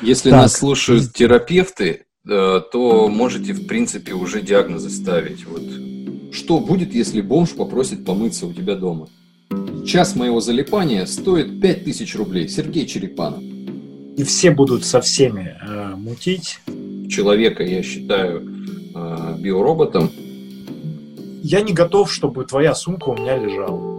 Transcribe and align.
Если 0.00 0.30
так. 0.30 0.42
нас 0.42 0.54
слушают 0.54 1.12
терапевты, 1.12 2.06
э, 2.28 2.60
то 2.72 3.08
можете, 3.08 3.52
в 3.52 3.66
принципе, 3.66 4.12
уже 4.12 4.42
диагнозы 4.42 4.90
ставить. 4.90 5.44
Вот. 5.46 5.62
Что 6.32 6.58
будет, 6.58 6.94
если 6.94 7.20
бомж 7.20 7.50
попросит 7.50 8.04
помыться 8.04 8.46
у 8.46 8.52
тебя 8.52 8.74
дома? 8.74 9.08
Час 9.86 10.16
моего 10.16 10.40
залипания 10.40 11.06
стоит 11.06 11.60
5000 11.60 12.16
рублей. 12.16 12.48
Сергей 12.48 12.86
Черепанов. 12.86 13.42
И 14.16 14.22
все 14.24 14.50
будут 14.50 14.84
со 14.84 15.00
всеми 15.00 15.56
э, 15.60 15.94
мутить. 15.96 16.60
Человека 17.08 17.62
я 17.62 17.82
считаю 17.82 18.42
э, 18.94 19.36
биороботом. 19.38 20.10
Я 21.42 21.60
не 21.60 21.72
готов, 21.72 22.12
чтобы 22.12 22.44
твоя 22.44 22.74
сумка 22.74 23.10
у 23.10 23.16
меня 23.16 23.36
лежала. 23.36 23.94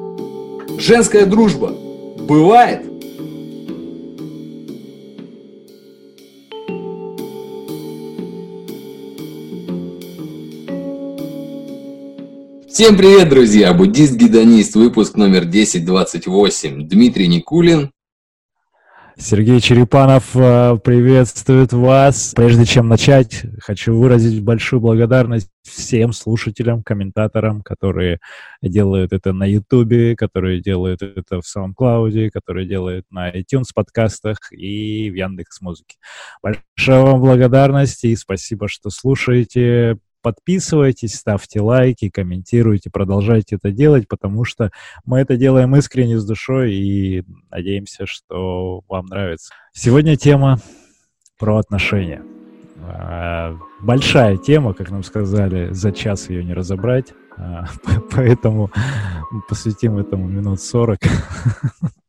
Женская 0.79 1.25
дружба 1.25 1.73
бывает? 2.27 2.94
Всем 12.75 12.97
привет, 12.97 13.29
друзья! 13.29 13.73
Буддист-гедонист, 13.73 14.75
выпуск 14.75 15.15
номер 15.15 15.43
1028. 15.43 16.89
Дмитрий 16.89 17.29
Никулин. 17.29 17.89
Сергей 19.17 19.61
Черепанов 19.61 20.35
э, 20.35 20.77
приветствует 20.83 21.71
вас. 21.71 22.33
Прежде 22.35 22.65
чем 22.65 22.89
начать, 22.89 23.45
хочу 23.61 23.97
выразить 23.97 24.43
большую 24.43 24.81
благодарность 24.81 25.47
всем 25.63 26.11
слушателям, 26.11 26.83
комментаторам, 26.83 27.61
которые 27.61 28.19
делают 28.61 29.13
это 29.13 29.31
на 29.31 29.45
YouTube, 29.45 30.17
которые 30.17 30.61
делают 30.61 31.01
это 31.01 31.39
в 31.39 31.45
SoundCloud, 31.45 32.29
которые 32.31 32.67
делают 32.67 33.05
на 33.09 33.31
iTunes 33.31 33.67
подкастах 33.73 34.51
и 34.51 35.09
в 35.09 35.15
Яндекс 35.15 35.61
Музыке. 35.61 35.95
Большая 36.43 37.03
вам 37.03 37.21
благодарность 37.21 38.03
и 38.03 38.13
спасибо, 38.17 38.67
что 38.67 38.89
слушаете. 38.89 39.97
Подписывайтесь, 40.25 41.13
ставьте 41.13 41.61
лайки, 41.61 42.09
комментируйте, 42.09 42.89
продолжайте 42.89 43.57
это 43.57 43.69
делать, 43.69 44.07
потому 44.07 44.43
что 44.43 44.71
мы 45.05 45.19
это 45.19 45.37
делаем 45.37 45.75
искренне 45.75 46.17
с 46.17 46.25
душой 46.25 46.73
и 46.73 47.23
надеемся, 47.51 48.07
что 48.07 48.81
вам 48.89 49.05
нравится. 49.05 49.53
Сегодня 49.71 50.15
тема 50.15 50.57
про 51.37 51.59
отношения. 51.59 52.23
А, 52.81 53.55
большая 53.79 54.37
тема, 54.37 54.73
как 54.73 54.89
нам 54.89 55.03
сказали, 55.03 55.71
за 55.73 55.91
час 55.91 56.27
ее 56.31 56.43
не 56.43 56.55
разобрать, 56.55 57.13
а, 57.37 57.67
поэтому 58.11 58.71
посвятим 59.47 59.99
этому 59.99 60.27
минут 60.27 60.59
40. 60.59 61.01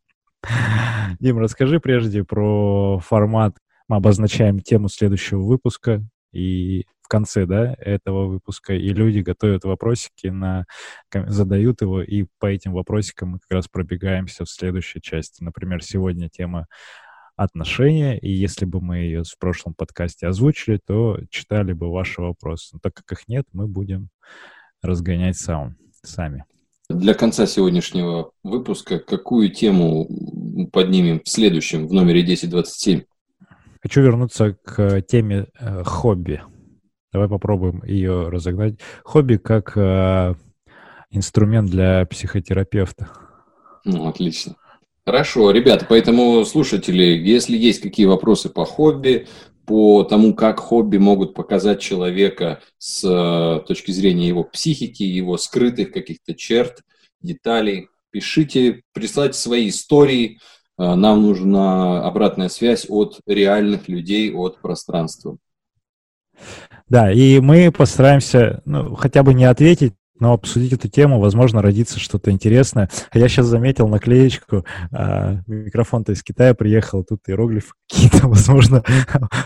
Дим, 1.19 1.37
расскажи 1.37 1.79
прежде 1.79 2.23
про 2.23 2.97
формат. 2.97 3.57
Мы 3.87 3.97
обозначаем 3.97 4.59
тему 4.59 4.89
следующего 4.89 5.43
выпуска 5.43 6.01
и 6.31 6.87
в 7.07 7.09
конце 7.09 7.45
да, 7.45 7.73
этого 7.79 8.27
выпуска, 8.27 8.73
и 8.73 8.89
люди 8.89 9.19
готовят 9.19 9.63
вопросики, 9.63 10.27
на, 10.27 10.65
задают 11.13 11.81
его, 11.81 12.01
и 12.01 12.25
по 12.37 12.47
этим 12.47 12.73
вопросикам 12.73 13.29
мы 13.29 13.39
как 13.39 13.49
раз 13.49 13.69
пробегаемся 13.69 14.43
в 14.43 14.49
следующей 14.49 15.01
части. 15.01 15.41
Например, 15.41 15.81
сегодня 15.81 16.27
тема 16.27 16.67
отношения, 17.37 18.19
и 18.19 18.29
если 18.29 18.65
бы 18.65 18.81
мы 18.81 18.97
ее 18.97 19.23
в 19.23 19.39
прошлом 19.39 19.73
подкасте 19.73 20.27
озвучили, 20.27 20.81
то 20.85 21.17
читали 21.29 21.71
бы 21.71 21.89
ваши 21.89 22.21
вопросы. 22.21 22.71
Но 22.73 22.79
так 22.81 22.93
как 22.93 23.09
их 23.13 23.29
нет, 23.29 23.45
мы 23.53 23.67
будем 23.67 24.09
разгонять 24.81 25.37
сам, 25.37 25.77
сами. 26.03 26.43
Для 26.89 27.13
конца 27.13 27.47
сегодняшнего 27.47 28.31
выпуска 28.43 28.99
какую 28.99 29.49
тему 29.49 30.09
поднимем 30.73 31.21
в 31.23 31.29
следующем, 31.29 31.87
в 31.87 31.93
номере 31.93 32.23
1027? 32.23 33.03
Хочу 33.81 34.01
вернуться 34.01 34.57
к 34.65 35.01
теме 35.03 35.47
э, 35.57 35.83
хобби. 35.85 36.41
Давай 37.17 37.29
попробуем 37.29 37.83
ее 37.83 38.29
разогнать. 38.29 38.75
Хобби 39.03 39.37
как 39.37 39.75
э, 39.75 40.35
инструмент 41.09 41.67
для 41.67 42.05
психотерапевта. 42.05 43.09
Ну, 43.85 44.07
отлично. 44.07 44.55
Хорошо, 45.03 45.49
ребята, 45.49 45.87
поэтому 45.89 46.45
слушатели, 46.45 47.01
если 47.01 47.57
есть 47.57 47.81
какие 47.81 48.05
вопросы 48.05 48.49
по 48.49 48.65
хобби, 48.65 49.25
по 49.65 50.03
тому, 50.03 50.35
как 50.35 50.59
хобби 50.59 50.97
могут 50.97 51.33
показать 51.33 51.81
человека 51.81 52.61
с 52.77 53.03
э, 53.03 53.65
точки 53.65 53.89
зрения 53.89 54.27
его 54.27 54.43
психики, 54.43 55.01
его 55.01 55.37
скрытых 55.37 55.91
каких-то 55.91 56.35
черт, 56.35 56.83
деталей, 57.19 57.87
пишите, 58.11 58.83
присылайте 58.93 59.39
свои 59.39 59.69
истории. 59.69 60.37
Э, 60.77 60.93
нам 60.93 61.23
нужна 61.23 62.05
обратная 62.05 62.49
связь 62.49 62.85
от 62.87 63.21
реальных 63.25 63.87
людей, 63.87 64.31
от 64.31 64.61
пространства. 64.61 65.39
Да, 66.89 67.11
и 67.11 67.39
мы 67.39 67.71
постараемся, 67.71 68.61
ну, 68.65 68.95
хотя 68.95 69.23
бы 69.23 69.33
не 69.33 69.45
ответить, 69.45 69.93
но 70.19 70.33
обсудить 70.33 70.73
эту 70.73 70.89
тему, 70.89 71.19
возможно, 71.19 71.61
родится 71.61 71.99
что-то 71.99 72.31
интересное. 72.31 72.89
Я 73.13 73.27
сейчас 73.27 73.47
заметил 73.47 73.87
наклеечку, 73.87 74.65
а, 74.91 75.41
микрофон-то 75.47 76.13
из 76.13 76.23
Китая 76.23 76.53
приехал, 76.53 77.03
тут 77.03 77.19
иероглифы 77.27 77.73
какие-то, 77.89 78.27
возможно, 78.27 78.83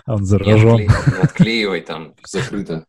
он 0.06 0.26
заражен. 0.26 0.88
Отклеивай, 1.22 1.82
там 1.82 2.14
закрыто. 2.26 2.86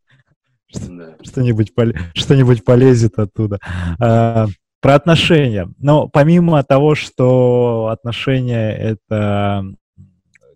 Что-нибудь, 0.71 1.73
что-нибудь 2.15 2.65
полезет 2.65 3.19
оттуда. 3.19 3.59
А, 3.99 4.47
про 4.81 4.95
отношения. 4.97 5.69
Но 5.79 6.09
помимо 6.09 6.63
того, 6.65 6.95
что 6.95 7.89
отношения— 7.93 8.73
это 8.77 9.65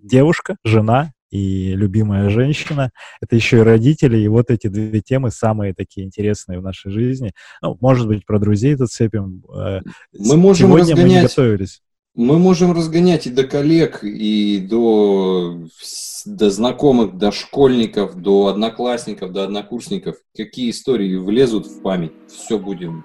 девушка, 0.02 0.56
жена, 0.64 1.12
и 1.30 1.74
любимая 1.74 2.30
женщина, 2.30 2.90
это 3.20 3.36
еще 3.36 3.58
и 3.58 3.62
родители, 3.62 4.18
и 4.18 4.28
вот 4.28 4.50
эти 4.50 4.68
две 4.68 5.00
темы 5.00 5.30
самые 5.30 5.74
такие 5.74 6.06
интересные 6.06 6.58
в 6.60 6.62
нашей 6.62 6.90
жизни. 6.90 7.32
Ну, 7.62 7.76
может 7.80 8.06
быть, 8.06 8.24
про 8.24 8.38
друзей 8.38 8.74
зацепим. 8.76 9.42
Э, 9.54 9.80
мы 10.12 10.36
можем 10.36 10.68
Сегодня 10.68 10.94
разгонять, 10.94 11.04
мы 11.04 11.14
не 11.14 11.22
готовились. 11.22 11.82
Мы 12.14 12.38
можем 12.38 12.72
разгонять 12.72 13.26
и 13.26 13.30
до 13.30 13.44
коллег, 13.44 14.02
и 14.02 14.58
до, 14.58 15.66
до 16.24 16.50
знакомых, 16.50 17.18
до 17.18 17.30
школьников, 17.30 18.14
до 18.16 18.46
одноклассников, 18.46 19.32
до 19.32 19.44
однокурсников. 19.44 20.16
Какие 20.34 20.70
истории 20.70 21.16
влезут 21.16 21.66
в 21.66 21.82
память, 21.82 22.12
все 22.28 22.58
будем 22.58 23.04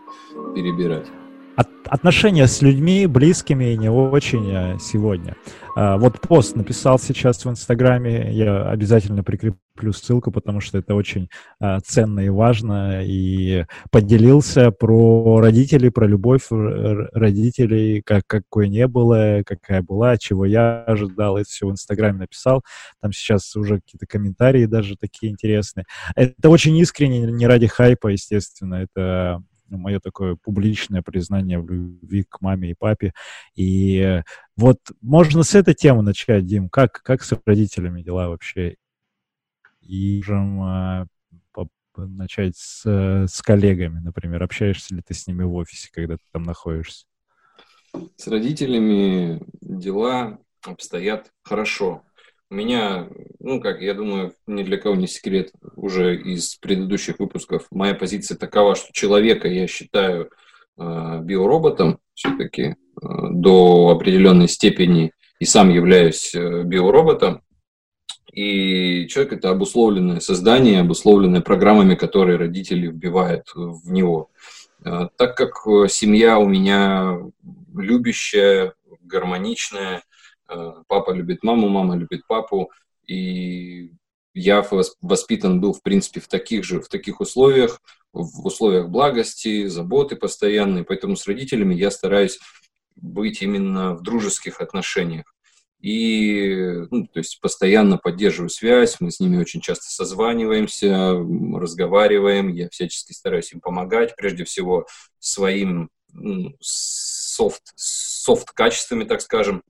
перебирать. 0.56 1.08
От, 1.56 1.68
отношения 1.88 2.48
с 2.48 2.62
людьми, 2.62 3.08
близкими, 3.08 3.74
не 3.74 3.90
очень 3.90 4.52
а 4.56 4.78
сегодня. 4.80 5.36
А, 5.76 5.98
вот 5.98 6.20
пост 6.22 6.56
написал 6.56 6.98
сейчас 7.00 7.44
в 7.44 7.50
Инстаграме, 7.50 8.32
я 8.34 8.70
обязательно 8.70 9.24
прикреплю 9.24 9.94
ссылку, 9.94 10.32
потому 10.32 10.62
что 10.62 10.78
это 10.78 10.96
очень 10.96 11.30
а, 11.60 11.80
ценно 11.82 12.22
и 12.22 12.30
важно, 12.30 13.04
и 13.04 13.66
поделился 13.90 14.72
про 14.72 15.42
родителей, 15.42 15.90
про 15.90 16.08
любовь 16.08 16.48
родителей, 16.50 18.02
как, 18.02 18.24
какой 18.26 18.70
не 18.70 18.88
было, 18.88 19.44
какая 19.46 19.82
была, 19.82 20.18
чего 20.18 20.46
я 20.46 20.84
ожидал, 20.84 21.38
это 21.38 21.50
все 21.50 21.68
в 21.68 21.72
Инстаграме 21.72 22.20
написал, 22.20 22.64
там 23.02 23.12
сейчас 23.12 23.54
уже 23.58 23.82
какие-то 23.82 24.06
комментарии 24.06 24.66
даже 24.66 24.96
такие 24.98 25.32
интересные. 25.32 25.86
Это 26.16 26.50
очень 26.50 26.78
искренне, 26.78 27.20
не 27.20 27.48
ради 27.48 27.68
хайпа, 27.68 28.08
естественно, 28.08 28.76
это 28.76 29.44
мое 29.78 30.00
такое 30.00 30.36
публичное 30.36 31.02
признание 31.02 31.60
в 31.60 31.70
любви 31.70 32.24
к 32.24 32.42
маме 32.42 32.72
и 32.72 32.76
папе. 32.78 33.14
И 33.56 34.22
вот 34.56 34.80
можно 35.02 35.44
с 35.44 35.56
этой 35.56 35.74
темы 35.74 36.02
начать, 36.02 36.46
Дим. 36.46 36.70
Как, 36.70 37.02
как 37.04 37.24
с 37.24 37.38
родителями 37.46 38.02
дела 38.02 38.30
вообще? 38.30 38.76
И 39.82 40.18
можем 40.18 40.62
а, 40.64 41.08
начать 41.96 42.58
с, 42.58 42.86
с 42.86 43.42
коллегами, 43.42 44.00
например. 44.00 44.44
Общаешься 44.44 44.96
ли 44.96 45.02
ты 45.02 45.14
с 45.14 45.28
ними 45.28 45.44
в 45.44 45.54
офисе, 45.54 45.90
когда 45.92 46.16
ты 46.16 46.24
там 46.32 46.44
находишься? 46.44 47.06
С 48.16 48.28
родителями 48.28 49.42
дела 49.62 50.40
обстоят 50.64 51.32
хорошо. 51.44 52.04
Меня, 52.52 53.08
ну 53.40 53.62
как, 53.62 53.82
я 53.82 53.94
думаю, 53.94 54.36
ни 54.46 54.64
для 54.64 54.78
кого 54.78 54.96
не 54.96 55.08
секрет 55.08 55.54
уже 55.78 56.18
из 56.18 56.56
предыдущих 56.56 57.20
выпусков, 57.20 57.66
моя 57.72 57.96
позиция 57.96 58.38
такова, 58.38 58.76
что 58.76 58.92
человека 58.92 59.48
я 59.48 59.68
считаю 59.68 60.30
э, 60.78 61.20
биороботом 61.22 62.00
все-таки 62.14 62.64
э, 62.64 62.74
до 63.02 63.92
определенной 63.96 64.50
степени 64.50 65.14
и 65.40 65.46
сам 65.46 65.70
являюсь 65.70 66.36
э, 66.36 66.64
биороботом. 66.64 67.42
И 68.34 69.08
человек 69.08 69.32
это 69.32 69.52
обусловленное 69.52 70.20
создание, 70.20 70.82
обусловленное 70.82 71.42
программами, 71.42 71.96
которые 71.96 72.38
родители 72.38 72.88
вбивают 72.88 73.46
в 73.56 73.90
него. 73.90 74.30
Э, 74.84 75.08
так 75.16 75.38
как 75.38 75.66
э, 75.68 75.88
семья 75.88 76.38
у 76.38 76.50
меня 76.50 77.18
любящая, 77.74 78.74
гармоничная, 79.04 80.04
папа 80.88 81.12
любит 81.12 81.44
маму, 81.44 81.70
мама 81.70 81.96
любит 81.96 82.26
папу, 82.28 82.72
и 83.06 83.92
я 84.34 84.66
воспитан 85.02 85.60
был, 85.60 85.74
в 85.74 85.82
принципе, 85.82 86.20
в 86.22 86.28
таких 86.28 86.64
же, 86.64 86.80
в 86.82 86.88
таких 86.88 87.20
условиях, 87.20 87.82
в 88.14 88.46
условиях 88.46 88.90
благости, 88.90 89.68
заботы 89.68 90.16
постоянной, 90.16 90.84
поэтому 90.84 91.16
с 91.16 91.28
родителями 91.28 91.76
я 91.76 91.92
стараюсь 91.92 92.40
быть 92.96 93.42
именно 93.42 93.96
в 93.96 94.04
дружеских 94.04 94.62
отношениях. 94.62 95.26
и, 95.82 96.86
ну, 96.92 97.08
то 97.08 97.20
есть 97.20 97.42
постоянно 97.42 97.98
поддерживаю 97.98 98.50
связь, 98.50 98.98
мы 99.00 99.10
с 99.10 99.20
ними 99.20 99.38
очень 99.38 99.62
часто 99.62 99.86
созваниваемся, 99.86 101.14
разговариваем, 101.56 102.50
я 102.50 102.70
всячески 102.70 103.14
стараюсь 103.14 103.52
им 103.52 103.62
помогать, 103.62 104.16
прежде 104.16 104.44
всего 104.44 104.86
своим 105.20 105.90
ну, 106.14 106.56
софт, 106.60 107.64
софт 107.76 108.52
качествами, 108.52 109.06
так 109.06 109.22
скажем, 109.22 109.64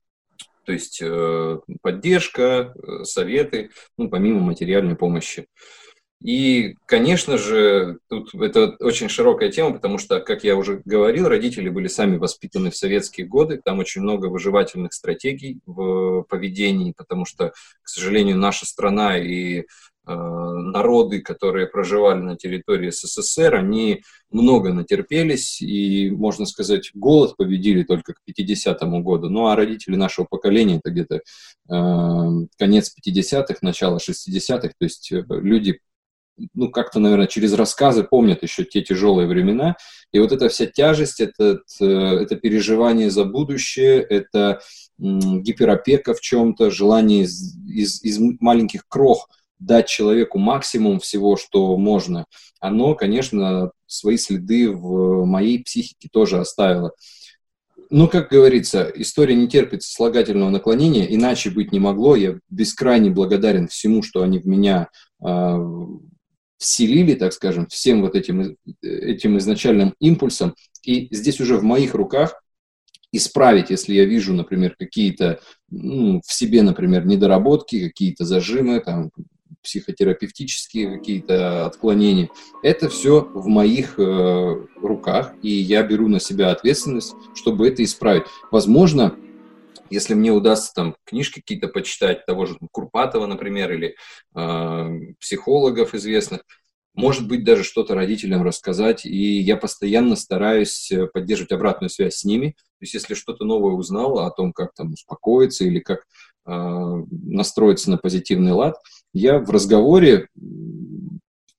то 0.66 0.74
есть 0.74 1.02
э, 1.02 1.60
поддержка, 1.82 2.74
э, 2.76 3.04
советы, 3.04 3.72
ну, 3.98 4.10
помимо 4.10 4.40
материальной 4.40 4.96
помощи. 4.96 5.48
И, 6.24 6.76
конечно 6.86 7.40
же, 7.40 7.98
тут 8.08 8.36
это 8.36 8.76
очень 8.80 9.10
широкая 9.10 9.50
тема, 9.50 9.74
потому 9.74 9.98
что, 9.98 10.20
как 10.20 10.44
я 10.44 10.56
уже 10.56 10.82
говорил, 10.86 11.28
родители 11.28 11.68
были 11.70 11.88
сами 11.88 12.18
воспитаны 12.18 12.70
в 12.70 12.78
советские 12.78 13.26
годы, 13.26 13.60
там 13.64 13.80
очень 13.80 14.02
много 14.02 14.28
выживательных 14.28 14.94
стратегий 14.94 15.60
в 15.66 16.24
поведении, 16.30 16.94
потому 16.96 17.26
что, 17.26 17.54
к 17.82 17.90
сожалению, 17.90 18.38
наша 18.38 18.68
страна 18.68 19.18
и 19.18 19.62
э, 19.62 19.64
народы, 20.06 21.22
которые 21.22 21.68
проживали 21.68 22.20
на 22.22 22.36
территории 22.36 22.90
СССР, 22.90 23.56
они 23.56 24.02
много 24.32 24.74
натерпелись, 24.74 25.62
и, 25.62 26.10
можно 26.10 26.46
сказать, 26.46 26.92
голод 26.94 27.36
победили 27.38 27.84
только 27.84 28.14
к 28.14 28.20
50-му 28.28 29.04
году. 29.04 29.30
Ну, 29.30 29.48
а 29.48 29.56
родители 29.56 29.96
нашего 29.96 30.26
поколения, 30.26 30.78
это 30.84 30.92
где-то 30.92 31.16
э, 31.18 32.48
конец 32.58 32.96
50-х, 33.08 33.58
начало 33.62 33.98
60-х, 33.98 34.70
то 34.70 34.84
есть 34.86 35.12
э, 35.12 35.24
люди 35.30 35.80
ну, 36.54 36.72
как-то, 36.72 37.00
наверное, 37.00 37.28
через 37.28 37.54
рассказы 37.54 38.04
помнят 38.04 38.42
еще 38.42 38.64
те 38.64 38.82
тяжелые 38.82 39.28
времена. 39.28 39.76
И 40.12 40.20
вот 40.20 40.32
эта 40.32 40.50
вся 40.50 40.66
тяжесть, 40.66 41.20
этот, 41.20 41.62
э, 41.80 41.86
это 41.86 42.36
переживание 42.36 43.12
за 43.12 43.26
будущее, 43.26 44.02
это 44.02 44.62
гиперопека 44.98 46.14
в 46.14 46.22
чем-то, 46.22 46.72
желание 46.72 47.24
из, 47.24 47.56
из, 47.68 48.04
из 48.04 48.20
маленьких 48.40 48.88
крох 48.88 49.30
дать 49.62 49.88
человеку 49.88 50.40
максимум 50.40 51.00
всего, 51.00 51.38
что 51.38 51.78
можно, 51.78 52.26
оно, 52.60 52.96
конечно, 52.96 53.72
свои 53.86 54.18
следы 54.18 54.70
в 54.72 55.26
моей 55.26 55.64
психике 55.64 56.10
тоже 56.12 56.40
оставило. 56.40 56.92
Ну, 57.90 58.08
как 58.08 58.30
говорится, 58.30 58.90
история 58.96 59.36
не 59.36 59.48
терпит 59.48 59.84
слагательного 59.84 60.50
наклонения, 60.50 61.06
иначе 61.06 61.50
быть 61.50 61.72
не 61.72 61.80
могло. 61.80 62.16
Я 62.16 62.40
бескрайне 62.50 63.10
благодарен 63.10 63.68
всему, 63.68 64.02
что 64.02 64.24
они 64.24 64.40
в 64.40 64.48
меня 64.48 64.88
а, 65.22 65.60
вселили, 66.58 67.16
так 67.16 67.34
скажем, 67.34 67.68
всем 67.68 68.02
вот 68.02 68.16
этим, 68.16 68.56
этим 68.82 69.38
изначальным 69.38 69.94
импульсом. 70.00 70.56
И 70.84 71.14
здесь 71.14 71.42
уже 71.42 71.58
в 71.58 71.64
моих 71.64 71.94
руках 71.94 72.42
исправить, 73.12 73.70
если 73.70 73.94
я 73.94 74.06
вижу, 74.06 74.34
например, 74.34 74.76
какие-то 74.80 75.42
ну, 75.70 76.22
в 76.26 76.34
себе, 76.34 76.62
например, 76.62 77.06
недоработки, 77.06 77.90
какие-то 77.90 78.24
зажимы, 78.24 78.80
там, 78.80 79.12
психотерапевтические 79.64 80.98
какие-то 80.98 81.66
отклонения. 81.66 82.30
Это 82.64 82.90
все 82.90 83.22
в 83.22 83.48
моих 83.48 84.00
э, 84.00 84.66
руках, 84.82 85.34
и 85.42 85.50
я 85.50 85.84
беру 85.84 86.08
на 86.08 86.20
себя 86.20 86.52
ответственность, 86.52 87.14
чтобы 87.36 87.68
это 87.68 87.84
исправить. 87.84 88.24
Возможно, 88.52 89.16
если 89.90 90.14
мне 90.14 90.32
удастся 90.32 90.74
там 90.74 90.96
книжки 91.06 91.42
какие-то 91.42 91.68
почитать, 91.68 92.26
того 92.26 92.46
же 92.46 92.58
Курпатова, 92.72 93.26
например, 93.26 93.74
или 93.74 93.96
э, 94.36 95.14
психологов 95.20 95.94
известных, 95.94 96.42
может 96.94 97.28
быть, 97.28 97.44
даже 97.44 97.64
что-то 97.64 97.96
родителям 97.96 98.44
рассказать, 98.44 99.06
и 99.06 99.40
я 99.40 99.56
постоянно 99.56 100.16
стараюсь 100.16 100.92
э, 100.92 101.08
поддерживать 101.08 101.52
обратную 101.52 101.90
связь 101.90 102.16
с 102.16 102.26
ними. 102.26 102.50
То 102.50 102.84
есть, 102.84 102.94
если 102.94 103.14
что-то 103.14 103.46
новое 103.46 103.74
узнал 103.74 104.20
о 104.20 104.32
том, 104.32 104.52
как 104.52 104.74
там 104.74 104.94
успокоиться 104.94 105.64
или 105.64 105.80
как 105.80 106.00
э, 106.46 106.52
настроиться 106.52 107.92
на 107.92 107.98
позитивный 107.98 108.52
лад, 108.52 108.76
я 109.14 109.40
в 109.40 109.50
разговоре 109.50 110.28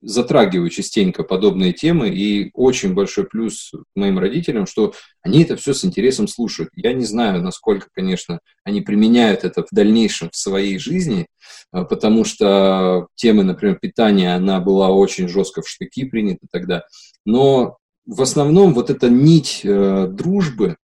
затрагиваю 0.03 0.69
частенько 0.69 1.23
подобные 1.23 1.73
темы, 1.73 2.09
и 2.09 2.51
очень 2.55 2.93
большой 2.93 3.25
плюс 3.25 3.73
моим 3.95 4.19
родителям, 4.19 4.67
что 4.67 4.95
они 5.23 5.45
это 5.45 5.57
все 5.57 5.75
с 5.75 5.85
интересом 5.85 6.27
слушают. 6.27 6.71
Я 6.75 6.93
не 6.93 7.05
знаю, 7.05 7.41
насколько, 7.41 7.87
конечно, 7.93 8.41
они 8.65 8.81
применяют 8.81 9.45
это 9.45 9.63
в 9.63 9.69
дальнейшем 9.71 10.31
в 10.31 10.37
своей 10.37 10.79
жизни, 10.79 11.27
а, 11.71 11.85
потому 11.85 12.25
что 12.25 13.07
темы, 13.15 13.45
например, 13.45 13.79
питания, 13.81 14.35
она 14.35 14.61
была 14.61 14.91
очень 14.91 15.29
жестко 15.29 15.63
в 15.63 15.69
штыки 15.69 16.05
принята 16.05 16.47
тогда. 16.51 16.83
Но 17.25 17.77
в 18.05 18.21
основном 18.23 18.75
вот 18.75 18.91
эта 18.91 19.09
нить 19.09 19.61
э, 19.63 20.09
дружбы 20.09 20.77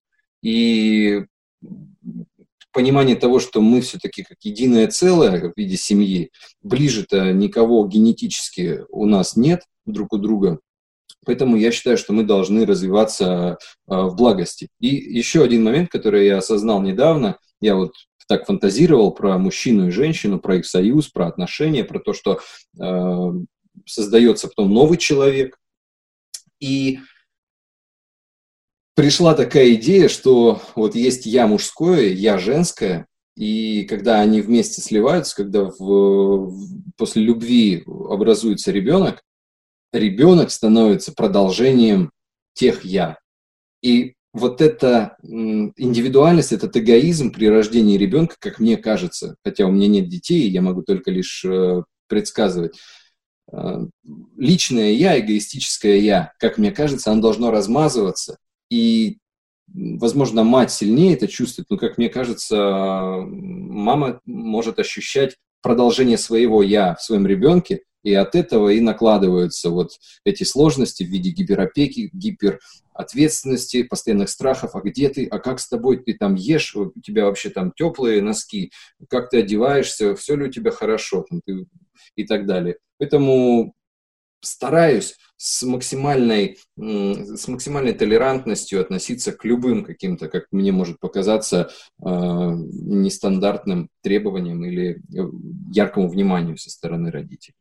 и 0.43 1.25
понимание 2.77 3.15
того, 3.15 3.39
что 3.39 3.59
мы 3.59 3.81
все-таки 3.81 4.21
как 4.21 4.37
единое 4.43 4.87
целое 4.87 5.49
в 5.49 5.53
виде 5.57 5.77
семьи, 5.77 6.29
ближе-то 6.61 7.33
никого 7.33 7.83
генетически 7.87 8.81
у 8.89 9.07
нас 9.07 9.35
нет 9.35 9.63
друг 9.87 10.13
у 10.13 10.19
друга, 10.19 10.59
Поэтому 11.25 11.57
я 11.57 11.71
считаю, 11.71 11.97
что 11.97 12.13
мы 12.13 12.23
должны 12.23 12.65
развиваться 12.65 13.57
а, 13.87 14.03
в 14.03 14.15
благости. 14.15 14.69
И 14.79 14.87
еще 14.87 15.43
один 15.43 15.63
момент, 15.63 15.89
который 15.89 16.27
я 16.27 16.37
осознал 16.37 16.81
недавно, 16.81 17.39
я 17.59 17.75
вот 17.75 17.93
так 18.29 18.45
фантазировал 18.45 19.11
про 19.11 19.39
мужчину 19.39 19.87
и 19.87 19.91
женщину, 19.91 20.39
про 20.39 20.57
их 20.57 20.67
союз, 20.67 21.07
про 21.07 21.27
отношения, 21.27 21.83
про 21.83 21.99
то, 21.99 22.13
что 22.13 22.39
э, 22.79 23.31
создается 23.85 24.47
потом 24.47 24.71
новый 24.71 24.97
человек. 24.97 25.57
И 26.59 26.99
пришла 28.97 29.35
такая 29.35 29.75
идея, 29.75 30.07
что 30.09 30.59
вот 30.75 30.95
есть 30.95 31.27
я 31.27 31.45
мужское, 31.45 32.09
я 32.09 32.39
женское, 32.39 33.05
и 33.35 33.83
когда 33.83 34.21
они 34.21 34.41
вместе 34.41 34.81
сливаются, 34.81 35.35
когда 35.35 35.65
в, 35.65 36.51
после 36.97 37.21
любви 37.21 37.83
образуется 37.85 38.71
ребенок, 38.71 39.21
ребенок 39.93 40.49
становится 40.49 41.13
продолжением 41.13 42.09
тех 42.55 42.83
я. 42.83 43.19
И 43.83 44.15
вот 44.33 44.61
эта 44.61 45.15
индивидуальность, 45.21 46.51
этот 46.51 46.75
эгоизм 46.75 47.31
при 47.31 47.45
рождении 47.45 47.99
ребенка, 47.99 48.35
как 48.39 48.57
мне 48.57 48.77
кажется, 48.77 49.35
хотя 49.45 49.67
у 49.67 49.71
меня 49.71 49.87
нет 49.87 50.09
детей, 50.09 50.49
я 50.49 50.63
могу 50.63 50.81
только 50.81 51.11
лишь 51.11 51.45
э, 51.45 51.83
предсказывать, 52.07 52.79
э, 53.53 53.77
личное 54.37 54.93
я, 54.93 55.19
эгоистическое 55.19 55.97
я, 55.97 56.33
как 56.39 56.57
мне 56.57 56.71
кажется, 56.71 57.11
оно 57.11 57.21
должно 57.21 57.51
размазываться 57.51 58.37
и, 58.69 59.17
возможно, 59.73 60.43
мать 60.43 60.71
сильнее 60.71 61.13
это 61.13 61.27
чувствует, 61.27 61.69
но, 61.69 61.77
как 61.77 61.97
мне 61.97 62.09
кажется, 62.09 63.25
мама 63.25 64.21
может 64.25 64.79
ощущать 64.79 65.35
продолжение 65.61 66.17
своего 66.17 66.63
«я» 66.63 66.95
в 66.95 67.01
своем 67.01 67.27
ребенке, 67.27 67.81
и 68.03 68.13
от 68.13 68.35
этого 68.35 68.69
и 68.69 68.79
накладываются 68.79 69.69
вот 69.69 69.91
эти 70.23 70.43
сложности 70.43 71.03
в 71.03 71.07
виде 71.07 71.31
гиперопеки, 71.31 72.09
гиперответственности, 72.13 73.83
постоянных 73.83 74.29
страхов, 74.29 74.75
а 74.75 74.81
где 74.81 75.09
ты, 75.09 75.25
а 75.25 75.39
как 75.39 75.59
с 75.59 75.67
тобой, 75.67 75.97
ты 75.97 76.13
там 76.13 76.35
ешь, 76.35 76.75
у 76.75 76.93
тебя 77.03 77.25
вообще 77.25 77.49
там 77.49 77.73
теплые 77.75 78.21
носки, 78.21 78.71
как 79.09 79.29
ты 79.29 79.39
одеваешься, 79.39 80.15
все 80.15 80.35
ли 80.35 80.45
у 80.45 80.51
тебя 80.51 80.71
хорошо, 80.71 81.25
там, 81.29 81.41
ты, 81.45 81.65
и 82.15 82.23
так 82.25 82.45
далее. 82.45 82.77
Поэтому 82.97 83.73
стараюсь 84.41 85.15
с 85.37 85.63
максимальной, 85.63 86.57
с 86.75 87.47
максимальной 87.47 87.93
толерантностью 87.93 88.81
относиться 88.81 89.31
к 89.31 89.45
любым 89.45 89.85
каким-то, 89.85 90.29
как 90.29 90.45
мне 90.51 90.71
может 90.71 90.99
показаться, 90.99 91.69
а, 92.01 92.53
нестандартным 92.55 93.89
требованиям 94.01 94.65
или 94.65 94.95
э, 94.95 95.29
яркому 95.71 96.09
вниманию 96.09 96.57
со 96.57 96.71
стороны 96.71 97.11
родителей. 97.11 97.55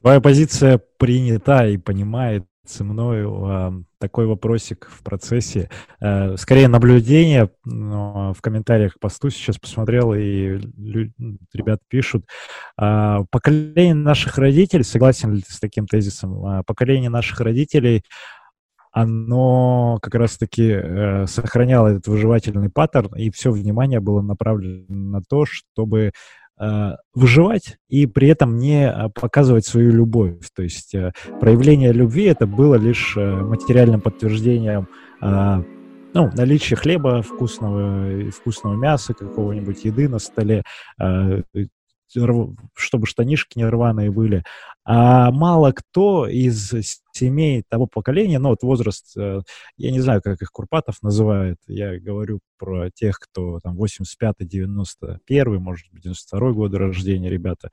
Твоя 0.00 0.20
позиция 0.20 0.80
принята 0.96 1.66
и 1.66 1.76
понимает 1.76 2.46
мною 2.78 3.46
э, 3.46 3.70
такой 4.00 4.26
вопросик 4.26 4.88
в 4.90 5.02
процессе. 5.02 5.70
Э, 6.00 6.36
скорее 6.36 6.68
наблюдение 6.68 7.50
но 7.64 8.32
в 8.34 8.40
комментариях 8.40 8.94
к 8.94 9.00
посту 9.00 9.30
сейчас 9.30 9.58
посмотрел, 9.58 10.14
и 10.14 10.58
ребят 11.52 11.80
пишут. 11.88 12.24
Э, 12.80 13.18
поколение 13.30 13.94
наших 13.94 14.38
родителей, 14.38 14.84
согласен 14.84 15.34
ли 15.34 15.42
ты 15.42 15.52
с 15.52 15.60
таким 15.60 15.86
тезисом? 15.86 16.44
Э, 16.44 16.62
поколение 16.66 17.10
наших 17.10 17.40
родителей 17.40 18.02
оно 18.92 19.98
как 20.02 20.14
раз-таки 20.16 20.68
э, 20.68 21.26
сохраняло 21.26 21.88
этот 21.88 22.08
выживательный 22.08 22.70
паттерн, 22.70 23.14
и 23.14 23.30
все 23.30 23.52
внимание 23.52 24.00
было 24.00 24.20
направлено 24.20 24.84
на 24.88 25.22
то, 25.22 25.44
чтобы 25.46 26.10
выживать 27.14 27.78
и 27.88 28.06
при 28.06 28.28
этом 28.28 28.58
не 28.58 28.86
э, 28.86 29.08
показывать 29.08 29.66
свою 29.66 29.92
любовь. 29.92 30.34
То 30.54 30.62
есть 30.62 30.94
э, 30.94 31.12
проявление 31.40 31.92
любви 31.92 32.24
это 32.24 32.46
было 32.46 32.74
лишь 32.74 33.16
материальным 33.16 34.00
подтверждением 34.00 34.88
ну, 36.12 36.28
наличие 36.34 36.76
хлеба 36.76 37.22
вкусного, 37.22 38.30
вкусного 38.32 38.74
мяса, 38.74 39.14
какого-нибудь 39.14 39.84
еды 39.84 40.08
на 40.08 40.18
столе, 40.18 40.64
чтобы 42.74 43.06
штанишки 43.06 43.58
не 43.58 43.64
рваные 43.64 44.10
были. 44.10 44.44
А 44.84 45.30
мало 45.30 45.72
кто 45.72 46.26
из 46.26 46.72
семей 47.12 47.64
того 47.68 47.86
поколения, 47.86 48.38
ну 48.38 48.50
вот 48.50 48.62
возраст, 48.62 49.16
э, 49.16 49.40
я 49.76 49.90
не 49.90 50.00
знаю, 50.00 50.22
как 50.22 50.40
их 50.42 50.50
Курпатов 50.50 51.02
называет, 51.02 51.58
я 51.66 51.98
говорю 51.98 52.40
про 52.58 52.90
тех, 52.90 53.18
кто 53.18 53.60
там 53.60 53.80
85-й, 53.80 54.46
91-й, 54.46 55.58
может 55.58 55.86
быть, 55.92 56.06
92-й 56.06 56.52
года 56.54 56.78
рождения 56.78 57.30
ребята, 57.30 57.70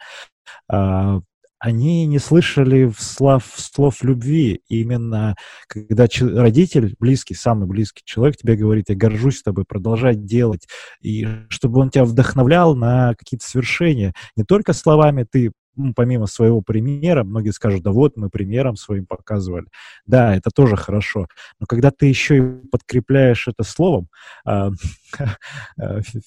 а, 0.70 1.22
они 1.60 2.06
не 2.06 2.20
слышали 2.20 2.92
слов, 2.98 3.44
слов 3.56 4.04
любви. 4.04 4.62
И 4.70 4.82
именно 4.82 5.36
когда 5.68 6.08
родитель, 6.22 6.96
близкий, 7.00 7.34
самый 7.34 7.68
близкий 7.68 8.04
человек 8.06 8.38
тебе 8.38 8.56
говорит, 8.56 8.90
я 8.90 8.96
горжусь 8.96 9.42
тобой, 9.42 9.66
продолжай 9.66 10.16
делать, 10.16 10.68
и 11.02 11.28
чтобы 11.50 11.80
он 11.80 11.90
тебя 11.90 12.06
вдохновлял 12.06 12.76
на 12.76 13.16
какие-то 13.16 13.48
свершения. 13.48 14.14
Не 14.36 14.44
только 14.44 14.74
словами 14.74 15.26
ты 15.30 15.52
помимо 15.96 16.25
своего 16.27 16.62
примера, 16.62 17.24
многие 17.24 17.51
скажут, 17.51 17.84
да 17.84 17.91
вот, 17.91 18.17
мы 18.17 18.29
примером 18.29 18.75
своим 18.75 19.05
показывали. 19.05 19.67
Да, 20.05 20.36
это 20.36 20.50
тоже 20.53 20.75
хорошо. 20.75 21.27
Но 21.60 21.65
когда 21.65 21.91
ты 21.91 22.07
еще 22.07 22.38
и 22.38 22.41
подкрепляешь 22.72 23.48
это 23.48 23.63
словом, 23.63 24.07
э, 24.46 24.69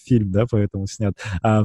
фильм, 0.05 0.31
да, 0.31 0.47
поэтому 0.51 0.87
снят, 0.87 1.15
э, 1.43 1.63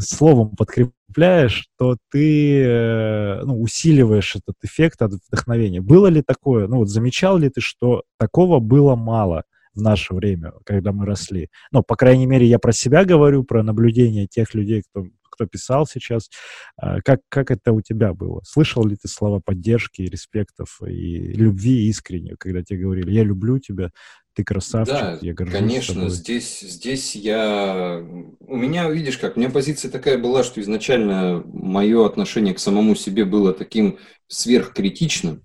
словом 0.00 0.56
подкрепляешь, 0.56 1.68
то 1.78 1.96
ты 2.10 2.62
э, 2.62 3.42
ну, 3.44 3.60
усиливаешь 3.60 4.36
этот 4.36 4.56
эффект 4.62 5.02
от 5.02 5.12
вдохновения. 5.12 5.80
Было 5.80 6.06
ли 6.08 6.22
такое, 6.22 6.66
ну 6.68 6.78
вот 6.78 6.88
замечал 6.88 7.38
ли 7.38 7.48
ты, 7.48 7.60
что 7.60 8.02
такого 8.18 8.60
было 8.60 8.94
мало? 8.94 9.44
в 9.74 9.82
наше 9.82 10.12
время, 10.12 10.52
когда 10.64 10.92
мы 10.92 11.06
росли. 11.06 11.48
Ну, 11.70 11.82
по 11.82 11.96
крайней 11.96 12.26
мере, 12.26 12.46
я 12.46 12.58
про 12.58 12.72
себя 12.72 13.04
говорю, 13.04 13.44
про 13.44 13.62
наблюдение 13.62 14.26
тех 14.26 14.52
людей, 14.54 14.82
кто 14.82 15.06
кто 15.38 15.46
писал 15.46 15.86
сейчас. 15.86 16.28
А, 16.76 17.00
как, 17.00 17.20
как 17.28 17.52
это 17.52 17.72
у 17.72 17.80
тебя 17.80 18.12
было? 18.12 18.40
Слышал 18.44 18.84
ли 18.84 18.96
ты 18.96 19.06
слова 19.06 19.40
поддержки, 19.44 20.02
респектов 20.02 20.80
и 20.84 21.32
любви 21.32 21.86
искренне, 21.88 22.34
когда 22.38 22.62
тебе 22.62 22.80
говорили, 22.80 23.12
я 23.12 23.22
люблю 23.22 23.60
тебя, 23.60 23.90
ты 24.34 24.42
красавчик, 24.42 24.94
да, 24.94 25.18
я 25.20 25.34
горжусь 25.34 25.58
конечно, 25.58 25.94
собой. 25.94 26.10
здесь, 26.10 26.60
здесь 26.60 27.14
я... 27.14 28.04
У 28.40 28.56
меня, 28.56 28.90
видишь 28.90 29.18
как, 29.18 29.36
у 29.36 29.40
меня 29.40 29.50
позиция 29.50 29.90
такая 29.90 30.18
была, 30.18 30.42
что 30.42 30.60
изначально 30.60 31.42
мое 31.46 32.04
отношение 32.04 32.54
к 32.54 32.58
самому 32.58 32.96
себе 32.96 33.24
было 33.24 33.52
таким 33.52 33.98
сверхкритичным, 34.26 35.42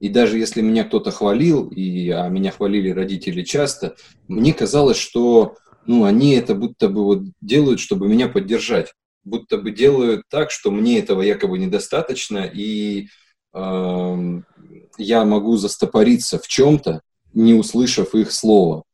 и 0.00 0.08
даже 0.08 0.38
если 0.38 0.60
меня 0.60 0.84
кто-то 0.84 1.10
хвалил, 1.10 1.68
и, 1.68 2.10
а 2.10 2.28
меня 2.28 2.50
хвалили 2.50 2.90
родители 2.90 3.42
часто, 3.42 3.94
мне 4.28 4.52
казалось, 4.52 4.98
что 4.98 5.56
ну, 5.86 6.04
они 6.04 6.32
это 6.32 6.54
будто 6.54 6.88
бы 6.88 7.04
вот 7.04 7.22
делают, 7.40 7.80
чтобы 7.80 8.08
меня 8.08 8.28
поддержать 8.28 8.92
будто 9.26 9.58
бы 9.58 9.72
делают 9.72 10.22
так, 10.30 10.50
что 10.50 10.70
мне 10.70 11.00
этого 11.00 11.20
якобы 11.20 11.58
недостаточно, 11.58 12.50
и 12.50 13.08
э, 13.52 14.40
я 14.98 15.24
могу 15.24 15.56
застопориться 15.56 16.38
в 16.38 16.46
чем-то, 16.46 17.02
не 17.34 17.52
услышав 17.52 18.14
их 18.14 18.32
слова. 18.32 18.84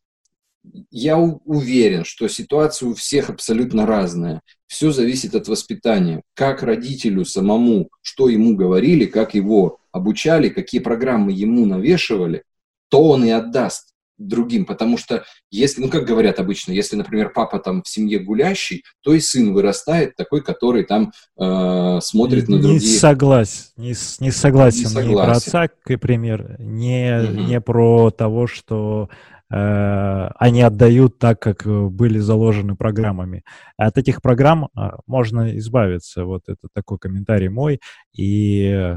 Я 0.90 1.18
уверен, 1.18 2.04
что 2.04 2.28
ситуация 2.28 2.88
у 2.88 2.94
всех 2.94 3.30
абсолютно 3.30 3.84
разная. 3.84 4.40
Все 4.66 4.90
зависит 4.90 5.34
от 5.34 5.48
воспитания. 5.48 6.22
Как 6.34 6.62
родителю 6.62 7.24
самому, 7.24 7.90
что 8.00 8.28
ему 8.28 8.56
говорили, 8.56 9.06
как 9.06 9.34
его 9.34 9.78
обучали, 9.90 10.48
какие 10.48 10.80
программы 10.80 11.32
ему 11.32 11.66
навешивали, 11.66 12.44
то 12.88 13.02
он 13.08 13.24
и 13.24 13.30
отдаст 13.30 13.91
другим, 14.28 14.64
потому 14.64 14.96
что 14.98 15.24
если, 15.50 15.80
ну 15.80 15.88
как 15.88 16.04
говорят 16.04 16.38
обычно, 16.38 16.72
если, 16.72 16.96
например, 16.96 17.32
папа 17.34 17.58
там 17.58 17.82
в 17.82 17.88
семье 17.88 18.18
гулящий, 18.18 18.84
то 19.02 19.12
и 19.14 19.20
сын 19.20 19.52
вырастает 19.52 20.16
такой, 20.16 20.42
который 20.42 20.84
там 20.84 21.12
э, 21.38 21.98
смотрит 22.00 22.48
не, 22.48 22.56
на 22.56 22.62
другие. 22.62 22.80
Не 22.80 22.98
согласен, 22.98 23.64
не, 23.76 23.94
не 24.20 24.30
согласен, 24.30 24.80
не 24.80 24.86
согласен. 24.86 25.14
про 25.14 25.32
отца, 25.32 25.68
как 25.68 26.00
пример, 26.00 26.56
не, 26.58 27.22
угу. 27.22 27.40
не 27.42 27.60
про 27.60 28.10
того, 28.10 28.46
что 28.46 29.08
э, 29.52 30.28
они 30.36 30.62
отдают 30.62 31.18
так, 31.18 31.40
как 31.40 31.64
были 31.66 32.18
заложены 32.18 32.76
программами. 32.76 33.42
От 33.76 33.98
этих 33.98 34.22
программ 34.22 34.68
э, 34.76 34.90
можно 35.06 35.56
избавиться. 35.58 36.24
Вот 36.24 36.42
это 36.46 36.68
такой 36.74 36.98
комментарий 36.98 37.48
мой. 37.48 37.80
И 38.16 38.64
э, 38.64 38.96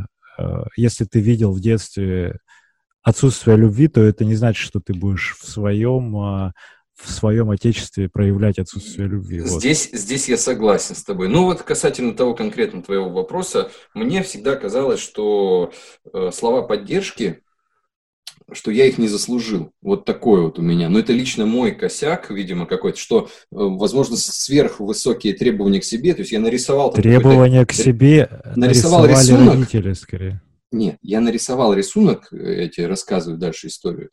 если 0.75 1.05
ты 1.05 1.20
видел 1.20 1.51
в 1.51 1.60
детстве 1.60 2.39
отсутствие 3.05 3.55
любви, 3.55 3.88
то 3.88 4.01
это 4.01 4.25
не 4.25 4.35
значит, 4.35 4.65
что 4.65 4.81
ты 4.81 4.93
будешь 4.93 5.38
в 5.39 5.47
своем 5.47 6.17
а, 6.17 6.53
в 6.95 7.12
своем 7.12 7.51
отечестве 7.51 8.09
проявлять 8.09 8.57
отсутствие 8.57 9.07
любви. 9.07 9.41
Здесь, 9.41 9.89
вот. 9.91 10.00
здесь 10.00 10.29
я 10.29 10.38
согласен 10.38 10.95
с 10.95 11.03
тобой. 11.03 11.27
Ну 11.27 11.43
вот 11.43 11.62
касательно 11.62 12.13
того 12.13 12.33
конкретно 12.33 12.81
твоего 12.81 13.09
вопроса, 13.09 13.69
мне 13.93 14.24
всегда 14.24 14.55
казалось, 14.55 15.01
что 15.01 15.71
э, 16.13 16.31
слова 16.33 16.62
поддержки, 16.62 17.41
что 18.51 18.71
я 18.71 18.85
их 18.85 18.97
не 18.97 19.09
заслужил. 19.09 19.71
Вот 19.81 20.05
такое 20.05 20.43
вот 20.43 20.57
у 20.57 20.62
меня. 20.62 20.88
Но 20.88 21.00
это 21.00 21.12
лично 21.12 21.45
мой 21.45 21.74
косяк, 21.74 22.31
видимо, 22.31 22.65
какой-то, 22.65 22.97
что, 22.97 23.25
э, 23.25 23.27
возможно, 23.51 24.15
сверхвысокие 24.15 25.33
требования 25.33 25.81
к 25.81 25.83
себе. 25.83 26.13
То 26.13 26.21
есть 26.21 26.31
я 26.31 26.39
нарисовал... 26.39 26.93
Требования 26.93 27.65
к 27.65 27.74
себе 27.74 28.29
нарисовал 28.55 29.05
рисунок. 29.05 29.55
родители, 29.55 29.93
скорее. 29.93 30.41
Нет, 30.75 30.98
я 31.01 31.22
нарисовал 31.22 31.74
рисунок, 31.74 32.27
я 32.32 32.67
тебе 32.67 32.88
рассказываю 32.88 33.39
дальше 33.39 33.67
историю. 33.67 34.10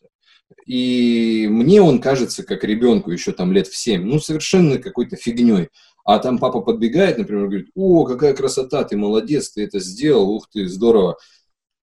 И 0.64 1.49
мне 1.50 1.83
он 1.83 2.00
кажется, 2.00 2.45
как 2.45 2.62
ребенку 2.62 3.11
еще 3.11 3.33
там 3.33 3.52
лет 3.52 3.66
в 3.66 3.76
семь, 3.76 4.04
ну, 4.04 4.21
совершенно 4.21 4.78
какой-то 4.78 5.16
фигней. 5.16 5.71
А 6.04 6.21
там 6.21 6.38
папа 6.38 6.61
подбегает, 6.61 7.19
например, 7.19 7.47
говорит, 7.47 7.71
о, 7.75 8.04
какая 8.04 8.33
красота, 8.35 8.85
ты 8.85 8.97
молодец, 8.97 9.50
ты 9.50 9.64
это 9.64 9.81
сделал, 9.81 10.31
ух 10.31 10.49
ты, 10.52 10.69
здорово. 10.69 11.16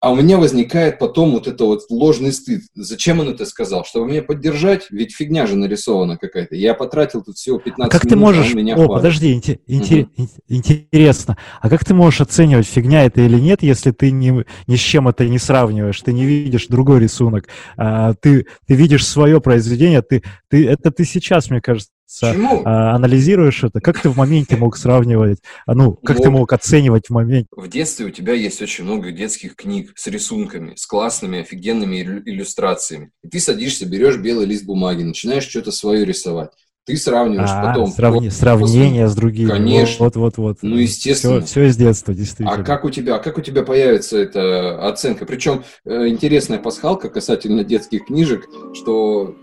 А 0.01 0.11
у 0.11 0.15
меня 0.15 0.37
возникает 0.37 0.97
потом 0.97 1.31
вот 1.31 1.47
это 1.47 1.65
вот 1.65 1.81
ложный 1.89 2.31
стыд. 2.31 2.61
Зачем 2.73 3.19
он 3.19 3.29
это 3.29 3.45
сказал? 3.45 3.83
Чтобы 3.83 4.07
меня 4.07 4.23
поддержать? 4.23 4.87
Ведь 4.91 5.13
фигня 5.13 5.45
же 5.45 5.57
нарисована 5.57 6.17
какая-то. 6.17 6.55
Я 6.55 6.73
потратил 6.73 7.21
тут 7.21 7.35
всего 7.35 7.59
15 7.59 7.85
а 7.85 7.91
как 7.91 8.05
минут, 8.05 8.09
ты 8.09 8.15
можешь... 8.15 8.53
а 8.53 8.55
меня 8.55 8.75
О, 8.75 8.85
хвалит. 8.85 8.93
подожди, 8.93 9.33
инте- 9.35 9.59
угу. 9.67 10.29
интересно. 10.47 11.37
А 11.59 11.69
как 11.69 11.83
ты 11.83 11.93
можешь 11.93 12.21
оценивать, 12.21 12.65
фигня 12.65 13.03
это 13.03 13.19
или 13.21 13.37
нет, 13.37 13.61
если 13.61 13.91
ты 13.91 14.11
ни, 14.11 14.45
ни 14.67 14.75
с 14.77 14.79
чем 14.79 15.09
это 15.09 15.27
не 15.27 15.37
сравниваешь, 15.37 15.99
ты 15.99 16.13
не 16.13 16.25
видишь 16.25 16.67
другой 16.67 17.01
рисунок, 17.01 17.49
а, 17.75 18.13
ты, 18.13 18.45
ты 18.67 18.75
видишь 18.75 19.05
свое 19.05 19.41
произведение, 19.41 20.01
ты, 20.01 20.23
ты, 20.49 20.65
это 20.65 20.91
ты 20.91 21.03
сейчас, 21.03 21.49
мне 21.49 21.59
кажется, 21.59 21.91
Почему? 22.21 22.63
А, 22.65 22.95
анализируешь 22.95 23.63
это, 23.63 23.81
как 23.81 24.01
ты 24.01 24.09
в 24.09 24.17
моменте 24.17 24.57
мог 24.57 24.77
сравнивать, 24.77 25.39
а, 25.65 25.75
ну, 25.75 25.93
как 25.93 26.17
мог. 26.17 26.23
ты 26.23 26.29
мог 26.31 26.53
оценивать 26.53 27.07
в 27.07 27.11
моменте? 27.11 27.47
В 27.55 27.67
детстве 27.67 28.07
у 28.07 28.09
тебя 28.09 28.33
есть 28.33 28.61
очень 28.61 28.83
много 28.83 29.11
детских 29.11 29.55
книг 29.55 29.91
с 29.95 30.07
рисунками, 30.07 30.73
с 30.75 30.85
классными, 30.87 31.41
офигенными 31.41 32.21
иллюстрациями. 32.25 33.11
И 33.23 33.29
ты 33.29 33.39
садишься, 33.39 33.85
берешь 33.85 34.17
белый 34.17 34.47
лист 34.47 34.65
бумаги, 34.65 35.03
начинаешь 35.03 35.47
что-то 35.47 35.71
свое 35.71 36.03
рисовать. 36.03 36.49
Ты 36.89 36.97
сравниваешь 36.97 37.51
а, 37.51 37.67
потом. 37.67 37.91
Сравни, 37.91 38.29
вот, 38.29 38.33
сравнение 38.33 39.03
после... 39.03 39.07
с 39.09 39.15
другими. 39.15 39.49
Конечно. 39.49 40.05
Вот, 40.05 40.15
вот, 40.15 40.37
вот. 40.37 40.57
Ну, 40.63 40.77
естественно. 40.77 41.41
Все, 41.41 41.65
все 41.65 41.71
с 41.71 41.77
детства, 41.77 42.15
действительно. 42.15 42.51
А 42.51 42.63
как 42.63 42.83
у 42.83 42.89
тебя, 42.89 43.17
а 43.17 43.19
как 43.19 43.37
у 43.37 43.41
тебя 43.41 43.61
появится 43.61 44.17
эта 44.17 44.87
оценка? 44.87 45.27
Причем 45.27 45.63
э, 45.85 46.07
интересная 46.07 46.57
пасхалка 46.57 47.09
касательно 47.09 47.63
детских 47.63 48.07
книжек, 48.07 48.47
что 48.73 49.35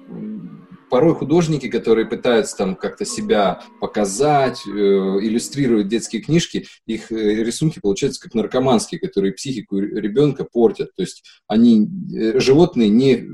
порой 0.97 1.15
художники, 1.15 1.69
которые 1.69 2.07
пытаются 2.07 2.57
там 2.57 2.75
как-то 2.75 3.05
себя 3.05 3.61
показать, 3.83 4.63
э, 4.67 4.71
иллюстрируют 4.71 5.89
детские 5.89 6.23
книжки, 6.23 6.65
их 6.87 7.13
э, 7.13 7.45
рисунки 7.45 7.81
получаются 7.81 8.19
как 8.19 8.33
наркоманские, 8.33 8.99
которые 8.99 9.35
психику 9.35 9.79
ребенка 9.79 10.47
портят. 10.51 10.95
То 10.97 11.03
есть 11.03 11.23
они, 11.49 11.87
э, 12.17 12.41
животные, 12.41 12.89
не 12.89 13.27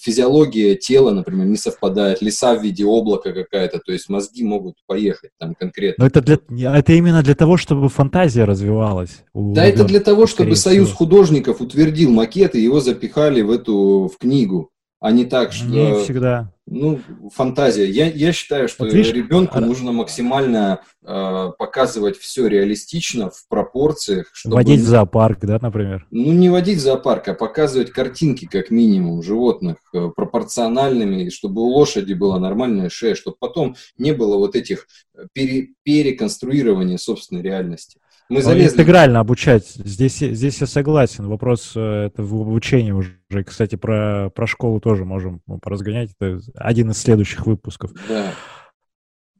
физиология 0.00 0.76
тела, 0.76 1.10
например, 1.10 1.48
не 1.48 1.56
совпадает, 1.56 2.22
леса 2.22 2.54
в 2.54 2.62
виде 2.62 2.84
облака 2.84 3.32
какая-то, 3.32 3.80
то 3.80 3.90
есть 3.90 4.08
мозги 4.08 4.44
могут 4.44 4.76
поехать 4.86 5.30
там 5.40 5.56
конкретно. 5.56 6.04
Но 6.04 6.06
это, 6.06 6.22
для, 6.22 6.38
это 6.78 6.92
именно 6.92 7.24
для 7.24 7.34
того, 7.34 7.56
чтобы 7.56 7.88
фантазия 7.88 8.44
развивалась. 8.44 9.24
Да, 9.34 9.66
ребенка, 9.66 9.66
это 9.66 9.84
для 9.84 9.98
того, 9.98 10.28
чтобы 10.28 10.54
Союз 10.54 10.92
художников 10.92 11.60
утвердил 11.60 12.12
макет 12.12 12.54
и 12.54 12.60
его 12.60 12.78
запихали 12.78 13.40
в 13.40 13.50
эту 13.50 14.08
в 14.14 14.18
книгу 14.18 14.70
а 15.00 15.12
не 15.12 15.24
так, 15.24 15.52
что... 15.52 15.66
Не 15.66 16.02
всегда. 16.02 16.52
Ну, 16.70 17.00
фантазия. 17.32 17.86
Я, 17.86 18.06
я 18.06 18.32
считаю, 18.32 18.68
что 18.68 18.84
вот 18.84 18.92
видишь, 18.92 19.12
ребенку 19.12 19.58
нужно 19.60 19.92
максимально 19.92 20.82
э, 21.02 21.50
показывать 21.58 22.18
все 22.18 22.46
реалистично, 22.46 23.30
в 23.30 23.48
пропорциях. 23.48 24.30
Чтобы... 24.32 24.56
Водить 24.56 24.80
в 24.80 24.86
зоопарк, 24.86 25.40
да, 25.40 25.58
например? 25.60 26.06
Ну, 26.10 26.32
не 26.32 26.50
водить 26.50 26.78
в 26.78 26.82
зоопарк, 26.82 27.28
а 27.28 27.34
показывать 27.34 27.90
картинки, 27.90 28.46
как 28.46 28.70
минимум, 28.70 29.22
животных 29.22 29.76
э, 29.94 30.10
пропорциональными, 30.14 31.30
чтобы 31.30 31.62
у 31.62 31.68
лошади 31.68 32.12
была 32.12 32.38
нормальная 32.38 32.90
шея, 32.90 33.14
чтобы 33.14 33.36
потом 33.40 33.76
не 33.96 34.12
было 34.12 34.36
вот 34.36 34.54
этих 34.54 34.86
э, 35.14 35.26
пере, 35.32 35.68
переконструирования 35.84 36.98
собственной 36.98 37.42
реальности. 37.42 37.98
Мы 38.28 38.42
залезли. 38.42 38.74
Интегрально 38.74 39.20
обучать. 39.20 39.66
Здесь, 39.68 40.18
здесь 40.18 40.60
я 40.60 40.66
согласен. 40.66 41.26
Вопрос 41.28 41.72
э, 41.74 41.80
это 41.80 42.22
в 42.22 42.34
обучении 42.34 42.92
уже. 42.92 43.18
Кстати, 43.44 43.76
про, 43.76 44.30
про 44.30 44.46
школу 44.46 44.80
тоже 44.80 45.06
можем 45.06 45.40
поразгонять. 45.62 46.10
Это 46.18 46.40
один 46.54 46.90
из 46.90 46.98
следующих 46.98 47.46
выпусков. 47.46 47.92
Да. 48.06 48.34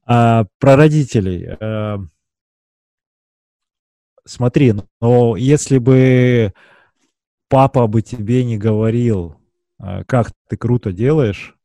А, 0.06 0.46
про 0.58 0.76
родителей. 0.76 1.48
А, 1.60 1.98
смотри, 4.24 4.72
но 5.02 5.36
если 5.36 5.76
бы 5.76 6.54
папа 7.48 7.86
бы 7.88 8.00
тебе 8.00 8.42
не 8.42 8.56
говорил, 8.56 9.36
а, 9.78 10.02
как 10.04 10.32
ты 10.48 10.56
круто 10.56 10.92
делаешь, 10.92 11.58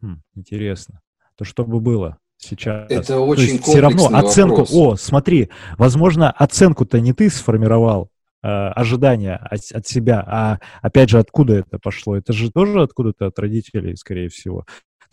хм, 0.00 0.22
интересно, 0.34 1.02
то 1.34 1.44
что 1.44 1.66
бы 1.66 1.80
было 1.80 2.18
сейчас? 2.38 2.90
Это 2.90 3.20
очень 3.20 3.60
Все 3.62 3.80
равно 3.80 4.06
оценку, 4.06 4.62
вопрос. 4.62 4.74
о, 4.74 4.96
смотри, 4.96 5.50
возможно, 5.78 6.30
оценку-то 6.30 7.00
не 7.00 7.12
ты 7.12 7.30
сформировал, 7.30 8.10
э, 8.42 8.48
ожидания 8.48 9.36
от, 9.36 9.60
от 9.72 9.86
себя, 9.86 10.20
а 10.26 10.58
опять 10.82 11.10
же, 11.10 11.18
откуда 11.18 11.54
это 11.54 11.78
пошло? 11.78 12.16
Это 12.16 12.32
же 12.32 12.50
тоже 12.50 12.82
откуда-то 12.82 13.26
от 13.26 13.38
родителей, 13.38 13.96
скорее 13.96 14.28
всего 14.28 14.64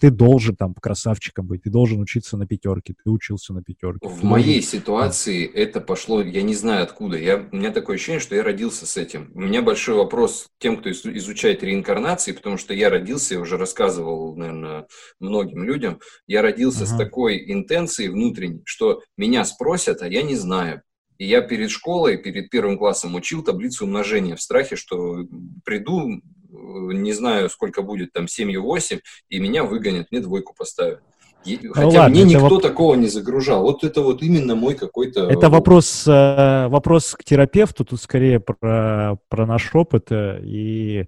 ты 0.04 0.12
должен 0.12 0.58
там 0.58 0.74
красавчиком 0.74 1.48
быть, 1.48 1.64
ты 1.64 1.70
должен 1.70 2.02
учиться 2.02 2.36
на 2.36 2.46
пятерке, 2.46 2.94
ты 2.94 3.10
учился 3.10 3.54
на 3.54 3.64
пятерке. 3.64 4.06
В 4.06 4.22
моей 4.22 4.56
должен... 4.56 4.70
ситуации 4.70 5.50
это 5.50 5.80
пошло, 5.80 6.22
я 6.22 6.42
не 6.42 6.56
знаю 6.56 6.84
откуда. 6.84 7.18
Я, 7.18 7.48
у 7.50 7.56
меня 7.56 7.72
такое 7.72 7.96
ощущение, 7.96 8.20
что 8.20 8.36
я 8.36 8.44
родился 8.44 8.86
с 8.86 8.98
этим. 8.98 9.32
У 9.34 9.40
меня 9.40 9.62
большой 9.62 9.96
вопрос 9.96 10.50
тем, 10.58 10.76
кто 10.76 10.92
изучает 10.92 11.64
реинкарнации, 11.64 12.34
потому 12.34 12.58
что 12.58 12.74
я 12.74 12.90
родился, 12.90 13.36
я 13.36 13.40
уже 13.40 13.56
рассказывал, 13.56 14.36
наверное, 14.36 14.88
многим 15.22 15.64
людям, 15.64 16.02
я 16.28 16.42
родился 16.42 16.84
uh-huh. 16.84 16.96
с 16.96 16.98
такой 16.98 17.42
интенцией 17.50 18.10
внутренней, 18.10 18.62
что 18.66 19.04
меня 19.16 19.46
спросят, 19.46 20.02
а 20.02 20.10
я 20.10 20.22
не 20.22 20.36
знаю. 20.36 20.82
И 21.18 21.26
я 21.26 21.40
перед 21.40 21.70
школой, 21.70 22.18
перед 22.18 22.50
первым 22.50 22.78
классом 22.78 23.16
учил 23.16 23.42
таблицу 23.42 23.86
умножения 23.86 24.36
в 24.36 24.42
страхе, 24.42 24.76
что 24.76 25.26
приду, 25.64 26.22
не 26.64 27.14
знаю, 27.14 27.50
сколько 27.50 27.82
будет, 27.82 28.14
там, 28.14 28.26
7-8, 28.26 29.00
и 29.30 29.40
меня 29.40 29.64
выгонят, 29.64 30.08
мне 30.12 30.22
двойку 30.22 30.54
поставят. 30.58 31.02
Ну 31.46 31.74
хотя 31.74 32.02
ладно, 32.02 32.10
мне 32.10 32.24
никто 32.24 32.48
воп... 32.48 32.62
такого 32.62 32.96
не 32.96 33.08
загружал. 33.08 33.64
Вот 33.64 33.84
это 33.84 34.02
вот 34.02 34.22
именно 34.22 34.56
мой 34.56 34.76
какой-то... 34.76 35.30
Это 35.30 35.50
вопрос, 35.50 36.08
э, 36.08 36.68
вопрос 36.70 37.16
к 37.16 37.24
терапевту, 37.24 37.84
тут 37.84 38.02
скорее 38.02 38.40
про, 38.40 39.18
про 39.28 39.46
наш 39.46 39.74
опыт. 39.76 40.12
Э, 40.12 40.40
и 40.42 41.08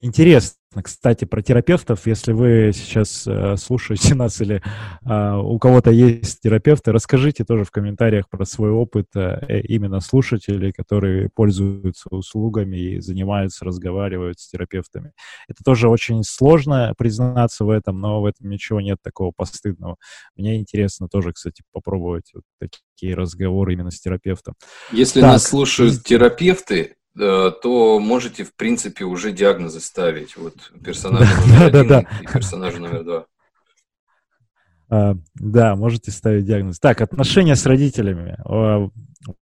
интересно, 0.00 0.60
кстати, 0.82 1.24
про 1.24 1.42
терапевтов, 1.42 2.06
если 2.06 2.32
вы 2.32 2.70
сейчас 2.72 3.26
э, 3.26 3.56
слушаете 3.56 4.14
нас 4.14 4.40
или 4.40 4.62
э, 5.04 5.36
у 5.36 5.58
кого-то 5.58 5.90
есть 5.90 6.40
терапевты, 6.42 6.92
расскажите 6.92 7.44
тоже 7.44 7.64
в 7.64 7.72
комментариях 7.72 8.28
про 8.28 8.44
свой 8.44 8.70
опыт 8.70 9.06
э, 9.16 9.62
именно 9.62 9.98
слушателей, 10.00 10.72
которые 10.72 11.28
пользуются 11.34 12.08
услугами 12.10 12.76
и 12.76 13.00
занимаются, 13.00 13.64
разговаривают 13.64 14.38
с 14.38 14.48
терапевтами. 14.48 15.12
Это 15.48 15.64
тоже 15.64 15.88
очень 15.88 16.22
сложно 16.22 16.94
признаться 16.96 17.64
в 17.64 17.70
этом, 17.70 18.00
но 18.00 18.22
в 18.22 18.26
этом 18.26 18.48
ничего 18.48 18.80
нет 18.80 18.98
такого 19.02 19.32
постыдного. 19.36 19.96
Мне 20.36 20.60
интересно 20.60 21.08
тоже, 21.08 21.32
кстати, 21.32 21.62
попробовать 21.72 22.30
вот 22.32 22.44
такие 22.60 23.16
разговоры 23.16 23.72
именно 23.72 23.90
с 23.90 24.00
терапевтом. 24.00 24.54
Если 24.92 25.20
так, 25.20 25.32
нас 25.32 25.48
слушают 25.48 26.04
терапевты, 26.04 26.94
то 27.16 27.98
можете, 28.00 28.44
в 28.44 28.54
принципе, 28.54 29.04
уже 29.04 29.32
диагнозы 29.32 29.80
ставить. 29.80 30.36
Вот 30.36 30.54
персонаж 30.84 31.28
номер 31.46 31.76
один 31.76 32.06
и 32.22 32.26
персонаж 32.26 32.74
номер 32.78 33.04
два. 33.04 33.26
А, 34.90 35.14
да, 35.34 35.76
можете 35.76 36.10
ставить 36.10 36.44
диагноз. 36.44 36.80
Так, 36.80 37.00
отношения 37.00 37.54
с 37.54 37.64
родителями. 37.64 38.36
А, 38.44 38.88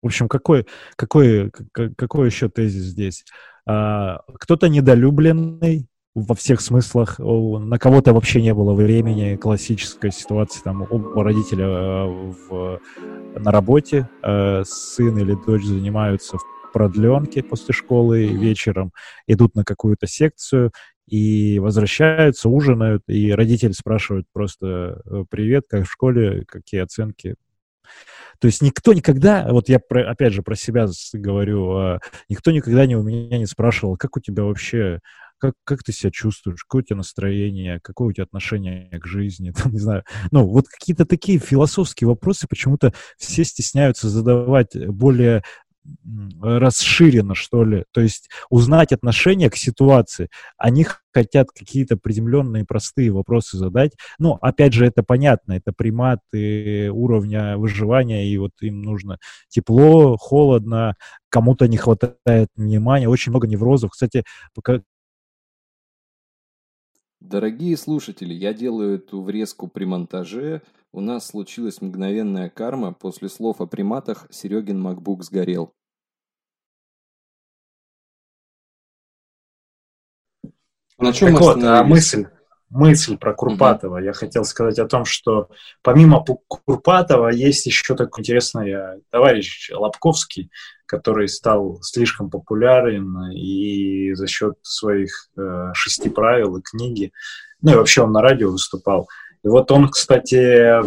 в 0.02 0.06
общем, 0.06 0.28
какой, 0.28 0.66
какой, 0.96 1.52
какой 1.72 2.26
еще 2.26 2.48
тезис 2.48 2.82
здесь? 2.82 3.24
А, 3.64 4.20
кто-то 4.40 4.68
недолюбленный 4.68 5.88
во 6.14 6.34
всех 6.34 6.62
смыслах, 6.62 7.18
на 7.18 7.78
кого-то 7.78 8.14
вообще 8.14 8.40
не 8.40 8.54
было 8.54 8.72
времени, 8.72 9.36
классическая 9.36 10.10
ситуация, 10.10 10.62
там, 10.62 10.86
оба 10.88 11.22
родителя 11.22 11.66
в, 12.06 12.80
на 13.38 13.52
работе, 13.52 14.08
сын 14.22 15.18
или 15.18 15.36
дочь 15.46 15.64
занимаются 15.64 16.38
в 16.38 16.55
продленки 16.76 17.40
после 17.40 17.72
школы 17.72 18.26
вечером, 18.26 18.92
идут 19.26 19.54
на 19.54 19.64
какую-то 19.64 20.06
секцию 20.06 20.72
и 21.08 21.58
возвращаются, 21.58 22.50
ужинают, 22.50 23.02
и 23.06 23.32
родители 23.32 23.72
спрашивают 23.72 24.26
просто 24.30 25.00
«Э, 25.06 25.24
«Привет, 25.30 25.64
как 25.70 25.86
в 25.86 25.90
школе, 25.90 26.44
какие 26.46 26.82
оценки?» 26.82 27.36
То 28.40 28.46
есть 28.46 28.60
никто 28.60 28.92
никогда, 28.92 29.48
вот 29.50 29.70
я 29.70 29.78
про, 29.78 30.10
опять 30.10 30.34
же 30.34 30.42
про 30.42 30.54
себя 30.54 30.86
говорю, 31.14 31.70
а, 31.70 32.00
никто 32.28 32.50
никогда 32.50 32.84
не 32.84 32.94
у 32.94 33.02
меня 33.02 33.38
не 33.38 33.46
спрашивал, 33.46 33.96
как 33.96 34.18
у 34.18 34.20
тебя 34.20 34.42
вообще 34.42 35.00
как, 35.38 35.54
как 35.64 35.82
ты 35.82 35.92
себя 35.92 36.10
чувствуешь, 36.10 36.62
какое 36.64 36.82
у 36.82 36.84
тебя 36.84 36.96
настроение, 36.96 37.80
какое 37.82 38.08
у 38.08 38.12
тебя 38.12 38.24
отношение 38.24 38.88
к 38.98 39.06
жизни, 39.06 39.50
там, 39.56 39.72
не 39.72 39.78
знаю. 39.78 40.04
Ну, 40.30 40.46
вот 40.46 40.66
какие-то 40.68 41.04
такие 41.06 41.38
философские 41.38 42.08
вопросы 42.08 42.46
почему-то 42.48 42.92
все 43.16 43.44
стесняются 43.44 44.08
задавать 44.08 44.76
более 44.88 45.42
расширено, 46.40 47.34
что 47.34 47.64
ли. 47.64 47.84
То 47.92 48.00
есть 48.00 48.28
узнать 48.50 48.92
отношение 48.92 49.50
к 49.50 49.56
ситуации. 49.56 50.28
Они 50.56 50.86
хотят 51.12 51.50
какие-то 51.50 51.96
приземленные, 51.96 52.64
простые 52.64 53.10
вопросы 53.10 53.56
задать. 53.56 53.92
Ну, 54.18 54.38
опять 54.40 54.72
же, 54.72 54.86
это 54.86 55.02
понятно, 55.02 55.54
это 55.54 55.72
приматы 55.72 56.90
уровня 56.90 57.56
выживания, 57.56 58.28
и 58.28 58.36
вот 58.38 58.52
им 58.60 58.82
нужно 58.82 59.18
тепло, 59.48 60.16
холодно, 60.16 60.94
кому-то 61.30 61.68
не 61.68 61.76
хватает 61.76 62.48
внимания, 62.56 63.08
очень 63.08 63.30
много 63.30 63.46
неврозов. 63.46 63.92
Кстати. 63.92 64.24
Дорогие 67.28 67.76
слушатели, 67.76 68.32
я 68.32 68.54
делаю 68.54 68.98
эту 68.98 69.20
врезку 69.20 69.66
при 69.66 69.84
монтаже, 69.84 70.62
у 70.92 71.00
нас 71.00 71.26
случилась 71.26 71.80
мгновенная 71.80 72.48
карма. 72.48 72.92
После 72.92 73.28
слов 73.28 73.60
о 73.60 73.66
приматах 73.66 74.28
Серегин 74.30 74.86
MacBook 74.86 75.22
сгорел. 75.22 75.74
На 80.98 81.12
чем 81.12 81.32
так 81.32 81.40
вот, 81.40 81.62
а 81.64 81.82
мысль, 81.82 82.28
мысль 82.70 83.16
про 83.16 83.32
Курпатова. 83.32 83.98
Я 83.98 84.12
хотел 84.12 84.44
сказать 84.44 84.78
о 84.78 84.88
том, 84.88 85.04
что 85.04 85.48
помимо 85.82 86.24
Курпатова 86.24 87.28
есть 87.28 87.66
еще 87.66 87.94
такой 87.94 88.22
интересный 88.22 88.70
э, 88.70 89.00
товарищ 89.10 89.70
Лобковский, 89.72 90.50
который 90.86 91.28
стал 91.28 91.78
слишком 91.82 92.30
популярен 92.30 93.30
и 93.32 94.14
за 94.14 94.26
счет 94.26 94.54
своих 94.62 95.28
э, 95.36 95.70
шести 95.74 96.08
правил 96.08 96.56
и 96.56 96.62
книги, 96.62 97.12
ну 97.62 97.72
и 97.72 97.76
вообще 97.76 98.02
он 98.02 98.12
на 98.12 98.22
радио 98.22 98.50
выступал, 98.50 99.08
и 99.42 99.48
вот 99.48 99.70
он, 99.70 99.88
кстати, 99.88 100.82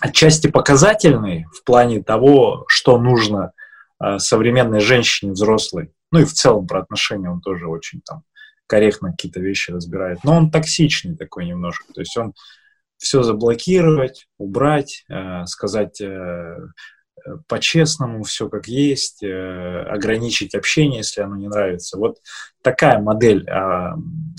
отчасти 0.00 0.48
показательный 0.48 1.46
в 1.52 1.64
плане 1.64 2.02
того, 2.02 2.64
что 2.66 2.98
нужно 2.98 3.52
э, 4.02 4.18
современной 4.18 4.80
женщине 4.80 5.32
взрослой. 5.32 5.92
Ну 6.10 6.20
и 6.20 6.24
в 6.24 6.32
целом 6.32 6.66
про 6.66 6.80
отношения 6.80 7.30
он 7.30 7.40
тоже 7.40 7.66
очень 7.66 8.00
там 8.00 8.24
корректно 8.66 9.10
какие-то 9.10 9.40
вещи 9.40 9.70
разбирает. 9.70 10.24
Но 10.24 10.36
он 10.36 10.50
токсичный 10.50 11.16
такой 11.16 11.46
немножко. 11.46 11.92
То 11.92 12.00
есть 12.00 12.16
он 12.16 12.34
все 12.96 13.22
заблокировать, 13.22 14.28
убрать, 14.38 15.04
э, 15.08 15.44
сказать 15.46 16.00
э, 16.00 16.56
по-честному, 17.48 18.22
все 18.24 18.48
как 18.48 18.68
есть, 18.68 19.22
э, 19.22 19.82
ограничить 19.88 20.54
общение, 20.54 20.98
если 20.98 21.20
оно 21.20 21.36
не 21.36 21.48
нравится. 21.48 21.98
Вот 21.98 22.18
такая 22.62 23.00
модель 23.00 23.48
э, 23.48 23.90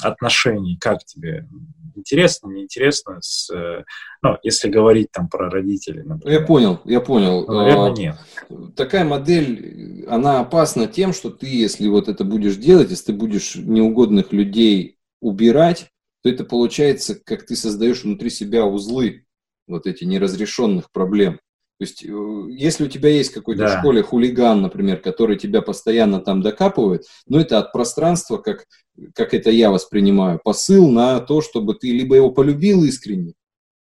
отношений, 0.02 0.78
как 0.78 1.04
тебе 1.06 1.48
интересно, 1.96 2.50
неинтересно, 2.50 3.18
с, 3.22 3.50
э, 3.54 3.84
ну, 4.22 4.38
если 4.44 4.70
говорить 4.70 5.12
там 5.12 5.30
про 5.30 5.50
родителей. 5.50 6.04
Например. 6.04 6.40
Я 6.40 6.46
понял, 6.46 6.82
я 6.86 7.02
понял. 7.02 7.46
Ну, 7.48 7.54
наверное, 7.54 7.92
а, 7.92 7.96
нет. 7.96 8.76
Такая 8.76 9.06
модель, 9.06 10.06
она 10.10 10.40
опасна 10.40 10.88
тем, 10.88 11.14
что 11.14 11.30
ты, 11.30 11.48
если 11.48 11.88
вот 11.88 12.08
это 12.08 12.24
будешь 12.24 12.56
делать, 12.56 12.90
если 12.90 13.06
ты 13.06 13.14
будешь 13.14 13.56
неугодных 13.56 14.34
людей 14.34 14.98
убирать, 15.22 15.88
то 16.24 16.30
это 16.30 16.44
получается, 16.44 17.16
как 17.16 17.46
ты 17.46 17.56
создаешь 17.56 18.04
внутри 18.04 18.30
себя 18.30 18.66
узлы 18.66 19.26
вот 19.68 19.88
эти 19.88 20.04
неразрешенных 20.04 20.92
проблем. 20.92 21.40
То 21.84 21.86
есть, 21.86 22.06
э, 22.06 22.46
если 22.50 22.86
у 22.86 22.88
тебя 22.88 23.10
есть 23.10 23.34
какой-то 23.34 23.64
да. 23.64 23.76
в 23.76 23.80
школе 23.80 24.04
хулиган, 24.04 24.62
например, 24.62 25.02
который 25.02 25.38
тебя 25.38 25.62
постоянно 25.62 26.22
там 26.22 26.42
докапывает, 26.42 27.04
ну, 27.28 27.40
это 27.40 27.60
от 27.60 27.74
пространства, 27.74 28.38
как, 28.38 28.68
как 29.14 29.34
это 29.34 29.52
я 29.52 29.70
воспринимаю, 29.70 30.40
посыл 30.42 30.90
на 30.90 31.20
то, 31.20 31.42
чтобы 31.42 31.76
ты 31.76 31.92
либо 31.92 32.16
его 32.16 32.32
полюбил 32.32 32.86
искренне, 32.86 33.34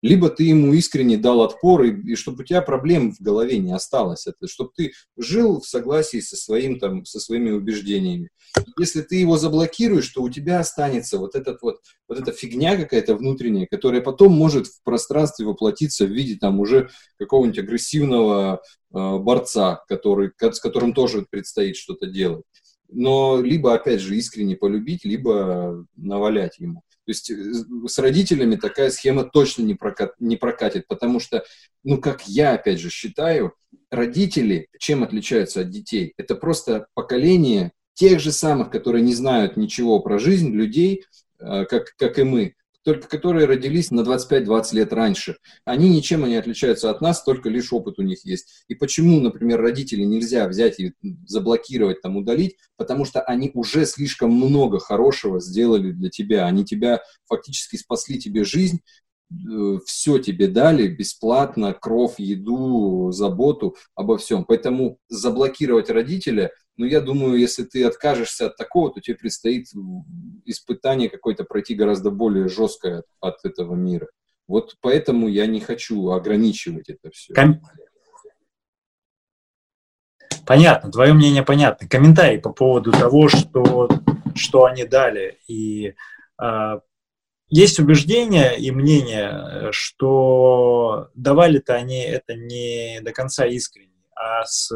либо 0.02 0.28
ты 0.28 0.42
ему 0.42 0.74
искренне 0.74 1.16
дал 1.16 1.42
отпор, 1.42 1.84
и, 1.84 2.12
и 2.12 2.14
чтобы 2.16 2.42
у 2.42 2.44
тебя 2.44 2.60
проблем 2.60 3.12
в 3.12 3.20
голове 3.20 3.58
не 3.58 3.72
осталось, 3.72 4.26
это, 4.26 4.48
чтобы 4.48 4.72
ты 4.76 4.92
жил 5.16 5.60
в 5.60 5.66
согласии 5.66 6.20
со, 6.20 6.36
своим, 6.36 6.78
там, 6.78 7.04
со 7.04 7.20
своими 7.20 7.50
убеждениями. 7.50 8.28
Если 8.78 9.02
ты 9.02 9.16
его 9.16 9.38
заблокируешь, 9.38 10.08
то 10.08 10.22
у 10.22 10.28
тебя 10.28 10.58
останется 10.58 11.18
вот, 11.18 11.36
этот 11.36 11.62
вот, 11.62 11.78
вот 12.08 12.18
эта 12.18 12.32
фигня 12.32 12.76
какая-то 12.76 13.14
внутренняя, 13.14 13.66
которая 13.70 14.00
потом 14.00 14.32
может 14.32 14.66
в 14.66 14.82
пространстве 14.82 15.46
воплотиться 15.46 16.04
в 16.04 16.10
виде 16.10 16.36
там 16.36 16.58
уже 16.58 16.90
какого-нибудь 17.18 17.60
агрессивного 17.60 18.60
э, 18.92 19.18
борца, 19.18 19.84
который, 19.88 20.32
с 20.38 20.60
которым 20.60 20.94
тоже 20.94 21.24
предстоит 21.30 21.76
что-то 21.76 22.06
делать. 22.06 22.44
Но 22.88 23.40
либо, 23.40 23.72
опять 23.72 24.00
же, 24.00 24.16
искренне 24.16 24.56
полюбить, 24.56 25.04
либо 25.04 25.86
навалять 25.96 26.58
ему. 26.58 26.82
То 27.04 27.10
есть 27.10 27.30
э, 27.30 27.34
с 27.86 27.98
родителями 27.98 28.56
такая 28.56 28.90
схема 28.90 29.24
точно 29.24 29.62
не, 29.62 29.74
прокат, 29.74 30.14
не 30.20 30.36
прокатит, 30.36 30.86
потому 30.86 31.20
что, 31.20 31.44
ну, 31.82 31.98
как 31.98 32.26
я, 32.28 32.54
опять 32.54 32.78
же, 32.78 32.90
считаю, 32.90 33.54
родители 33.90 34.68
чем 34.78 35.02
отличаются 35.02 35.62
от 35.62 35.70
детей? 35.70 36.14
Это 36.16 36.34
просто 36.34 36.86
поколение 36.94 37.72
тех 37.94 38.20
же 38.20 38.32
самых, 38.32 38.70
которые 38.70 39.02
не 39.02 39.14
знают 39.14 39.56
ничего 39.56 40.00
про 40.00 40.18
жизнь 40.18 40.52
людей, 40.52 41.04
э, 41.40 41.64
как, 41.64 41.94
как 41.96 42.18
и 42.18 42.22
мы 42.22 42.54
только 42.84 43.08
которые 43.08 43.46
родились 43.46 43.90
на 43.90 44.00
25-20 44.00 44.74
лет 44.74 44.92
раньше. 44.92 45.36
Они 45.64 45.88
ничем 45.88 46.26
не 46.26 46.36
отличаются 46.36 46.90
от 46.90 47.00
нас, 47.00 47.22
только 47.22 47.48
лишь 47.48 47.72
опыт 47.72 47.98
у 47.98 48.02
них 48.02 48.24
есть. 48.24 48.64
И 48.68 48.74
почему, 48.74 49.20
например, 49.20 49.60
родителей 49.60 50.04
нельзя 50.04 50.48
взять 50.48 50.80
и 50.80 50.94
заблокировать, 51.26 52.02
там, 52.02 52.16
удалить? 52.16 52.56
Потому 52.76 53.04
что 53.04 53.20
они 53.20 53.50
уже 53.54 53.86
слишком 53.86 54.32
много 54.32 54.78
хорошего 54.78 55.40
сделали 55.40 55.92
для 55.92 56.10
тебя. 56.10 56.46
Они 56.46 56.64
тебя 56.64 57.00
фактически 57.26 57.76
спасли 57.76 58.18
тебе 58.18 58.44
жизнь, 58.44 58.80
Э, 59.32 59.78
все 59.86 60.18
тебе 60.18 60.46
дали 60.48 60.88
бесплатно, 60.88 61.72
кровь, 61.72 62.18
еду, 62.18 63.10
заботу 63.12 63.76
обо 63.94 64.18
всем. 64.18 64.44
Поэтому 64.44 64.98
заблокировать 65.08 65.90
родителя, 65.90 66.50
ну, 66.76 66.86
я 66.86 67.00
думаю, 67.00 67.38
если 67.38 67.64
ты 67.64 67.84
откажешься 67.84 68.46
от 68.46 68.56
такого, 68.56 68.92
то 68.92 69.00
тебе 69.00 69.16
предстоит 69.16 69.66
испытание 70.44 71.10
какое-то 71.10 71.44
пройти 71.44 71.74
гораздо 71.74 72.10
более 72.10 72.48
жесткое 72.48 73.04
от, 73.20 73.44
этого 73.44 73.74
мира. 73.74 74.08
Вот 74.48 74.76
поэтому 74.80 75.28
я 75.28 75.46
не 75.46 75.60
хочу 75.60 76.10
ограничивать 76.10 76.88
это 76.88 77.10
все. 77.10 77.34
Ком... 77.34 77.60
Понятно, 80.46 80.90
твое 80.90 81.12
мнение 81.12 81.42
понятно. 81.42 81.88
Комментарий 81.88 82.40
по 82.40 82.52
поводу 82.52 82.90
того, 82.90 83.28
что, 83.28 83.88
что 84.34 84.64
они 84.64 84.84
дали. 84.84 85.38
И 85.46 85.94
а, 86.38 86.80
есть 87.48 87.78
убеждение 87.78 88.58
и 88.58 88.70
мнение, 88.70 89.70
что 89.72 91.10
давали-то 91.14 91.74
они 91.74 92.00
это 92.00 92.34
не 92.34 93.00
до 93.02 93.12
конца 93.12 93.46
искренне, 93.46 94.02
а 94.16 94.44
с 94.44 94.72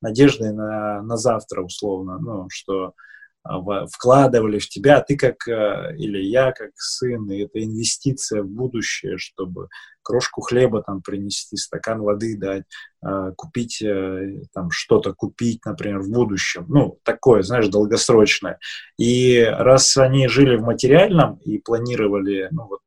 надеждой 0.00 0.52
на, 0.52 1.02
на 1.02 1.16
завтра, 1.16 1.62
условно, 1.62 2.18
ну, 2.18 2.46
что 2.50 2.94
а, 3.42 3.86
вкладывали 3.86 4.58
в 4.58 4.68
тебя, 4.68 5.00
ты 5.00 5.16
как, 5.16 5.48
э, 5.48 5.96
или 5.96 6.18
я 6.22 6.52
как 6.52 6.70
сын, 6.74 7.30
и 7.30 7.44
это 7.44 7.62
инвестиция 7.64 8.42
в 8.42 8.48
будущее, 8.48 9.16
чтобы 9.16 9.68
крошку 10.02 10.42
хлеба 10.42 10.82
там 10.82 11.00
принести, 11.00 11.56
стакан 11.56 12.02
воды 12.02 12.36
дать, 12.36 12.64
а, 13.02 13.32
купить 13.32 13.80
э, 13.80 14.42
там 14.52 14.70
что-то 14.70 15.14
купить, 15.14 15.64
например, 15.64 16.00
в 16.00 16.10
будущем. 16.10 16.66
Ну, 16.68 16.98
такое, 17.02 17.42
знаешь, 17.42 17.68
долгосрочное. 17.68 18.58
И 18.98 19.42
раз 19.42 19.96
они 19.96 20.28
жили 20.28 20.56
в 20.56 20.62
материальном 20.62 21.36
и 21.36 21.58
планировали, 21.58 22.48
ну, 22.50 22.66
вот 22.66 22.80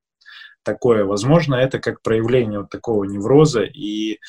такое, 0.61 1.03
возможно, 1.03 1.55
это 1.55 1.79
как 1.79 2.03
проявление 2.03 2.59
вот 2.59 2.69
такого 2.69 3.05
невроза, 3.05 3.63
и 3.63 4.19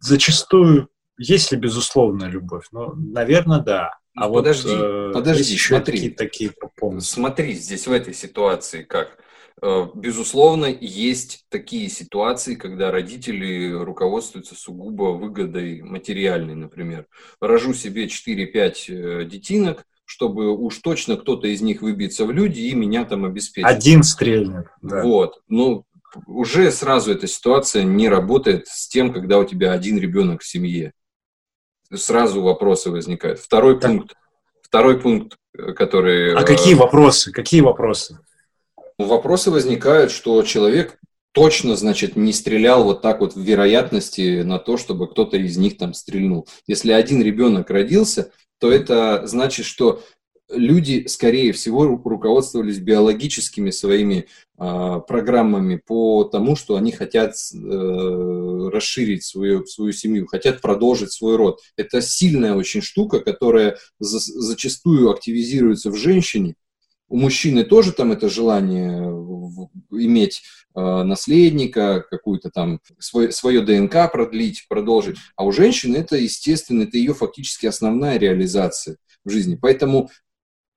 зачастую 0.00 0.88
есть 1.18 1.52
ли 1.52 1.58
безусловная 1.58 2.28
любовь? 2.28 2.66
Ну, 2.72 2.94
наверное, 2.94 3.60
да. 3.60 3.98
А 4.16 4.28
подожди, 4.30 4.70
вот, 4.70 4.80
э, 4.80 5.10
подожди, 5.12 5.52
еще 5.52 5.76
смотри. 5.76 6.10
Такие, 6.10 6.50
такие 6.50 7.00
Смотри, 7.00 7.52
здесь 7.52 7.86
в 7.86 7.92
этой 7.92 8.14
ситуации 8.14 8.82
как. 8.82 9.18
Э, 9.62 9.86
безусловно, 9.94 10.66
есть 10.66 11.44
такие 11.50 11.88
ситуации, 11.88 12.54
когда 12.54 12.90
родители 12.90 13.72
руководствуются 13.72 14.54
сугубо 14.54 15.12
выгодой 15.12 15.82
материальной, 15.82 16.54
например. 16.54 17.06
Рожу 17.40 17.74
себе 17.74 18.06
4-5 18.06 18.74
э, 18.88 19.24
детинок, 19.26 19.84
чтобы 20.06 20.56
уж 20.56 20.78
точно 20.78 21.16
кто-то 21.16 21.46
из 21.48 21.60
них 21.60 21.82
выбиться 21.82 22.24
в 22.24 22.32
люди 22.32 22.60
и 22.60 22.74
меня 22.74 23.04
там 23.04 23.24
обеспечить. 23.26 23.68
Один 23.68 24.02
стрельнет. 24.02 24.66
Да. 24.80 25.02
Вот. 25.02 25.42
Ну, 25.48 25.84
уже 26.26 26.70
сразу 26.70 27.12
эта 27.12 27.26
ситуация 27.26 27.82
не 27.82 28.08
работает 28.08 28.66
с 28.66 28.88
тем, 28.88 29.12
когда 29.12 29.38
у 29.38 29.44
тебя 29.44 29.72
один 29.72 29.98
ребенок 29.98 30.42
в 30.42 30.46
семье 30.46 30.92
сразу 31.94 32.42
вопросы 32.42 32.90
возникают. 32.90 33.38
Второй 33.38 33.78
так. 33.78 33.90
пункт, 33.90 34.14
второй 34.62 35.00
пункт, 35.00 35.36
который... 35.76 36.34
А 36.34 36.42
какие 36.42 36.74
э, 36.74 36.78
вопросы? 36.78 37.32
Какие 37.32 37.60
вопросы? 37.60 38.18
Вопросы 38.98 39.50
возникают, 39.50 40.10
что 40.10 40.42
человек 40.42 40.98
точно, 41.32 41.76
значит, 41.76 42.16
не 42.16 42.32
стрелял 42.32 42.84
вот 42.84 43.02
так 43.02 43.20
вот 43.20 43.34
в 43.34 43.40
вероятности 43.40 44.42
на 44.42 44.58
то, 44.58 44.78
чтобы 44.78 45.06
кто-то 45.06 45.36
из 45.36 45.58
них 45.58 45.76
там 45.76 45.92
стрельнул. 45.92 46.48
Если 46.66 46.92
один 46.92 47.22
ребенок 47.22 47.68
родился, 47.70 48.32
то 48.58 48.72
это 48.72 49.26
значит, 49.26 49.66
что 49.66 50.00
люди, 50.48 51.06
скорее 51.08 51.52
всего, 51.52 51.84
руководствовались 51.84 52.78
биологическими 52.78 53.70
своими 53.70 54.28
э, 54.58 55.00
программами 55.06 55.76
по 55.76 56.24
тому, 56.24 56.56
что 56.56 56.76
они 56.76 56.92
хотят 56.92 57.32
э, 57.32 57.56
расширить 58.70 59.24
свою, 59.24 59.66
свою 59.66 59.92
семью, 59.92 60.26
хотят 60.26 60.60
продолжить 60.60 61.12
свой 61.12 61.36
род. 61.36 61.60
Это 61.76 62.00
сильная 62.02 62.54
очень 62.54 62.82
штука, 62.82 63.20
которая 63.20 63.78
за, 63.98 64.18
зачастую 64.18 65.10
активизируется 65.10 65.90
в 65.90 65.96
женщине. 65.96 66.54
У 67.08 67.16
мужчины 67.16 67.64
тоже 67.64 67.92
там 67.92 68.12
это 68.12 68.28
желание 68.28 69.04
иметь 69.92 70.42
э, 70.74 70.80
наследника, 70.80 72.04
какую-то 72.10 72.50
там 72.50 72.80
свой, 72.98 73.32
свое 73.32 73.60
ДНК 73.60 74.10
продлить, 74.10 74.66
продолжить. 74.68 75.16
А 75.36 75.44
у 75.44 75.52
женщины 75.52 75.96
это, 75.96 76.16
естественно, 76.16 76.82
это 76.82 76.98
ее 76.98 77.14
фактически 77.14 77.66
основная 77.66 78.18
реализация 78.18 78.96
в 79.24 79.30
жизни. 79.30 79.56
Поэтому 79.60 80.10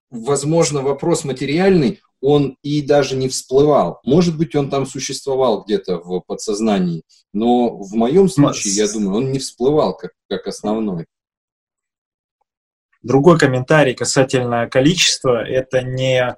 возможно, 0.09 0.81
вопрос 0.81 1.23
материальный, 1.23 2.01
он 2.21 2.57
и 2.61 2.81
даже 2.81 3.15
не 3.15 3.29
всплывал. 3.29 3.99
Может 4.03 4.37
быть, 4.37 4.55
он 4.55 4.69
там 4.69 4.85
существовал 4.85 5.63
где-то 5.63 5.97
в 5.97 6.21
подсознании, 6.21 7.03
но 7.33 7.77
в 7.77 7.93
моем 7.93 8.29
случае, 8.29 8.73
я 8.73 8.91
думаю, 8.91 9.17
он 9.17 9.31
не 9.31 9.39
всплывал 9.39 9.95
как, 9.95 10.11
как 10.27 10.47
основной. 10.47 11.05
Другой 13.01 13.39
комментарий 13.39 13.93
касательно 13.93 14.69
количества, 14.69 15.41
это 15.41 15.81
не 15.81 16.35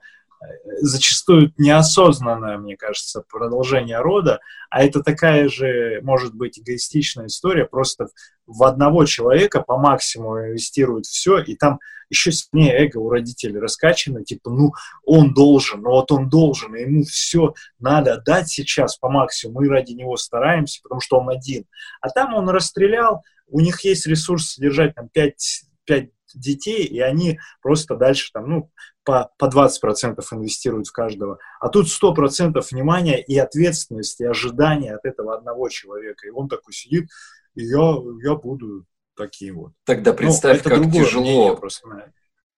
зачастую 0.82 1.54
неосознанное, 1.58 2.58
мне 2.58 2.76
кажется, 2.76 3.24
продолжение 3.30 4.00
рода, 4.00 4.40
а 4.70 4.84
это 4.84 5.04
такая 5.04 5.50
же, 5.50 6.00
может 6.02 6.34
быть, 6.34 6.60
эгоистичная 6.60 7.28
история, 7.28 7.66
просто 7.66 8.08
в 8.48 8.64
одного 8.64 9.06
человека 9.06 9.62
по 9.62 9.78
максимуму 9.78 10.40
инвестируют 10.40 11.06
все, 11.06 11.40
и 11.40 11.56
там 11.56 11.80
еще 12.10 12.32
сильнее 12.32 12.74
эго 12.74 12.98
у 12.98 13.10
родителей 13.10 13.60
раскачано, 13.60 14.24
типа, 14.24 14.50
ну, 14.50 14.74
он 15.06 15.34
должен, 15.34 15.82
ну 15.82 15.92
вот 15.92 16.12
он 16.12 16.28
должен, 16.30 16.76
ему 16.76 17.04
все 17.04 17.54
надо 17.80 18.22
дать 18.26 18.50
сейчас 18.50 18.98
по 18.98 19.10
максимуму, 19.10 19.62
мы 19.62 19.70
ради 19.70 19.94
него 19.94 20.18
стараемся, 20.18 20.82
потому 20.82 21.02
что 21.02 21.20
он 21.20 21.30
один. 21.30 21.66
А 22.02 22.10
там 22.10 22.34
он 22.34 22.50
расстрелял, 22.50 23.22
у 23.48 23.60
них 23.60 23.84
есть 23.86 24.08
ресурс 24.08 24.54
содержать 24.54 24.96
там 24.96 25.08
5, 25.10 25.64
5 25.86 26.10
детей, 26.40 26.86
и 26.86 27.00
они 27.00 27.40
просто 27.62 27.96
дальше 27.96 28.32
там, 28.34 28.50
ну, 28.50 28.72
по, 29.04 29.32
по 29.38 29.46
20% 29.46 30.22
инвестируют 30.32 30.88
в 30.88 30.92
каждого. 30.92 31.40
А 31.60 31.70
тут 31.70 31.88
100% 31.88 32.62
внимания 32.72 33.22
и 33.22 33.38
ответственности, 33.38 34.24
и 34.24 34.28
ожидания 34.28 34.96
от 34.96 35.06
этого 35.06 35.36
одного 35.36 35.70
человека. 35.70 36.28
И 36.28 36.32
он 36.32 36.48
такой 36.48 36.74
сидит, 36.74 37.10
и 37.56 37.64
я, 37.64 37.96
я 38.24 38.36
буду 38.36 38.86
таким 39.16 39.56
вот. 39.58 39.72
Тогда 39.86 40.12
ну, 40.12 40.18
представь, 40.18 40.64
ну, 40.64 40.70
как 40.70 40.92
тяжело. 40.92 41.56
Просто, 41.56 42.12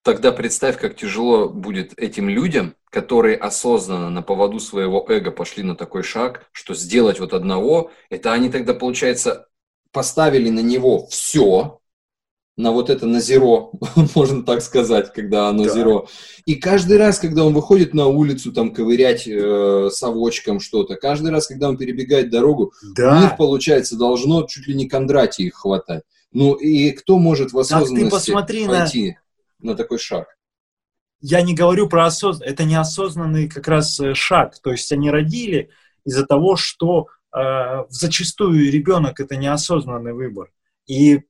Тогда 0.04 0.34
представь, 0.34 0.78
как 0.78 0.96
тяжело 0.98 1.48
будет 1.48 1.98
этим 1.98 2.28
людям, 2.28 2.76
которые 2.90 3.38
осознанно 3.38 4.10
на 4.10 4.22
поводу 4.22 4.60
своего 4.60 5.06
эго 5.08 5.32
пошли 5.32 5.64
на 5.64 5.76
такой 5.76 6.04
шаг, 6.04 6.46
что 6.52 6.74
сделать 6.74 7.22
вот 7.22 7.34
одного, 7.34 7.92
это 8.10 8.34
они 8.34 8.50
тогда, 8.50 8.74
получается, 8.74 9.48
поставили 9.92 10.50
на 10.50 10.60
него 10.60 11.08
все, 11.08 11.80
на 12.56 12.72
вот 12.72 12.90
это 12.90 13.08
на 13.08 13.20
зеро, 13.20 13.72
можно 14.16 14.44
так 14.44 14.62
сказать, 14.62 15.12
когда 15.12 15.50
оно 15.50 15.66
да. 15.66 15.70
зеро. 15.72 16.08
И 16.46 16.56
каждый 16.56 16.98
раз, 16.98 17.20
когда 17.20 17.44
он 17.44 17.54
выходит 17.54 17.94
на 17.94 18.08
улицу, 18.08 18.52
там, 18.52 18.74
ковырять 18.74 19.28
э, 19.28 19.90
совочком 19.92 20.60
что-то, 20.60 20.96
каждый 20.96 21.32
раз, 21.32 21.48
когда 21.48 21.70
он 21.70 21.78
перебегает 21.78 22.30
дорогу, 22.30 22.74
да. 22.96 23.18
у 23.18 23.22
них, 23.22 23.38
получается, 23.38 23.98
должно 23.98 24.44
чуть 24.44 24.68
ли 24.68 24.76
не 24.76 24.88
Кондратий 24.88 25.48
их 25.48 25.56
хватать. 25.56 26.04
Ну, 26.32 26.54
и 26.54 26.92
кто 26.92 27.18
может 27.18 27.54
в 27.54 27.60
осознанности 27.60 28.32
пойти 28.32 29.18
на... 29.62 29.72
на 29.72 29.76
такой 29.76 29.98
шаг? 30.00 30.28
Я 31.22 31.42
не 31.42 31.56
говорю 31.56 31.88
про 31.88 32.06
осознанность, 32.06 32.52
это 32.52 32.66
неосознанный 32.66 33.48
как 33.48 33.68
раз 33.68 34.00
э, 34.00 34.14
шаг. 34.14 34.60
То 34.62 34.72
есть 34.72 34.92
они 34.92 35.10
родили 35.10 35.70
из-за 36.06 36.26
того, 36.26 36.56
что 36.56 37.08
э, 37.36 37.86
зачастую 37.90 38.72
ребенок 38.72 39.20
это 39.20 39.38
неосознанный 39.38 40.14
выбор. 40.14 40.52
И 40.88 41.22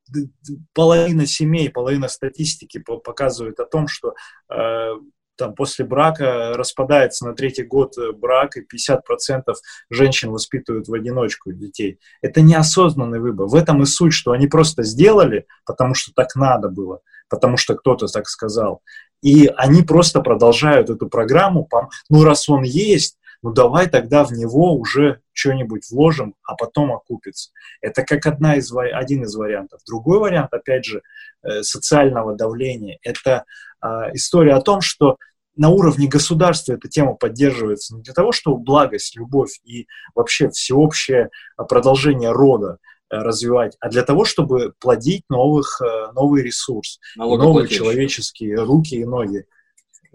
половина 0.74 1.26
семей, 1.26 1.70
половина 1.70 2.08
статистики 2.08 2.80
показывает 2.80 3.60
о 3.60 3.66
том, 3.66 3.88
что 3.88 4.16
э, 4.50 4.94
там 5.36 5.56
после 5.56 5.86
брака 5.86 6.54
распадается 6.54 7.26
на 7.26 7.34
третий 7.34 7.64
год 7.64 7.98
э, 7.98 8.12
брак, 8.12 8.58
и 8.58 8.62
50% 8.62 9.54
женщин 9.90 10.32
воспитывают 10.32 10.88
в 10.88 10.94
одиночку 10.94 11.52
детей. 11.52 12.00
Это 12.22 12.42
неосознанный 12.42 13.20
выбор. 13.20 13.48
В 13.48 13.56
этом 13.56 13.82
и 13.82 13.86
суть, 13.86 14.14
что 14.14 14.32
они 14.32 14.48
просто 14.48 14.84
сделали, 14.84 15.48
потому 15.66 15.94
что 15.94 16.12
так 16.16 16.36
надо 16.36 16.70
было, 16.70 17.02
потому 17.30 17.58
что 17.58 17.76
кто-то 17.76 18.08
так 18.08 18.28
сказал. 18.28 18.82
И 19.22 19.48
они 19.56 19.84
просто 19.84 20.22
продолжают 20.22 20.90
эту 20.90 21.08
программу, 21.08 21.68
ну 22.10 22.24
раз 22.24 22.50
он 22.50 22.64
есть, 22.64 23.18
ну 23.44 23.52
давай 23.52 23.90
тогда 23.90 24.24
в 24.24 24.32
него 24.32 24.74
уже 24.74 25.20
что-нибудь 25.34 25.90
вложим, 25.92 26.36
а 26.44 26.56
потом 26.56 26.94
окупится. 26.94 27.52
Это 27.82 28.04
как 28.04 28.26
одна 28.26 28.56
из, 28.56 28.74
один 28.74 29.24
из 29.24 29.36
вариантов. 29.36 29.82
Другой 29.86 30.20
вариант, 30.20 30.54
опять 30.54 30.86
же, 30.86 31.02
э, 31.44 31.62
социального 31.62 32.36
давления, 32.36 32.98
это 33.04 33.44
а, 33.82 34.14
история 34.14 34.54
о 34.54 34.62
том, 34.62 34.80
что 34.82 35.18
на 35.56 35.70
уровне 35.70 36.08
государства 36.08 36.74
эта 36.74 36.88
тема 36.88 37.14
поддерживается 37.16 37.96
не 37.96 38.02
для 38.02 38.14
того, 38.14 38.32
чтобы 38.32 38.58
благость, 38.58 39.16
любовь 39.16 39.60
и 39.64 39.88
вообще 40.16 40.50
всеобщее 40.50 41.30
продолжение 41.58 42.32
рода 42.32 42.78
э, 43.10 43.18
развивать, 43.18 43.76
а 43.82 43.90
для 43.90 44.04
того, 44.04 44.24
чтобы 44.24 44.74
плодить 44.80 45.26
новых, 45.30 45.82
э, 45.82 46.12
новый 46.14 46.44
ресурс, 46.44 47.00
новые 47.18 47.68
человеческие 47.68 48.64
руки 48.64 48.96
и 48.96 49.06
ноги 49.06 49.46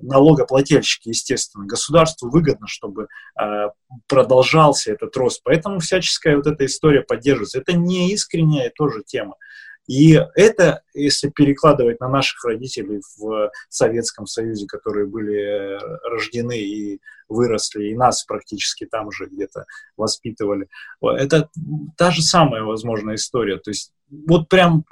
налогоплательщики, 0.01 1.09
естественно. 1.09 1.67
Государству 1.67 2.31
выгодно, 2.31 2.67
чтобы 2.67 3.09
э, 3.41 3.45
продолжался 4.07 4.93
этот 4.93 5.17
рост. 5.17 5.43
Поэтому 5.45 5.81
всяческая 5.81 6.37
вот 6.37 6.47
эта 6.47 6.67
история 6.67 7.03
поддерживается. 7.03 7.59
Это 7.59 7.73
не 7.73 8.13
искренняя 8.13 8.71
тоже 8.75 9.03
тема. 9.07 9.35
И 9.89 10.21
это, 10.35 10.83
если 10.93 11.31
перекладывать 11.31 11.99
на 11.99 12.09
наших 12.09 12.45
родителей 12.45 13.01
в 13.17 13.51
Советском 13.71 14.27
Союзе, 14.27 14.67
которые 14.67 15.07
были 15.07 15.39
э, 15.41 15.79
рождены 16.11 16.59
и 16.59 17.01
выросли, 17.29 17.89
и 17.89 17.97
нас 17.97 18.25
практически 18.25 18.85
там 18.85 19.11
же 19.11 19.27
где-то 19.27 19.65
воспитывали, 19.97 20.69
это 21.03 21.49
та 21.97 22.11
же 22.11 22.23
самая 22.23 22.63
возможная 22.63 23.15
история. 23.15 23.57
То 23.57 23.71
есть 23.71 23.93
вот 24.11 24.49
прям 24.49 24.85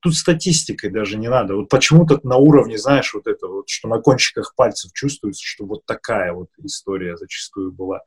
тут 0.00 0.14
статистикой 0.14 0.90
даже 0.90 1.18
не 1.18 1.28
надо. 1.28 1.56
Вот 1.56 1.68
почему-то 1.68 2.20
на 2.22 2.36
уровне, 2.36 2.78
знаешь, 2.78 3.12
вот 3.14 3.26
это 3.26 3.46
вот, 3.46 3.68
что 3.68 3.88
на 3.88 3.98
кончиках 3.98 4.54
пальцев 4.56 4.92
чувствуется, 4.92 5.42
что 5.44 5.66
вот 5.66 5.84
такая 5.86 6.32
вот 6.32 6.48
история 6.62 7.16
зачастую 7.16 7.72
была. 7.72 8.02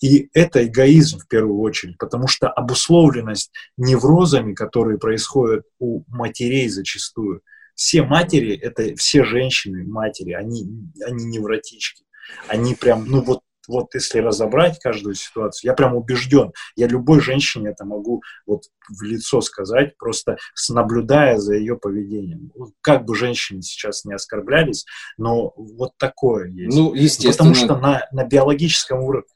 И 0.00 0.30
это 0.32 0.64
эгоизм 0.64 1.18
в 1.18 1.28
первую 1.28 1.58
очередь, 1.60 1.98
потому 1.98 2.28
что 2.28 2.48
обусловленность 2.48 3.52
неврозами, 3.76 4.54
которые 4.54 4.98
происходят 4.98 5.64
у 5.80 6.04
матерей 6.06 6.68
зачастую. 6.68 7.42
Все 7.74 8.02
матери, 8.02 8.56
это 8.56 8.94
все 8.96 9.24
женщины, 9.24 9.84
матери, 9.84 10.32
они, 10.32 10.68
они 11.04 11.24
невротички. 11.24 12.04
Они 12.46 12.74
прям, 12.74 13.06
ну 13.06 13.22
вот 13.22 13.40
вот 13.68 13.94
если 13.94 14.18
разобрать 14.18 14.80
каждую 14.80 15.14
ситуацию, 15.14 15.70
я 15.70 15.74
прям 15.74 15.94
убежден, 15.94 16.52
я 16.74 16.88
любой 16.88 17.20
женщине 17.20 17.70
это 17.70 17.84
могу 17.84 18.22
вот 18.46 18.64
в 18.88 19.02
лицо 19.02 19.40
сказать, 19.42 19.96
просто 19.98 20.38
наблюдая 20.70 21.36
за 21.36 21.54
ее 21.54 21.76
поведением. 21.76 22.50
Как 22.80 23.04
бы 23.04 23.14
женщины 23.14 23.62
сейчас 23.62 24.04
не 24.04 24.14
оскорблялись, 24.14 24.86
но 25.18 25.52
вот 25.56 25.92
такое 25.98 26.48
есть. 26.48 26.76
Ну, 26.76 26.94
естественно. 26.94 27.50
Потому 27.50 27.54
что 27.54 27.76
на, 27.76 28.08
на 28.12 28.24
биологическом 28.24 29.00
уровне 29.00 29.28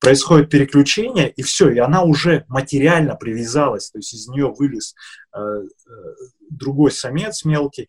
происходит 0.00 0.50
переключение, 0.50 1.30
и 1.30 1.42
все, 1.42 1.70
и 1.70 1.78
она 1.78 2.02
уже 2.02 2.44
материально 2.48 3.16
привязалась, 3.16 3.90
то 3.90 3.98
есть 3.98 4.14
из 4.14 4.28
нее 4.28 4.52
вылез 4.56 4.94
э, 5.34 5.38
э, 5.40 5.64
другой 6.50 6.92
самец 6.92 7.44
мелкий, 7.44 7.88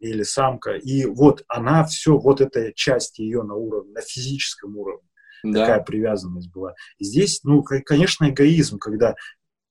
или 0.00 0.24
самка, 0.24 0.72
и 0.72 1.06
вот 1.06 1.44
она 1.46 1.84
все, 1.84 2.18
вот 2.18 2.40
эта 2.40 2.72
часть 2.74 3.20
ее 3.20 3.44
на 3.44 3.54
уровне, 3.54 3.92
на 3.92 4.00
физическом 4.00 4.76
уровне 4.76 5.08
да. 5.42 5.60
такая 5.60 5.82
привязанность 5.82 6.50
была. 6.50 6.74
И 6.98 7.04
здесь, 7.04 7.40
ну, 7.44 7.62
конечно, 7.62 8.28
эгоизм, 8.28 8.78
когда 8.78 9.14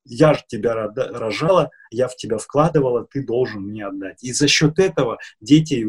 я 0.03 0.33
же 0.33 0.41
тебя 0.47 0.73
рожала, 0.73 1.69
я 1.91 2.07
в 2.07 2.15
тебя 2.15 2.37
вкладывала, 2.37 3.05
ты 3.05 3.23
должен 3.23 3.61
мне 3.61 3.85
отдать. 3.85 4.23
И 4.23 4.33
за 4.33 4.47
счет 4.47 4.79
этого 4.79 5.19
дети, 5.39 5.85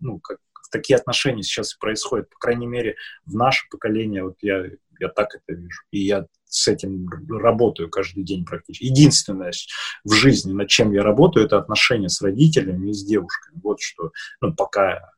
ну, 0.00 0.20
как 0.20 0.38
такие 0.70 0.96
отношения 0.96 1.42
сейчас 1.42 1.74
происходят, 1.74 2.28
по 2.28 2.38
крайней 2.38 2.66
мере, 2.66 2.96
в 3.24 3.34
наше 3.34 3.66
поколение, 3.70 4.24
вот 4.24 4.36
я, 4.42 4.64
я 5.00 5.08
так 5.08 5.34
это 5.34 5.58
вижу. 5.58 5.82
И 5.90 6.00
я 6.00 6.26
с 6.44 6.68
этим 6.68 7.08
работаю 7.30 7.90
каждый 7.90 8.24
день 8.24 8.44
практически. 8.44 8.84
Единственное 8.84 9.52
в 10.04 10.12
жизни, 10.12 10.52
над 10.52 10.68
чем 10.68 10.92
я 10.92 11.02
работаю, 11.02 11.46
это 11.46 11.58
отношения 11.58 12.08
с 12.08 12.20
родителями 12.20 12.90
и 12.90 12.94
с 12.94 13.04
девушками. 13.04 13.60
Вот 13.62 13.80
что, 13.80 14.12
ну, 14.40 14.54
пока, 14.54 15.10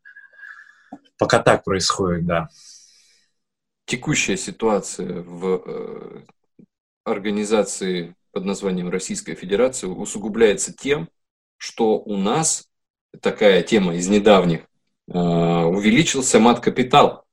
пока 1.19 1.41
так 1.41 1.65
происходит, 1.65 2.27
да 2.27 2.49
текущая 3.91 4.37
ситуация 4.37 5.21
в 5.23 5.63
э, 5.67 6.23
организации 7.05 8.15
под 8.31 8.45
названием 8.45 8.89
Российская 8.89 9.35
Федерация 9.35 9.91
усугубляется 9.91 10.73
тем, 10.73 11.09
что 11.57 11.99
у 11.99 12.17
нас 12.17 12.69
такая 13.21 13.63
тема 13.65 13.97
из 13.97 14.09
недавних 14.09 14.61
э, 15.09 15.19
увеличился 15.19 16.39
мат-капитал, 16.39 17.25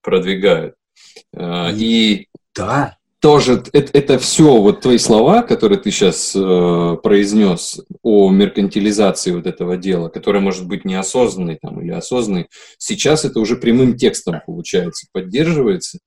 продвигают. 0.00 0.76
Э, 1.32 1.72
и 1.72 2.28
да 2.54 2.97
тоже 3.28 3.62
это, 3.74 3.90
это 3.92 4.18
все 4.18 4.56
вот 4.56 4.80
твои 4.80 4.96
слова, 4.96 5.42
которые 5.42 5.78
ты 5.78 5.90
сейчас 5.90 6.34
э, 6.34 6.96
произнес 7.02 7.78
о 8.02 8.30
меркантилизации 8.30 9.32
вот 9.32 9.46
этого 9.46 9.76
дела, 9.76 10.08
которое 10.08 10.40
может 10.40 10.66
быть 10.66 10.86
неосознанный 10.86 11.58
там 11.60 11.78
или 11.82 11.90
осознанный, 11.90 12.48
сейчас 12.78 13.26
это 13.26 13.38
уже 13.40 13.56
прямым 13.56 13.98
текстом 13.98 14.40
получается, 14.46 15.08
поддерживается. 15.12 15.98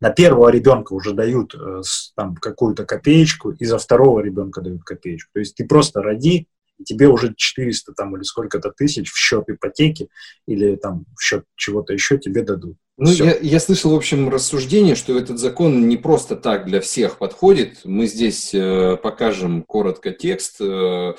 На 0.00 0.08
первого 0.08 0.48
ребенка 0.48 0.94
уже 0.94 1.12
дают 1.12 1.54
э, 1.54 1.82
там 2.16 2.34
какую-то 2.36 2.86
копеечку, 2.86 3.50
и 3.50 3.66
за 3.66 3.76
второго 3.76 4.20
ребенка 4.20 4.62
дают 4.62 4.84
копеечку. 4.84 5.32
То 5.34 5.40
есть 5.40 5.54
ты 5.54 5.66
просто 5.66 6.00
роди, 6.00 6.48
и 6.78 6.84
тебе 6.84 7.08
уже 7.08 7.34
400 7.36 7.92
там 7.92 8.16
или 8.16 8.22
сколько-то 8.22 8.70
тысяч 8.70 9.12
в 9.12 9.18
счет 9.18 9.50
ипотеки 9.50 10.08
или 10.46 10.76
там 10.76 11.04
в 11.14 11.22
счет 11.22 11.44
чего-то 11.56 11.92
еще 11.92 12.16
тебе 12.16 12.42
дадут. 12.42 12.78
Ну, 12.98 13.10
я, 13.10 13.36
я 13.40 13.58
слышал, 13.58 13.92
в 13.92 13.96
общем, 13.96 14.28
рассуждение, 14.28 14.94
что 14.94 15.16
этот 15.16 15.38
закон 15.38 15.88
не 15.88 15.96
просто 15.96 16.36
так 16.36 16.66
для 16.66 16.80
всех 16.80 17.16
подходит. 17.16 17.80
Мы 17.84 18.06
здесь 18.06 18.50
э, 18.52 18.98
покажем 19.02 19.62
коротко 19.62 20.10
текст. 20.10 20.60
Э, 20.60 21.14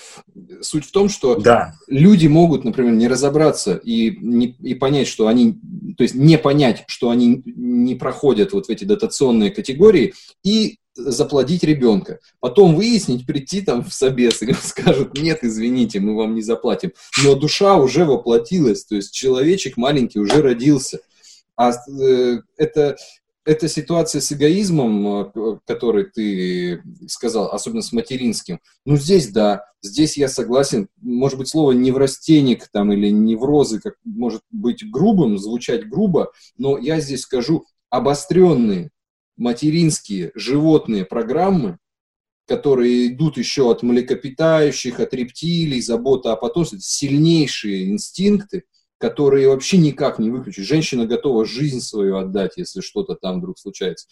суть 0.62 0.86
в 0.86 0.91
том, 0.91 1.09
что 1.09 1.36
да. 1.36 1.73
люди 1.88 2.27
могут, 2.27 2.63
например, 2.63 2.93
не 2.93 3.07
разобраться 3.07 3.75
и, 3.75 4.15
не, 4.21 4.55
и 4.62 4.75
понять, 4.75 5.07
что 5.07 5.27
они, 5.27 5.59
то 5.97 6.03
есть 6.03 6.13
не 6.13 6.38
понять, 6.38 6.83
что 6.88 7.09
они 7.09 7.41
не 7.45 7.95
проходят 7.95 8.53
вот 8.53 8.67
в 8.67 8.69
эти 8.69 8.83
дотационные 8.83 9.49
категории, 9.49 10.13
и 10.43 10.77
заплатить 10.95 11.63
ребенка. 11.63 12.19
Потом 12.39 12.75
выяснить, 12.75 13.25
прийти 13.25 13.62
там 13.62 13.83
в 13.83 13.93
собес, 13.93 14.41
и 14.43 14.53
скажут, 14.62 15.17
нет, 15.17 15.39
извините, 15.41 15.99
мы 15.99 16.15
вам 16.15 16.36
не 16.36 16.41
заплатим. 16.41 16.91
Но 17.23 17.36
душа 17.36 17.77
уже 17.77 18.05
воплотилась, 18.05 18.86
то 18.86 18.95
есть 18.95 19.12
человечек 19.12 19.77
маленький 19.77 20.19
уже 20.19 20.41
родился. 20.41 20.99
А 21.55 21.71
э, 21.71 22.41
это, 22.57 22.95
эта 23.45 23.67
ситуация 23.67 24.21
с 24.21 24.31
эгоизмом, 24.31 25.07
э, 25.07 25.59
который 25.65 26.05
ты 26.05 26.81
сказал, 27.07 27.51
особенно 27.51 27.81
с 27.81 27.91
материнским, 27.91 28.59
ну 28.85 28.97
здесь 28.97 29.29
да, 29.29 29.65
здесь 29.81 30.17
я 30.17 30.27
согласен, 30.27 30.87
может 31.01 31.37
быть 31.37 31.49
слово 31.49 31.73
неврастенник 31.73 32.67
там 32.69 32.91
или 32.91 33.09
неврозы, 33.09 33.79
как 33.79 33.95
может 34.03 34.41
быть 34.51 34.89
грубым, 34.89 35.37
звучать 35.37 35.87
грубо, 35.87 36.31
но 36.57 36.77
я 36.77 36.99
здесь 36.99 37.21
скажу 37.21 37.65
обостренные 37.89 38.89
материнские 39.37 40.31
животные 40.35 41.05
программы, 41.05 41.77
которые 42.47 43.07
идут 43.07 43.37
еще 43.37 43.71
от 43.71 43.83
млекопитающих, 43.83 44.99
от 44.99 45.13
рептилий, 45.13 45.81
забота 45.81 46.33
о 46.33 46.35
потомстве, 46.35 46.79
сильнейшие 46.79 47.89
инстинкты, 47.89 48.63
которые 49.03 49.49
вообще 49.49 49.77
никак 49.79 50.17
не 50.17 50.29
выключить. 50.29 50.63
Женщина 50.63 51.05
готова 51.05 51.43
жизнь 51.43 51.81
свою 51.81 52.15
отдать, 52.15 52.53
если 52.55 52.79
что-то 52.79 53.15
там 53.15 53.39
вдруг 53.39 53.59
случается. 53.59 54.07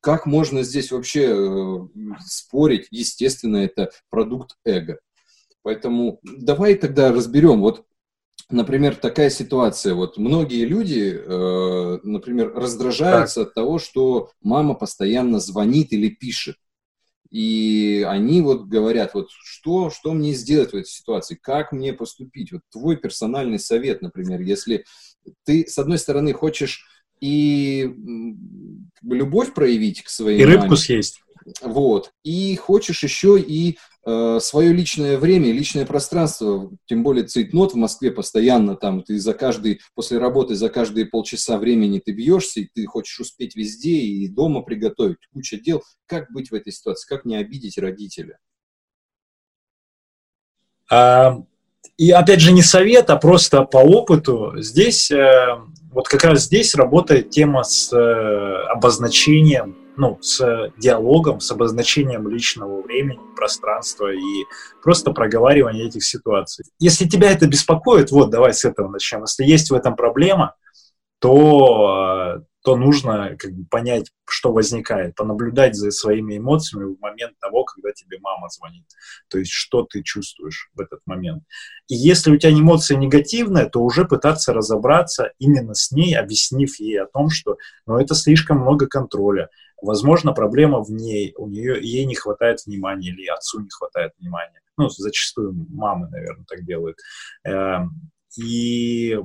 Как 0.00 0.26
можно 0.26 0.64
здесь 0.64 0.90
вообще 0.90 1.28
э, 1.28 1.78
спорить? 2.26 2.88
Естественно, 2.90 3.58
это 3.58 3.92
продукт 4.10 4.56
эго. 4.64 4.98
Поэтому 5.62 6.18
давай 6.24 6.74
тогда 6.74 7.12
разберем. 7.12 7.60
Вот 7.60 7.84
например, 8.50 8.96
такая 8.96 9.30
ситуация. 9.30 9.94
Вот 9.94 10.18
многие 10.18 10.64
люди, 10.64 11.16
э, 11.16 11.98
например, 12.02 12.52
раздражаются 12.56 13.42
так. 13.42 13.48
от 13.50 13.54
того, 13.54 13.78
что 13.78 14.32
мама 14.42 14.74
постоянно 14.74 15.38
звонит 15.38 15.92
или 15.92 16.08
пишет. 16.08 16.56
И 17.30 18.06
они 18.08 18.40
вот 18.40 18.66
говорят, 18.66 19.12
вот 19.14 19.28
что, 19.30 19.90
что 19.90 20.12
мне 20.14 20.32
сделать 20.32 20.72
в 20.72 20.76
этой 20.76 20.88
ситуации, 20.88 21.38
как 21.40 21.72
мне 21.72 21.92
поступить. 21.92 22.52
Вот 22.52 22.62
твой 22.70 22.96
персональный 22.96 23.58
совет, 23.58 24.00
например, 24.00 24.40
если 24.40 24.84
ты, 25.44 25.66
с 25.66 25.76
одной 25.78 25.98
стороны, 25.98 26.32
хочешь 26.32 26.86
и 27.20 27.92
любовь 29.02 29.52
проявить 29.52 30.02
к 30.02 30.08
своей 30.08 30.40
И 30.40 30.44
рыбку 30.44 30.66
маме, 30.66 30.76
съесть. 30.76 31.22
Вот. 31.62 32.12
И 32.24 32.56
хочешь 32.56 33.02
еще 33.02 33.40
и 33.40 33.78
э, 34.04 34.38
свое 34.40 34.72
личное 34.72 35.18
время, 35.18 35.52
личное 35.52 35.86
пространство, 35.86 36.70
тем 36.86 37.02
более 37.02 37.24
цейтнот 37.24 37.72
в 37.72 37.76
Москве 37.76 38.10
постоянно 38.10 38.76
там, 38.76 39.02
ты 39.02 39.18
за 39.18 39.34
каждый, 39.34 39.80
после 39.94 40.18
работы 40.18 40.54
за 40.54 40.68
каждые 40.68 41.06
полчаса 41.06 41.58
времени 41.58 42.00
ты 42.04 42.12
бьешься, 42.12 42.60
и 42.60 42.68
ты 42.72 42.86
хочешь 42.86 43.20
успеть 43.20 43.56
везде 43.56 43.96
и 43.98 44.28
дома 44.28 44.62
приготовить, 44.62 45.18
куча 45.32 45.58
дел. 45.58 45.82
Как 46.06 46.30
быть 46.32 46.50
в 46.50 46.54
этой 46.54 46.72
ситуации? 46.72 47.08
Как 47.08 47.24
не 47.24 47.36
обидеть 47.36 47.78
родителя? 47.78 48.38
А, 50.90 51.42
и 51.96 52.10
опять 52.10 52.40
же 52.40 52.52
не 52.52 52.62
совет, 52.62 53.10
а 53.10 53.16
просто 53.16 53.62
по 53.62 53.78
опыту. 53.78 54.54
Здесь, 54.56 55.10
э, 55.10 55.58
вот 55.92 56.08
как 56.08 56.24
раз 56.24 56.44
здесь 56.44 56.74
работает 56.74 57.30
тема 57.30 57.64
с 57.64 57.92
э, 57.92 58.72
обозначением, 58.72 59.76
ну, 59.98 60.18
с 60.22 60.72
диалогом, 60.78 61.40
с 61.40 61.50
обозначением 61.50 62.28
личного 62.28 62.80
времени, 62.82 63.20
пространства 63.36 64.12
и 64.12 64.44
просто 64.82 65.10
проговаривание 65.10 65.86
этих 65.86 66.04
ситуаций. 66.04 66.64
Если 66.78 67.06
тебя 67.06 67.30
это 67.30 67.46
беспокоит, 67.46 68.10
вот 68.10 68.30
давай 68.30 68.54
с 68.54 68.64
этого 68.64 68.88
начнем. 68.88 69.22
Если 69.22 69.44
есть 69.44 69.70
в 69.70 69.74
этом 69.74 69.96
проблема, 69.96 70.54
то 71.20 72.36
э, 72.38 72.42
то 72.68 72.76
нужно 72.76 73.36
как 73.38 73.52
бы, 73.52 73.64
понять, 73.64 74.10
что 74.28 74.52
возникает, 74.52 75.14
понаблюдать 75.14 75.74
за 75.74 75.90
своими 75.90 76.36
эмоциями 76.36 76.94
в 76.94 77.00
момент 77.00 77.38
того, 77.38 77.64
когда 77.64 77.92
тебе 77.92 78.18
мама 78.20 78.48
звонит. 78.50 78.84
То 79.28 79.38
есть, 79.38 79.52
что 79.52 79.84
ты 79.84 80.02
чувствуешь 80.02 80.68
в 80.74 80.80
этот 80.80 81.00
момент. 81.06 81.44
И 81.86 81.94
если 81.94 82.30
у 82.30 82.36
тебя 82.36 82.52
эмоция 82.52 82.98
негативная, 82.98 83.70
то 83.70 83.80
уже 83.80 84.04
пытаться 84.04 84.52
разобраться 84.52 85.32
именно 85.38 85.72
с 85.72 85.92
ней, 85.92 86.14
объяснив 86.14 86.78
ей 86.78 87.00
о 87.00 87.06
том, 87.06 87.30
что 87.30 87.56
ну, 87.86 87.98
это 87.98 88.14
слишком 88.14 88.58
много 88.58 88.86
контроля. 88.86 89.48
Возможно, 89.80 90.32
проблема 90.32 90.82
в 90.82 90.90
ней, 90.90 91.34
у 91.36 91.48
нее 91.48 91.78
ей 91.80 92.04
не 92.04 92.14
хватает 92.14 92.64
внимания 92.66 93.08
или 93.08 93.26
отцу 93.26 93.60
не 93.60 93.70
хватает 93.70 94.12
внимания. 94.18 94.60
Ну, 94.76 94.88
зачастую 94.88 95.54
мамы, 95.70 96.08
наверное, 96.08 96.44
так 96.46 96.64
делают. 96.64 96.96
Эм, 97.44 98.10
и 98.36 99.18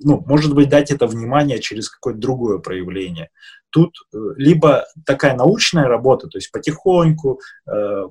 ну, 0.00 0.22
может 0.26 0.54
быть, 0.54 0.68
дать 0.68 0.90
это 0.90 1.06
внимание 1.06 1.60
через 1.60 1.88
какое-то 1.88 2.20
другое 2.20 2.58
проявление. 2.58 3.30
Тут 3.70 3.94
э, 4.12 4.18
либо 4.36 4.84
такая 5.06 5.36
научная 5.36 5.86
работа, 5.86 6.28
то 6.28 6.38
есть 6.38 6.50
потихоньку, 6.50 7.40
э, 7.66 8.04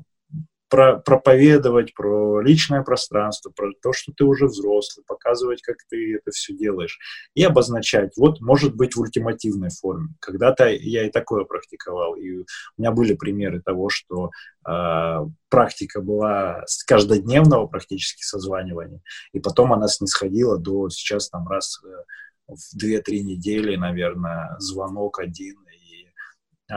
про, 0.70 0.98
проповедовать 0.98 1.94
про 1.94 2.42
личное 2.42 2.82
пространство, 2.82 3.52
про 3.52 3.72
то, 3.82 3.94
что 3.94 4.12
ты 4.12 4.24
уже 4.24 4.48
взрослый, 4.48 5.06
показывать, 5.06 5.62
как 5.62 5.78
ты 5.90 6.16
это 6.16 6.32
все 6.32 6.56
делаешь, 6.56 6.98
и 7.36 7.44
обозначать. 7.44 8.14
Вот, 8.18 8.42
может 8.42 8.76
быть, 8.76 8.96
в 8.96 9.02
ультимативной 9.02 9.70
форме. 9.70 10.10
Когда-то 10.20 10.68
я 10.68 11.06
и 11.06 11.12
такое 11.12 11.46
практиковал, 11.46 12.16
и 12.16 12.40
у 12.40 12.46
меня 12.78 12.92
были 12.92 13.14
примеры 13.14 13.62
того, 13.62 13.90
что 13.90 14.32
э, 14.68 15.18
практика 15.50 16.02
была 16.02 16.64
с 16.66 16.84
каждодневного 16.84 17.68
практически 17.68 18.24
созванивания, 18.24 19.02
и 19.32 19.40
потом 19.40 19.74
она 19.74 19.88
снисходила 19.88 20.58
до 20.58 20.90
сейчас 20.90 21.30
там 21.30 21.48
раз 21.48 21.80
э, 21.86 22.54
в 22.54 22.84
2-3 22.84 23.20
недели, 23.20 23.76
наверное, 23.76 24.56
звонок 24.60 25.20
один, 25.20 25.58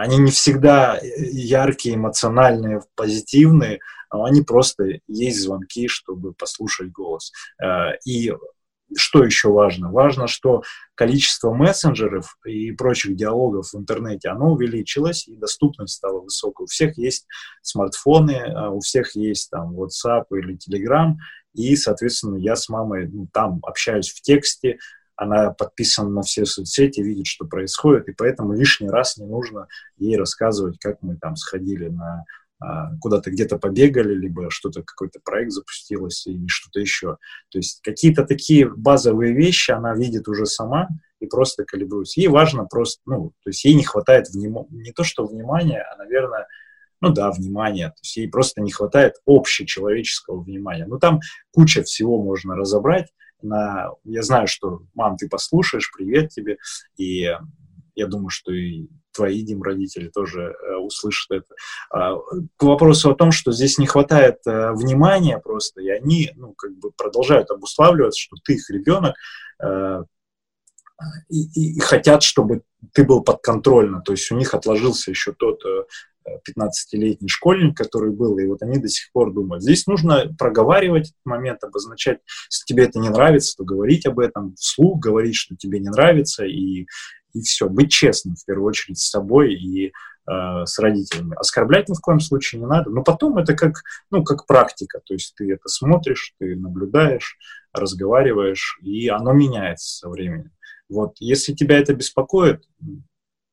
они 0.00 0.18
не 0.18 0.30
всегда 0.30 0.98
яркие, 1.02 1.96
эмоциональные, 1.96 2.82
позитивные, 2.94 3.80
но 4.12 4.24
они 4.24 4.42
просто 4.42 5.00
есть 5.06 5.40
звонки, 5.40 5.88
чтобы 5.88 6.32
послушать 6.32 6.92
голос. 6.92 7.32
Э, 7.62 7.96
и 8.04 8.32
что 8.96 9.24
еще 9.24 9.48
важно? 9.50 9.90
Важно, 9.90 10.28
что 10.28 10.62
количество 10.94 11.52
мессенджеров 11.52 12.38
и 12.44 12.70
прочих 12.72 13.16
диалогов 13.16 13.72
в 13.72 13.76
интернете, 13.76 14.28
оно 14.28 14.52
увеличилось, 14.52 15.26
и 15.26 15.36
доступность 15.36 15.94
стала 15.94 16.20
высокой. 16.20 16.64
У 16.64 16.66
всех 16.66 16.96
есть 16.96 17.26
смартфоны, 17.62 18.52
а 18.54 18.70
у 18.70 18.80
всех 18.80 19.16
есть 19.16 19.50
там 19.50 19.74
WhatsApp 19.74 20.26
или 20.30 20.56
Telegram, 20.56 21.14
и, 21.52 21.74
соответственно, 21.74 22.36
я 22.36 22.54
с 22.54 22.68
мамой 22.68 23.08
ну, 23.08 23.28
там 23.32 23.60
общаюсь 23.62 24.10
в 24.10 24.20
тексте, 24.20 24.78
она 25.16 25.50
подписана 25.50 26.10
на 26.10 26.22
все 26.22 26.44
соцсети, 26.44 27.00
видит, 27.00 27.26
что 27.26 27.46
происходит, 27.46 28.08
и 28.08 28.12
поэтому 28.12 28.52
лишний 28.52 28.90
раз 28.90 29.16
не 29.16 29.26
нужно 29.26 29.66
ей 29.96 30.16
рассказывать, 30.16 30.78
как 30.78 31.02
мы 31.02 31.16
там 31.16 31.36
сходили 31.36 31.88
на 31.88 32.24
а, 32.58 32.96
куда-то 33.00 33.30
где-то 33.30 33.58
побегали, 33.58 34.14
либо 34.14 34.50
что-то, 34.50 34.82
какой-то 34.82 35.20
проект 35.22 35.52
запустилось 35.52 36.26
или 36.26 36.46
что-то 36.46 36.80
еще. 36.80 37.18
То 37.50 37.58
есть 37.58 37.80
какие-то 37.82 38.24
такие 38.24 38.68
базовые 38.68 39.34
вещи 39.34 39.72
она 39.72 39.94
видит 39.94 40.26
уже 40.26 40.46
сама 40.46 40.88
и 41.20 41.26
просто 41.26 41.64
калибруется. 41.64 42.20
Ей 42.20 42.28
важно 42.28 42.64
просто, 42.64 43.02
ну, 43.04 43.32
то 43.42 43.50
есть 43.50 43.64
ей 43.64 43.74
не 43.74 43.84
хватает 43.84 44.28
внимания, 44.30 44.68
не 44.70 44.92
то 44.92 45.04
что 45.04 45.26
внимания, 45.26 45.82
а, 45.82 45.96
наверное, 45.98 46.46
ну 47.02 47.10
да, 47.10 47.30
внимания, 47.30 47.88
то 47.88 47.98
есть 48.02 48.16
ей 48.16 48.28
просто 48.28 48.62
не 48.62 48.70
хватает 48.70 49.16
общечеловеческого 49.26 50.42
внимания. 50.42 50.86
Ну 50.86 50.98
там 50.98 51.20
куча 51.52 51.82
всего 51.82 52.22
можно 52.22 52.56
разобрать, 52.56 53.08
на... 53.42 53.90
Я 54.04 54.22
знаю, 54.22 54.46
что, 54.46 54.80
мам, 54.94 55.16
ты 55.16 55.28
послушаешь, 55.28 55.90
привет 55.96 56.30
тебе, 56.30 56.58
и 56.96 57.30
я 57.94 58.06
думаю, 58.06 58.28
что 58.28 58.52
и 58.52 58.86
твои, 59.12 59.42
Дим, 59.42 59.62
родители 59.62 60.08
тоже 60.08 60.42
э, 60.42 60.76
услышат 60.76 61.30
это. 61.30 61.54
А, 61.90 62.16
к 62.56 62.62
вопросу 62.62 63.10
о 63.10 63.14
том, 63.14 63.32
что 63.32 63.52
здесь 63.52 63.78
не 63.78 63.86
хватает 63.86 64.36
э, 64.46 64.72
внимания 64.72 65.38
просто, 65.38 65.80
и 65.80 65.88
они, 65.88 66.30
ну, 66.36 66.52
как 66.52 66.76
бы 66.76 66.90
продолжают 66.92 67.50
обуславливаться, 67.50 68.20
что 68.20 68.36
ты 68.44 68.54
их 68.54 68.68
ребенок, 68.70 69.14
э, 69.62 70.04
и, 71.28 71.44
и, 71.44 71.76
и 71.76 71.80
хотят, 71.80 72.22
чтобы 72.22 72.62
ты 72.92 73.04
был 73.04 73.22
подконтрольно, 73.22 74.00
то 74.00 74.12
есть 74.12 74.30
у 74.30 74.36
них 74.36 74.54
отложился 74.54 75.10
еще 75.10 75.32
тот 75.32 75.62
э, 75.64 75.84
15-летний 76.48 77.28
школьник, 77.28 77.76
который 77.76 78.12
был, 78.12 78.38
и 78.38 78.46
вот 78.46 78.62
они 78.62 78.78
до 78.78 78.88
сих 78.88 79.10
пор 79.12 79.32
думают. 79.32 79.62
Здесь 79.62 79.86
нужно 79.86 80.34
проговаривать 80.38 81.08
этот 81.08 81.24
момент, 81.24 81.62
обозначать, 81.64 82.20
если 82.50 82.64
тебе 82.66 82.84
это 82.84 82.98
не 82.98 83.10
нравится, 83.10 83.56
то 83.56 83.64
говорить 83.64 84.06
об 84.06 84.18
этом 84.18 84.54
вслух, 84.56 84.98
говорить, 85.00 85.36
что 85.36 85.56
тебе 85.56 85.78
не 85.80 85.88
нравится, 85.88 86.44
и, 86.44 86.86
и 87.32 87.40
все. 87.42 87.68
Быть 87.68 87.92
честным, 87.92 88.36
в 88.36 88.44
первую 88.44 88.68
очередь, 88.68 88.98
с 88.98 89.10
собой 89.10 89.54
и 89.54 89.88
э, 89.88 89.92
с 90.64 90.78
родителями. 90.78 91.34
Оскорблять 91.36 91.88
ни 91.88 91.94
в 91.94 92.00
коем 92.00 92.20
случае 92.20 92.60
не 92.60 92.66
надо, 92.66 92.90
но 92.90 93.02
потом 93.02 93.38
это 93.38 93.54
как, 93.54 93.82
ну, 94.10 94.24
как 94.24 94.46
практика, 94.46 95.00
то 95.04 95.14
есть 95.14 95.34
ты 95.36 95.52
это 95.52 95.68
смотришь, 95.68 96.34
ты 96.38 96.56
наблюдаешь, 96.56 97.36
разговариваешь, 97.72 98.78
и 98.82 99.08
оно 99.08 99.32
меняется 99.32 99.98
со 99.98 100.08
временем. 100.08 100.50
Вот, 100.88 101.16
если 101.18 101.52
тебя 101.52 101.78
это 101.78 101.94
беспокоит, 101.94 102.64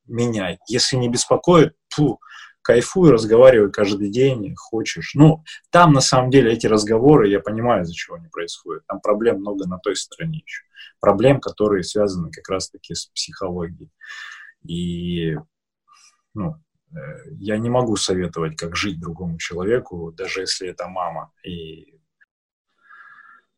меняй. 0.06 0.58
Если 0.68 0.96
не 0.96 1.08
беспокоит, 1.08 1.74
фу, 1.88 2.20
кайфуй, 2.62 3.10
разговаривай 3.10 3.70
каждый 3.70 4.10
день, 4.10 4.54
хочешь. 4.56 5.12
Ну, 5.14 5.44
там 5.70 5.92
на 5.92 6.00
самом 6.00 6.30
деле 6.30 6.52
эти 6.52 6.66
разговоры, 6.66 7.28
я 7.28 7.40
понимаю, 7.40 7.82
из-за 7.82 7.94
чего 7.94 8.16
они 8.16 8.28
происходят. 8.28 8.86
Там 8.86 9.00
проблем 9.00 9.40
много 9.40 9.66
на 9.68 9.78
той 9.78 9.96
стороне 9.96 10.42
еще. 10.44 10.64
Проблем, 11.00 11.40
которые 11.40 11.82
связаны 11.82 12.30
как 12.30 12.48
раз-таки 12.48 12.94
с 12.94 13.06
психологией. 13.06 13.90
И, 14.66 15.36
ну, 16.32 16.56
э, 16.90 16.96
я 17.32 17.58
не 17.58 17.68
могу 17.68 17.96
советовать, 17.96 18.56
как 18.56 18.76
жить 18.76 18.98
другому 18.98 19.38
человеку, 19.38 20.10
даже 20.12 20.40
если 20.40 20.68
это 20.68 20.88
мама. 20.88 21.32
И 21.44 21.98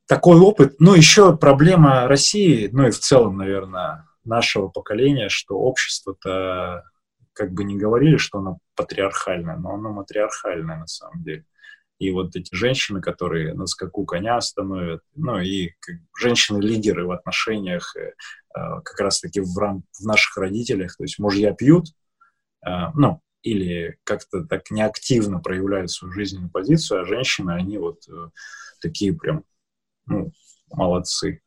такой 0.07 0.39
опыт. 0.39 0.77
Ну, 0.79 0.95
еще 0.95 1.37
проблема 1.37 2.07
России, 2.09 2.69
ну 2.73 2.87
и 2.87 2.91
в 2.91 2.99
целом, 2.99 3.37
наверное, 3.37 4.07
нашего 4.25 4.69
поколения, 4.69 5.29
что 5.29 5.57
общество-то 5.57 6.85
как 7.33 7.53
бы 7.53 7.65
не 7.65 7.77
говорили, 7.77 8.17
что 8.17 8.39
она 8.39 8.57
патриархальная, 8.75 9.57
но 9.57 9.75
она 9.75 9.91
матриархальная 9.91 10.79
на 10.79 10.87
самом 10.87 11.23
деле. 11.23 11.45
И 11.99 12.11
вот 12.11 12.37
эти 12.37 12.55
женщины, 12.55 13.01
которые 13.01 13.55
на 13.55 13.67
скаку 13.67 14.05
коня 14.05 14.37
остановят, 14.37 15.01
ну 15.15 15.39
и 15.39 15.71
женщины-лидеры 16.19 17.07
в 17.07 17.11
отношениях 17.11 17.97
э, 17.97 18.09
э, 18.11 18.13
как 18.55 19.01
раз-таки 19.01 19.41
в, 19.41 19.57
рам- 19.59 19.85
в 19.99 20.05
наших 20.05 20.37
родителях, 20.37 20.97
то 20.97 21.05
есть 21.05 21.19
мужья 21.19 21.55
пьют, 21.55 21.87
э, 22.67 22.71
ну, 22.95 23.21
или 23.43 23.97
как-то 24.05 24.45
так 24.45 24.71
неактивно 24.71 25.39
проявляют 25.41 25.91
свою 25.91 26.13
жизненную 26.13 26.51
позицию, 26.51 27.01
а 27.01 27.07
женщины, 27.07 27.53
они 27.53 27.79
вот 27.79 28.01
такие 28.83 29.15
прям, 29.15 29.45
ну, 30.07 30.31
молодцы 30.73 31.41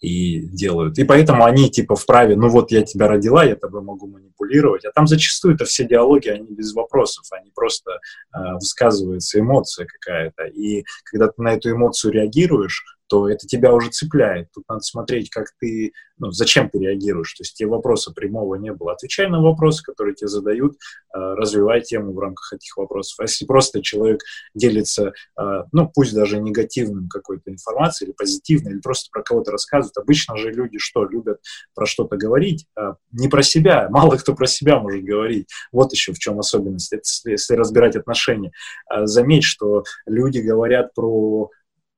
и 0.00 0.40
делают. 0.40 0.98
И 0.98 1.04
поэтому 1.04 1.44
они 1.44 1.70
типа 1.70 1.96
вправе, 1.96 2.36
ну 2.36 2.48
вот 2.48 2.70
я 2.70 2.82
тебя 2.82 3.08
родила, 3.08 3.44
я 3.44 3.56
тобой 3.56 3.82
могу 3.82 4.06
манипулировать. 4.06 4.84
А 4.84 4.92
там 4.92 5.06
зачастую 5.06 5.54
это 5.54 5.64
все 5.64 5.84
диалоги, 5.84 6.28
они 6.28 6.46
без 6.50 6.74
вопросов, 6.74 7.24
они 7.30 7.50
просто 7.54 7.92
э, 7.92 8.38
высказывается 8.54 9.40
эмоция 9.40 9.86
какая-то. 9.86 10.44
И 10.44 10.84
когда 11.04 11.28
ты 11.28 11.42
на 11.42 11.54
эту 11.54 11.70
эмоцию 11.70 12.12
реагируешь, 12.12 12.84
то 13.08 13.28
это 13.28 13.46
тебя 13.46 13.72
уже 13.72 13.90
цепляет. 13.90 14.48
Тут 14.52 14.64
надо 14.68 14.80
смотреть, 14.80 15.30
как 15.30 15.48
ты, 15.60 15.92
ну, 16.18 16.30
зачем 16.30 16.70
ты 16.70 16.78
реагируешь. 16.78 17.34
То 17.34 17.42
есть 17.42 17.54
тебе 17.54 17.68
вопроса 17.68 18.12
прямого 18.12 18.54
не 18.54 18.72
было. 18.72 18.92
Отвечай 18.92 19.28
на 19.28 19.42
вопросы, 19.42 19.82
которые 19.82 20.14
тебе 20.14 20.28
задают, 20.28 20.74
э, 20.74 20.76
развивай 21.18 21.82
тему 21.82 22.12
в 22.12 22.18
рамках 22.18 22.54
этих 22.54 22.76
вопросов. 22.76 23.20
А 23.20 23.24
если 23.24 23.44
просто 23.44 23.82
человек 23.82 24.20
делится, 24.54 25.12
э, 25.38 25.42
ну, 25.72 25.90
пусть 25.94 26.14
даже 26.14 26.40
негативным 26.40 27.08
какой-то 27.08 27.50
информацией 27.50 28.08
или 28.08 28.14
позитивной, 28.16 28.72
или 28.72 28.80
просто 28.80 29.10
про 29.12 29.22
кого-то 29.22 29.50
рассказывает, 29.52 29.96
обычно 29.98 30.36
же 30.36 30.50
люди 30.50 30.78
что, 30.78 31.04
любят 31.04 31.40
про 31.74 31.86
что-то 31.86 32.16
говорить? 32.16 32.66
Э, 32.78 32.94
не 33.12 33.28
про 33.28 33.42
себя. 33.42 33.88
Мало 33.90 34.16
кто 34.16 34.34
про 34.34 34.46
себя 34.46 34.78
может 34.78 35.04
говорить. 35.04 35.48
Вот 35.72 35.92
еще 35.92 36.12
в 36.12 36.18
чем 36.18 36.38
особенность. 36.38 36.92
Если 37.24 37.54
разбирать 37.54 37.96
отношения. 37.96 38.52
Заметь, 39.04 39.44
что 39.44 39.84
люди 40.06 40.38
говорят 40.38 40.94
про 40.94 41.50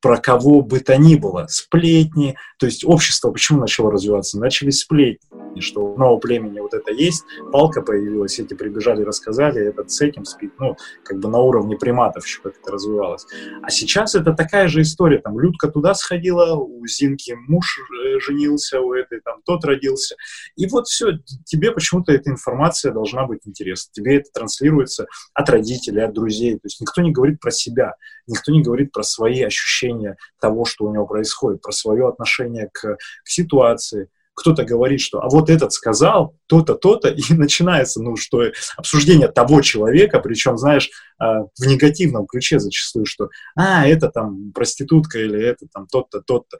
про 0.07 0.19
кого 0.19 0.61
бы 0.61 0.79
то 0.79 0.97
ни 0.97 1.17
было, 1.17 1.47
сплетни, 1.49 2.37
то 2.61 2.67
есть 2.67 2.85
общество 2.85 3.33
почему 3.33 3.59
начало 3.59 3.91
развиваться? 3.91 4.39
Начались 4.39 4.83
сплетни, 4.83 5.61
что 5.61 5.81
у 5.81 5.99
нового 5.99 6.21
племени 6.21 6.61
вот 6.61 6.75
это 6.75 6.93
есть, 6.93 7.25
палка 7.51 7.83
появилась, 7.83 8.39
эти 8.39 8.55
прибежали, 8.55 9.03
рассказали, 9.03 9.61
этот 9.61 9.91
с 9.91 10.01
этим 10.01 10.25
спит, 10.25 10.53
ну, 10.61 10.77
как 11.03 11.19
бы 11.19 11.29
на 11.29 11.39
уровне 11.39 11.77
приматов 11.77 12.25
еще 12.25 12.41
как 12.41 12.55
это 12.57 12.71
развивалось. 12.71 13.27
А 13.63 13.69
сейчас 13.69 14.15
это 14.15 14.33
такая 14.33 14.69
же 14.69 14.83
история, 14.83 15.19
там, 15.19 15.41
Людка 15.41 15.67
туда 15.67 15.93
сходила, 15.95 16.55
у 16.55 16.87
Зинки 16.87 17.35
муж 17.49 17.81
э, 17.81 18.21
женился, 18.21 18.81
у 18.81 18.95
этой 18.95 19.21
там 19.23 19.41
тот 19.45 19.65
родился, 19.65 20.15
и 20.55 20.69
вот 20.69 20.87
все, 20.87 21.19
тебе 21.45 21.73
почему-то 21.73 22.13
эта 22.13 22.31
информация 22.31 22.93
должна 22.93 23.27
быть 23.27 23.41
интересна, 23.45 23.91
тебе 23.93 24.19
это 24.19 24.31
транслируется 24.33 25.07
от 25.35 25.51
родителей, 25.51 26.05
от 26.05 26.15
друзей, 26.15 26.55
то 26.55 26.61
есть 26.63 26.81
никто 26.81 27.03
не 27.03 27.11
говорит 27.11 27.41
про 27.41 27.51
себя, 27.51 27.95
никто 28.29 28.53
не 28.53 28.63
говорит 28.63 28.93
про 28.93 29.03
свои 29.03 29.43
ощущения 29.43 29.96
того, 30.41 30.65
что 30.65 30.85
у 30.85 30.93
него 30.93 31.07
происходит, 31.07 31.63
про 31.63 31.73
свое 31.73 32.09
отношение 32.09 32.69
к, 32.73 32.97
к 32.97 32.99
ситуации. 33.29 34.09
Кто-то 34.37 34.65
говорит, 34.65 35.01
что 35.01 35.21
а 35.21 35.29
вот 35.29 35.51
этот 35.51 35.73
сказал 35.73 36.37
то-то, 36.47 36.75
то-то, 36.75 37.09
и 37.31 37.35
начинается, 37.35 38.01
ну, 38.03 38.17
что 38.17 38.43
обсуждение 38.77 39.29
того 39.29 39.63
человека, 39.63 40.21
причем, 40.21 40.57
знаешь, 40.59 40.91
а, 41.19 41.43
в 41.43 41.67
негативном 41.67 42.27
ключе 42.27 42.61
зачастую, 42.61 43.07
что 43.07 43.31
а, 43.57 43.87
это 43.87 44.11
там 44.11 44.53
проститутка 44.53 45.19
или 45.19 45.43
это 45.43 45.67
там 45.73 45.87
тот-то, 45.87 46.21
тот-то. 46.21 46.59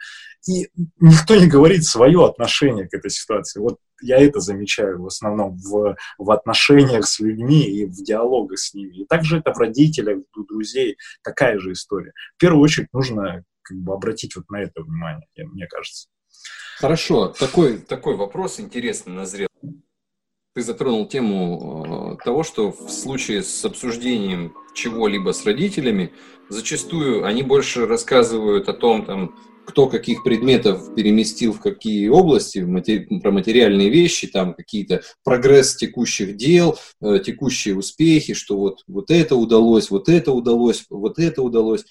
И 0.49 0.69
никто 0.99 1.37
не 1.37 1.47
говорит 1.47 1.85
свое 1.85 2.25
отношение 2.25 2.89
к 2.89 2.95
этой 2.95 3.11
ситуации. 3.11 3.61
Вот 3.61 3.79
я 4.01 4.19
это 4.19 4.41
замечаю 4.41 5.03
в 5.03 5.07
основном 5.07 5.57
в, 5.57 5.97
в 6.19 6.31
отношениях 6.31 7.07
с 7.07 7.21
людьми 7.21 7.63
и 7.65 7.85
в 7.87 8.03
диалогах 8.03 8.59
с 8.59 8.75
ними. 8.75 9.03
И 9.03 9.07
также 9.07 9.39
это 9.39 9.53
в 9.53 9.59
родителях, 9.59 10.19
у 10.37 10.45
друзей, 10.45 10.97
такая 11.23 11.59
же 11.59 11.73
история. 11.73 12.13
В 12.37 12.41
первую 12.41 12.63
очередь 12.63 12.89
нужно 12.93 13.45
как 13.63 13.79
бы 13.79 13.93
обратить 13.93 14.37
вот 14.37 14.49
на 14.51 14.63
это 14.63 14.83
внимание, 14.83 15.27
мне 15.37 15.67
кажется. 15.67 16.09
Хорошо, 16.79 17.29
такой, 17.29 17.79
такой 17.79 18.17
вопрос 18.17 18.61
интересный 18.61 19.15
назрел. 19.15 19.49
Ты 20.55 20.63
затронул 20.63 21.09
тему 21.09 22.19
э, 22.19 22.25
того, 22.25 22.43
что 22.43 22.71
в 22.71 22.91
случае 22.91 23.43
с 23.43 23.65
обсуждением 23.65 24.55
чего-либо 24.75 25.33
с 25.33 25.47
родителями, 25.47 26.13
зачастую 26.51 27.25
они 27.25 27.43
больше 27.43 27.87
рассказывают 27.87 28.69
о 28.69 28.75
том, 28.75 29.07
там, 29.07 29.35
кто 29.65 29.89
каких 29.89 30.23
предметов 30.23 30.95
переместил 30.95 31.55
в 31.55 31.61
какие 31.61 32.09
области, 32.09 32.59
матери, 32.59 33.21
про 33.21 33.31
материальные 33.31 33.89
вещи, 33.89 34.27
там 34.27 34.53
какие-то 34.53 35.03
прогресс 35.25 35.77
текущих 35.77 36.37
дел, 36.37 36.79
э, 37.01 37.21
текущие 37.25 37.75
успехи, 37.75 38.35
что 38.35 38.59
вот, 38.59 38.83
вот 38.87 39.11
это 39.11 39.35
удалось, 39.35 39.91
вот 39.91 40.11
это 40.11 40.31
удалось, 40.31 40.85
вот 40.91 41.19
это 41.19 41.41
удалось. 41.41 41.87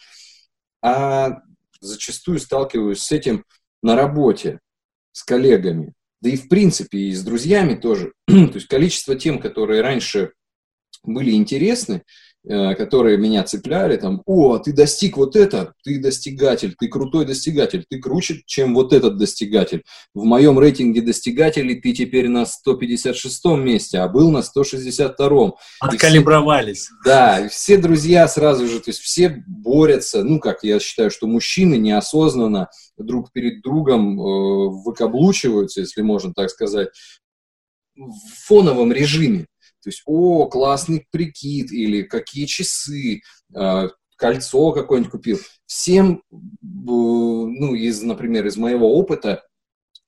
А 0.84 1.42
зачастую 1.80 2.38
сталкиваюсь 2.38 3.00
с 3.00 3.12
этим 3.12 3.46
на 3.82 3.96
работе, 3.96 4.60
с 5.16 5.24
коллегами, 5.24 5.94
да 6.22 6.30
и 6.30 6.36
в 6.36 6.50
принципе 6.50 6.98
и 6.98 7.14
с 7.14 7.24
друзьями 7.24 7.76
тоже. 7.76 8.12
То 8.28 8.34
есть 8.34 8.68
количество 8.68 9.16
тем, 9.16 9.40
которые 9.40 9.82
раньше 9.82 10.34
были 11.04 11.32
интересны, 11.32 12.04
которые 12.48 13.18
меня 13.18 13.44
цепляли, 13.44 13.98
там, 13.98 14.22
о, 14.26 14.58
ты 14.58 14.74
достиг 14.74 15.18
вот 15.18 15.36
это, 15.36 15.74
ты 15.84 16.00
достигатель, 16.00 16.76
ты 16.78 16.88
крутой 16.88 17.26
достигатель, 17.26 17.86
ты 17.90 18.00
круче, 18.00 18.42
чем 18.46 18.76
вот 18.76 18.94
этот 18.94 19.18
достигатель. 19.18 19.84
В 20.14 20.24
моем 20.24 20.60
рейтинге 20.60 21.02
достигателей 21.02 21.80
ты 21.82 21.94
теперь 21.94 22.28
на 22.28 22.46
156 22.46 23.46
месте, 23.58 24.00
а 24.00 24.08
был 24.08 24.32
на 24.32 24.40
162-м. 24.40 25.54
Откалибровались. 25.80 26.84
Все, 26.84 26.94
да, 27.04 27.48
все 27.50 27.78
друзья 27.78 28.28
сразу 28.28 28.68
же, 28.68 28.80
то 28.80 28.90
есть 28.90 29.00
все 29.00 29.44
борются, 29.48 30.24
ну, 30.24 30.40
как 30.40 30.64
я 30.64 30.80
считаю, 30.80 31.10
что 31.12 31.28
мужчины 31.28 31.76
неосознанно 31.78 32.70
друг 32.98 33.32
перед 33.32 33.62
другом 33.62 34.20
э, 34.20 34.84
выкаблучиваются, 34.84 35.82
если 35.82 36.02
можно 36.02 36.34
так 36.34 36.50
сказать, 36.50 36.90
в 37.96 38.46
фоновом 38.48 38.92
режиме. 38.92 39.48
То 39.86 39.90
есть, 39.90 40.02
о, 40.08 40.48
классный 40.48 41.06
прикид, 41.12 41.72
или 41.72 42.02
какие 42.02 42.46
часы, 42.46 43.22
э, 43.56 43.90
кольцо 44.18 44.72
какое-нибудь 44.72 45.12
купил. 45.12 45.38
Всем, 45.68 46.24
ну, 46.32 47.76
из, 47.76 48.02
например, 48.02 48.48
из 48.48 48.58
моего 48.58 48.98
опыта, 48.98 49.44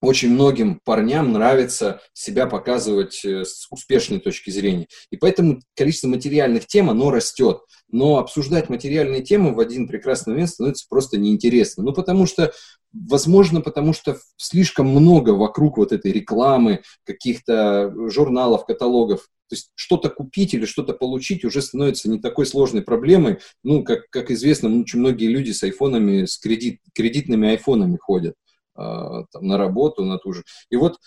очень 0.02 0.32
многим 0.32 0.80
парням 0.84 1.32
нравится 1.32 2.02
себя 2.14 2.48
показывать 2.48 3.24
э, 3.26 3.46
с 3.46 3.68
успешной 3.72 4.20
точки 4.20 4.50
зрения. 4.50 4.88
И 5.12 5.18
поэтому 5.18 5.62
количество 5.76 6.08
материальных 6.08 6.68
тем, 6.68 6.90
оно 6.90 7.12
растет. 7.12 7.62
Но 7.90 8.18
обсуждать 8.18 8.70
материальные 8.70 9.24
темы 9.24 9.56
в 9.56 9.60
один 9.60 9.88
прекрасный 9.88 10.32
момент 10.32 10.50
становится 10.50 10.86
просто 10.90 11.18
неинтересно. 11.18 11.84
Ну, 11.84 11.94
потому 11.94 12.26
что 12.26 12.52
Возможно, 12.94 13.62
потому 13.62 13.94
что 13.94 14.18
слишком 14.38 14.88
много 14.88 15.32
вокруг 15.32 15.78
вот 15.78 15.92
этой 15.92 16.12
рекламы, 16.12 16.82
каких-то 17.04 17.94
журналов, 18.10 18.66
каталогов. 18.66 19.28
То 19.50 19.56
есть 19.56 19.72
что-то 19.76 20.10
купить 20.10 20.54
или 20.54 20.66
что-то 20.66 20.94
получить 20.94 21.46
уже 21.46 21.62
становится 21.62 22.10
не 22.10 22.20
такой 22.20 22.46
сложной 22.46 22.82
проблемой. 22.82 23.40
Ну, 23.64 23.84
как, 23.84 24.10
как 24.10 24.32
известно, 24.32 24.70
очень 24.80 25.00
многие 25.00 25.28
люди 25.28 25.52
с 25.52 25.64
айфонами, 25.64 26.26
с 26.26 26.38
кредит, 26.38 26.80
кредитными 26.94 27.50
айфонами 27.50 27.98
ходят 27.98 28.34
э, 28.34 28.47
там, 28.78 29.48
на 29.48 29.58
работу, 29.58 30.06
на 30.06 30.18
ту 30.18 30.34
же. 30.34 30.44
И 30.70 30.76
вот 30.76 30.98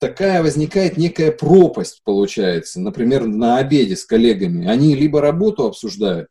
такая 0.00 0.42
возникает 0.42 0.96
некая 0.96 1.30
пропасть, 1.30 2.02
получается. 2.04 2.80
Например, 2.80 3.26
на 3.26 3.58
обеде 3.58 3.96
с 3.96 4.04
коллегами. 4.04 4.66
Они 4.66 4.96
либо 4.96 5.20
работу 5.20 5.66
обсуждают, 5.66 6.28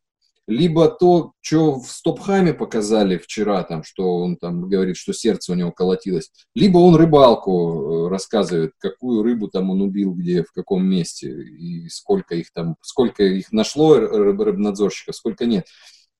либо 0.49 0.89
то, 0.89 1.33
что 1.41 1.79
в 1.79 1.91
Стопхаме 1.91 2.53
показали 2.53 3.17
вчера, 3.17 3.63
там, 3.63 3.83
что 3.83 4.17
он 4.17 4.35
там 4.35 4.67
говорит, 4.67 4.97
что 4.97 5.13
сердце 5.13 5.51
у 5.51 5.55
него 5.55 5.71
колотилось, 5.71 6.31
либо 6.55 6.79
он 6.79 6.95
рыбалку 6.95 8.07
э, 8.07 8.09
рассказывает, 8.09 8.71
какую 8.79 9.21
рыбу 9.21 9.47
там 9.47 9.69
он 9.69 9.81
убил, 9.81 10.13
где, 10.13 10.43
в 10.43 10.51
каком 10.51 10.83
месте, 10.85 11.29
и 11.29 11.87
сколько 11.89 12.33
их 12.33 12.51
там, 12.51 12.77
сколько 12.81 13.23
их 13.23 13.51
нашло 13.51 13.95
рыбнадзорщиков, 13.95 15.15
сколько 15.15 15.45
нет. 15.45 15.67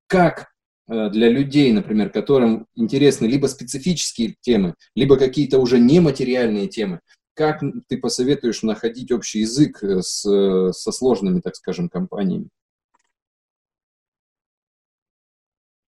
Как 0.06 0.42
э, 0.42 0.46
для 0.90 1.30
людей, 1.30 1.72
например, 1.72 2.10
которым 2.10 2.66
интересны 2.76 3.28
либо 3.28 3.46
специфические 3.46 4.36
темы, 4.42 4.74
либо 4.96 5.18
какие-то 5.18 5.60
уже 5.60 5.78
нематериальные 5.78 6.68
темы, 6.68 7.00
как 7.40 7.62
ты 7.88 7.98
посоветуешь 7.98 8.64
находить 8.64 9.14
общий 9.14 9.40
язык 9.40 9.82
э, 9.82 10.02
с, 10.02 10.24
со 10.74 10.92
сложными, 10.92 11.40
так 11.40 11.56
скажем, 11.56 11.88
компаниями? 11.88 12.50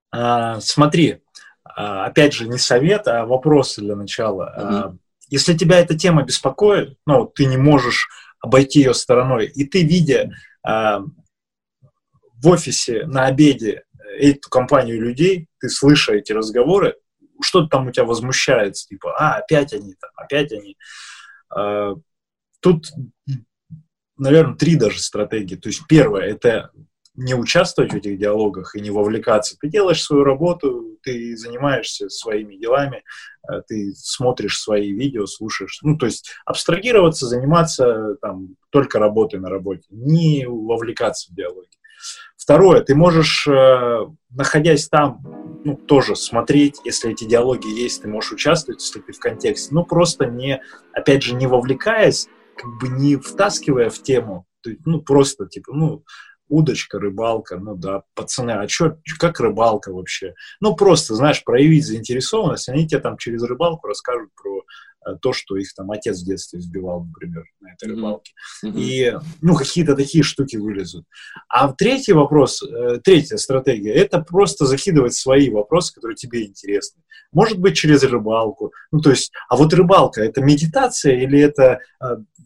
А, 0.09 0.61
смотри, 0.61 1.21
а, 1.65 2.05
опять 2.05 2.33
же, 2.33 2.47
не 2.47 2.57
совет, 2.57 3.09
а 3.09 3.25
вопросы 3.25 3.81
для 3.81 3.97
начала. 3.97 4.55
Mm-hmm. 4.57 4.97
Если 5.29 5.57
тебя 5.57 5.79
эта 5.79 5.97
тема 5.97 6.23
беспокоит, 6.23 6.97
ну, 7.05 7.25
ты 7.25 7.45
не 7.45 7.57
можешь 7.57 8.07
обойти 8.39 8.79
ее 8.79 8.93
стороной, 8.93 9.47
и 9.47 9.65
ты, 9.65 9.83
видя 9.83 10.31
в 10.63 12.47
офисе 12.47 13.05
на 13.05 13.25
обеде 13.25 13.83
эту 14.17 14.49
компанию 14.49 15.01
людей, 15.01 15.47
ты 15.59 15.69
слыша 15.69 16.13
эти 16.13 16.31
разговоры, 16.31 16.95
что-то 17.41 17.67
там 17.67 17.87
у 17.87 17.91
тебя 17.91 18.05
возмущается, 18.05 18.87
типа, 18.87 19.15
а, 19.17 19.37
опять 19.37 19.73
они 19.73 19.95
там, 19.95 20.11
опять 20.15 20.51
они. 20.51 20.77
Тут, 22.61 22.87
наверное, 24.17 24.55
три 24.55 24.75
даже 24.75 24.99
стратегии. 24.99 25.55
То 25.55 25.67
есть 25.67 25.81
первое, 25.87 26.23
это 26.23 26.71
не 27.15 27.35
участвовать 27.35 27.93
в 27.93 27.97
этих 27.97 28.17
диалогах 28.17 28.75
и 28.75 28.81
не 28.81 28.89
вовлекаться. 28.89 29.55
Ты 29.59 29.69
делаешь 29.69 30.01
свою 30.01 30.23
работу, 30.23 30.97
ты 31.03 31.37
занимаешься 31.37 32.09
своими 32.09 32.55
делами, 32.55 33.03
э, 33.47 33.61
ты 33.67 33.93
смотришь 33.95 34.59
свои 34.59 34.91
видео, 34.91 35.25
слушаешь. 35.27 35.79
Ну, 35.83 35.97
то 35.97 36.07
есть 36.07 36.31
абстрагироваться, 36.45 37.27
заниматься 37.27 38.15
там 38.21 38.55
только 38.71 38.97
работой 38.97 39.39
на 39.39 39.49
работе, 39.49 39.83
не 39.89 40.45
вовлекаться 40.47 41.31
в 41.31 41.35
диалоги. 41.35 41.69
Второе, 42.43 42.81
ты 42.81 42.93
можешь, 42.93 43.47
э, 43.47 44.05
находясь 44.29 44.89
там, 44.89 45.21
ну, 45.63 45.77
тоже 45.77 46.17
смотреть, 46.17 46.75
если 46.83 47.09
эти 47.13 47.23
диалоги 47.23 47.69
есть, 47.69 48.01
ты 48.01 48.09
можешь 48.09 48.33
участвовать, 48.33 48.81
если 48.81 48.99
ты 48.99 49.13
в 49.13 49.19
контексте, 49.19 49.73
ну, 49.73 49.85
просто 49.85 50.25
не, 50.25 50.61
опять 50.91 51.23
же, 51.23 51.35
не 51.35 51.47
вовлекаясь, 51.47 52.27
как 52.57 52.69
бы 52.81 52.89
не 52.89 53.15
втаскивая 53.15 53.89
в 53.89 54.03
тему, 54.03 54.45
ну, 54.83 55.01
просто, 55.01 55.45
типа, 55.45 55.71
ну, 55.73 56.03
удочка, 56.49 56.99
рыбалка, 56.99 57.57
ну 57.59 57.75
да, 57.75 58.03
пацаны, 58.13 58.51
а 58.51 58.67
чё, 58.67 58.97
как 59.19 59.39
рыбалка 59.39 59.93
вообще? 59.93 60.33
Ну, 60.59 60.75
просто, 60.75 61.15
знаешь, 61.15 61.45
проявить 61.45 61.85
заинтересованность, 61.85 62.67
они 62.67 62.85
тебе 62.85 62.99
там 62.99 63.17
через 63.17 63.41
рыбалку 63.43 63.87
расскажут 63.87 64.31
про 64.35 64.63
то, 65.21 65.33
что 65.33 65.57
их 65.57 65.73
там 65.73 65.91
отец 65.91 66.21
в 66.21 66.25
детстве 66.25 66.59
сбивал, 66.59 67.05
например, 67.05 67.43
на 67.59 67.73
этой 67.73 67.89
рыбалке. 67.89 68.33
Mm-hmm. 68.65 68.73
И, 68.75 69.13
ну, 69.41 69.55
какие-то 69.55 69.95
такие 69.95 70.23
штуки 70.23 70.57
вылезут. 70.57 71.05
А 71.49 71.71
третий 71.73 72.13
вопрос, 72.13 72.63
э, 72.63 72.99
третья 73.03 73.37
стратегия, 73.37 73.93
это 73.93 74.19
просто 74.19 74.65
закидывать 74.65 75.13
свои 75.13 75.49
вопросы, 75.49 75.93
которые 75.93 76.15
тебе 76.15 76.45
интересны. 76.45 77.01
Может 77.31 77.59
быть, 77.59 77.75
через 77.75 78.03
рыбалку. 78.03 78.71
Ну, 78.91 78.99
то 78.99 79.09
есть, 79.09 79.31
а 79.49 79.57
вот 79.57 79.73
рыбалка, 79.73 80.21
это 80.21 80.41
медитация 80.41 81.15
или 81.15 81.39
это 81.39 81.79
э, 82.01 82.05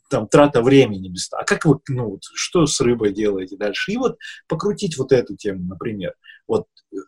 там 0.09 0.27
трата 0.27 0.61
времени 0.61 1.09
без 1.09 1.29
А 1.33 1.43
как 1.43 1.65
вы, 1.65 1.79
ну, 1.89 2.19
что 2.33 2.65
с 2.65 2.79
рыбой 2.79 3.13
делаете 3.13 3.57
дальше? 3.57 3.91
И 3.91 3.97
вот 3.97 4.17
покрутить 4.47 4.97
вот 4.97 5.11
эту 5.11 5.35
тему, 5.35 5.65
например. 5.65 6.13
Вот 6.47 6.67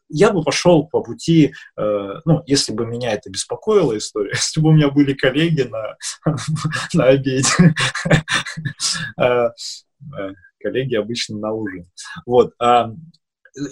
я 0.10 0.32
бы 0.32 0.44
пошел 0.44 0.88
по 0.88 1.02
пути, 1.02 1.54
э, 1.78 2.14
ну, 2.26 2.44
если 2.46 2.74
бы 2.74 2.86
меня 2.86 3.14
это 3.14 3.30
беспокоила 3.30 3.98
история, 3.98 4.32
если 4.34 4.62
бы 4.62 4.70
у 4.70 4.74
меня 4.74 4.90
были 4.90 5.14
коллеги 5.14 5.62
на, 5.62 5.96
на 6.94 7.06
обеде, 7.06 7.48
э, 9.20 9.24
э, 9.24 9.50
коллеги 10.60 10.96
обычно 10.96 11.38
на 11.38 11.54
ужин. 11.54 11.90
Вот. 12.26 12.54
А 12.60 12.92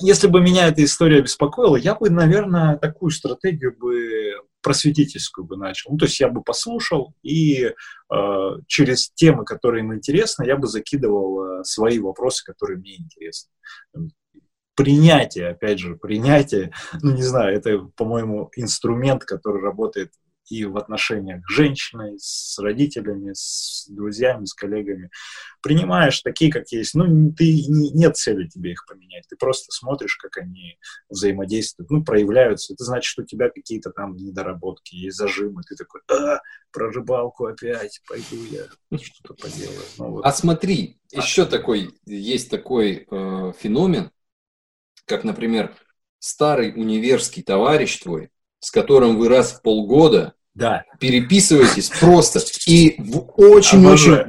если 0.01 0.28
бы 0.28 0.41
меня 0.41 0.68
эта 0.68 0.84
история 0.84 1.22
беспокоила, 1.22 1.76
я 1.76 1.95
бы, 1.95 2.09
наверное, 2.09 2.78
такую 2.78 3.11
стратегию 3.11 3.76
бы 3.78 4.34
просветительскую 4.61 5.45
бы 5.45 5.55
начал. 5.55 5.91
Ну, 5.91 5.97
то 5.97 6.05
есть 6.05 6.20
я 6.20 6.28
бы 6.28 6.41
послушал 6.41 7.13
и 7.22 7.63
э, 7.63 8.49
через 8.68 9.11
темы, 9.11 9.45
которые 9.45 9.84
им 9.84 9.93
интересны, 9.93 10.45
я 10.45 10.57
бы 10.57 10.68
закидывал 10.68 11.61
э, 11.61 11.63
свои 11.63 11.99
вопросы, 11.99 12.43
которые 12.43 12.78
мне 12.78 12.97
интересны. 12.97 13.49
Принятие, 14.78 15.49
опять 15.49 15.80
же, 15.80 15.95
принятие, 15.95 16.71
ну, 17.01 17.11
не 17.11 17.23
знаю, 17.23 17.57
это, 17.57 17.80
по-моему, 17.97 18.51
инструмент, 18.55 19.25
который 19.25 19.61
работает 19.61 20.11
и 20.49 20.65
в 20.65 20.78
отношениях 20.78 21.43
с 21.47 21.53
женщиной, 21.53 22.17
с 22.19 22.57
родителями, 22.59 23.32
с 23.34 23.88
друзьями, 23.89 24.45
с 24.45 24.53
коллегами. 24.53 25.09
Принимаешь 25.61 26.21
такие, 26.21 26.51
как 26.51 26.69
есть. 26.71 26.95
Ну, 26.95 27.34
ты, 27.34 27.65
нет 27.67 28.15
цели 28.15 28.47
тебе 28.47 28.71
их 28.71 28.86
поменять. 28.88 29.25
Ты 29.30 29.36
просто 29.36 29.71
смотришь, 29.71 30.15
как 30.15 30.38
они 30.38 30.78
взаимодействуют, 31.09 31.89
ну, 31.89 32.03
проявляются. 32.03 32.73
Это 32.73 32.84
значит, 32.84 33.05
что 33.05 33.23
у 33.23 33.25
тебя 33.25 33.49
какие-то 33.49 33.91
там 33.91 34.15
недоработки, 34.15 34.95
есть 34.95 35.17
зажимы. 35.17 35.63
Ты 35.63 35.75
такой, 35.75 36.01
а, 36.09 36.39
про 36.71 36.91
рыбалку 36.91 37.45
опять, 37.45 38.01
пойду 38.07 38.38
я 38.51 38.65
что-то 38.97 39.34
поделаю. 39.34 39.82
Ну, 39.97 40.11
вот. 40.11 40.25
А 40.25 40.32
смотри, 40.32 40.99
а. 41.13 41.17
еще 41.17 41.45
такой, 41.45 41.89
есть 42.05 42.49
такой 42.49 43.07
э, 43.09 43.53
феномен, 43.59 44.11
как, 45.08 45.24
например, 45.24 45.76
старый 46.20 46.74
универский 46.76 47.41
товарищ 47.41 47.97
твой, 47.99 48.30
с 48.60 48.70
которым 48.70 49.18
вы 49.18 49.30
раз 49.30 49.53
в 49.53 49.62
полгода 49.62 50.36
да. 50.58 50.86
Переписывайтесь 50.99 51.91
просто 51.99 52.39
и 52.66 52.95
в 52.97 53.30
очень-очень 53.38 54.24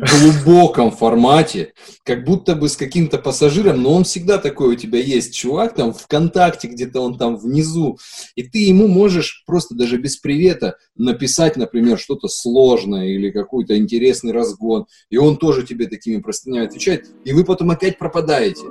глубоком 0.45 0.91
формате, 0.91 1.73
как 2.05 2.25
будто 2.27 2.55
бы 2.55 2.69
с 2.69 2.77
каким-то 2.77 3.17
пассажиром, 3.17 3.83
но 3.83 3.95
он 3.95 4.05
всегда 4.05 4.37
такой 4.37 4.75
у 4.75 4.75
тебя 4.75 4.99
есть, 4.99 5.35
чувак 5.35 5.75
там 5.75 5.95
ВКонтакте, 5.95 6.69
где-то 6.69 7.01
он 7.01 7.17
там 7.17 7.39
внизу, 7.39 7.99
и 8.35 8.43
ты 8.43 8.59
ему 8.59 8.89
можешь 8.89 9.43
просто 9.47 9.75
даже 9.75 9.97
без 9.97 10.19
привета 10.19 10.77
написать, 10.97 11.57
например, 11.57 11.99
что-то 11.99 12.29
сложное 12.29 13.07
или 13.07 13.31
какой-то 13.31 13.79
интересный 13.79 14.33
разгон, 14.33 14.85
и 15.09 15.17
он 15.17 15.39
тоже 15.39 15.63
тебе 15.63 15.87
такими 15.87 16.21
простынями 16.21 16.67
отвечает, 16.67 17.07
и 17.25 17.33
вы 17.33 17.45
потом 17.45 17.71
опять 17.71 17.99
пропадаете 17.99 18.67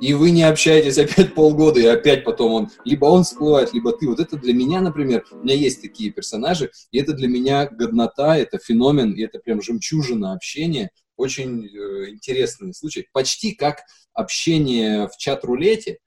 и 0.00 0.14
вы 0.14 0.30
не 0.30 0.42
общаетесь 0.42 0.98
опять 0.98 1.34
полгода, 1.34 1.80
и 1.80 1.86
опять 1.86 2.24
потом 2.24 2.52
он, 2.52 2.70
либо 2.84 3.06
он 3.06 3.24
всплывает, 3.24 3.72
либо 3.72 3.92
ты. 3.92 4.08
Вот 4.08 4.20
это 4.20 4.36
для 4.36 4.54
меня, 4.54 4.80
например, 4.80 5.24
у 5.32 5.38
меня 5.38 5.54
есть 5.54 5.82
такие 5.82 6.10
персонажи, 6.10 6.70
и 6.90 6.98
это 6.98 7.12
для 7.12 7.28
меня 7.28 7.66
годнота, 7.66 8.36
это 8.36 8.58
феномен, 8.58 9.12
и 9.12 9.22
это 9.22 9.38
прям 9.38 9.60
жемчужина 9.60 10.32
общения. 10.32 10.90
Очень 11.16 11.66
э, 11.66 12.10
интересный 12.10 12.72
случай. 12.74 13.06
Почти 13.12 13.52
как 13.52 13.82
общение 14.14 15.08
в 15.08 15.16
чат-рулете, 15.16 15.98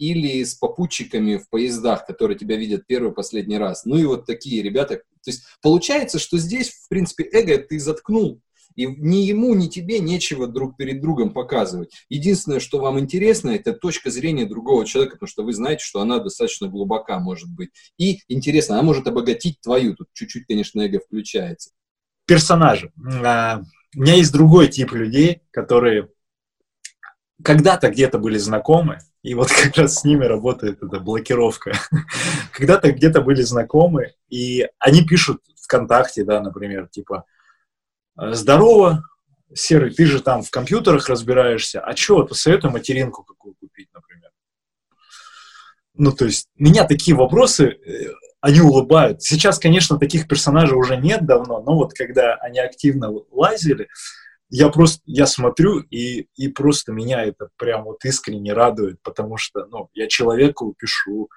или 0.00 0.42
с 0.42 0.54
попутчиками 0.54 1.36
в 1.36 1.48
поездах, 1.50 2.06
которые 2.06 2.36
тебя 2.38 2.56
видят 2.56 2.86
первый 2.86 3.12
последний 3.12 3.58
раз. 3.58 3.84
Ну 3.84 3.96
и 3.96 4.04
вот 4.04 4.24
такие 4.24 4.62
ребята. 4.62 4.96
То 4.96 5.30
есть 5.30 5.42
получается, 5.60 6.18
что 6.18 6.38
здесь, 6.38 6.70
в 6.70 6.88
принципе, 6.88 7.24
эго 7.30 7.58
ты 7.58 7.78
заткнул. 7.78 8.40
И 8.76 8.86
ни 8.86 9.18
ему, 9.18 9.54
ни 9.54 9.68
тебе 9.68 9.98
нечего 9.98 10.46
друг 10.46 10.76
перед 10.76 11.00
другом 11.00 11.32
показывать. 11.32 11.92
Единственное, 12.08 12.60
что 12.60 12.78
вам 12.78 12.98
интересно, 12.98 13.50
это 13.50 13.72
точка 13.72 14.10
зрения 14.10 14.46
другого 14.46 14.86
человека, 14.86 15.16
потому 15.16 15.28
что 15.28 15.42
вы 15.44 15.52
знаете, 15.52 15.84
что 15.84 16.00
она 16.00 16.18
достаточно 16.18 16.68
глубока 16.68 17.18
может 17.18 17.50
быть. 17.50 17.70
И 17.98 18.20
интересно, 18.28 18.76
она 18.76 18.82
может 18.82 19.06
обогатить 19.06 19.60
твою. 19.60 19.94
Тут 19.94 20.08
чуть-чуть, 20.12 20.46
конечно, 20.46 20.80
эго 20.80 21.00
включается. 21.00 21.70
Персонажи. 22.26 22.92
А, 23.24 23.62
у 23.96 24.00
меня 24.00 24.14
есть 24.14 24.32
другой 24.32 24.68
тип 24.68 24.92
людей, 24.92 25.42
которые 25.50 26.08
когда-то 27.42 27.90
где-то 27.90 28.18
были 28.18 28.38
знакомы, 28.38 28.98
и 29.22 29.34
вот 29.34 29.48
как 29.64 29.76
раз 29.76 29.96
с 29.96 30.04
ними 30.04 30.24
работает 30.24 30.82
эта 30.82 31.00
блокировка. 31.00 31.72
Когда-то 32.52 32.92
где-то 32.92 33.20
были 33.20 33.42
знакомы, 33.42 34.12
и 34.28 34.66
они 34.78 35.04
пишут 35.04 35.42
ВКонтакте, 35.62 36.24
да, 36.24 36.40
например, 36.40 36.88
типа, 36.88 37.24
здорово, 38.20 39.02
Серый, 39.54 39.92
ты 39.92 40.06
же 40.06 40.22
там 40.22 40.42
в 40.42 40.50
компьютерах 40.50 41.08
разбираешься, 41.08 41.80
а 41.80 41.96
что, 41.96 42.24
посоветуй 42.24 42.70
материнку 42.70 43.24
какую 43.24 43.54
купить, 43.54 43.88
например. 43.92 44.30
Ну, 45.94 46.12
то 46.12 46.24
есть, 46.24 46.48
меня 46.56 46.86
такие 46.86 47.16
вопросы, 47.16 47.64
э, 47.64 48.12
они 48.40 48.60
улыбают. 48.60 49.22
Сейчас, 49.22 49.58
конечно, 49.58 49.98
таких 49.98 50.28
персонажей 50.28 50.76
уже 50.76 50.96
нет 50.96 51.26
давно, 51.26 51.60
но 51.62 51.74
вот 51.74 51.92
когда 51.94 52.34
они 52.36 52.58
активно 52.58 53.10
лазили, 53.30 53.88
я 54.50 54.68
просто, 54.68 55.00
я 55.06 55.26
смотрю, 55.26 55.80
и, 55.80 56.28
и 56.36 56.48
просто 56.48 56.92
меня 56.92 57.22
это 57.24 57.48
прям 57.56 57.84
вот 57.84 58.04
искренне 58.04 58.52
радует, 58.52 59.00
потому 59.02 59.36
что, 59.36 59.66
ну, 59.66 59.88
я 59.94 60.08
человеку 60.08 60.74
пишу, 60.78 61.28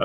э, 0.00 0.04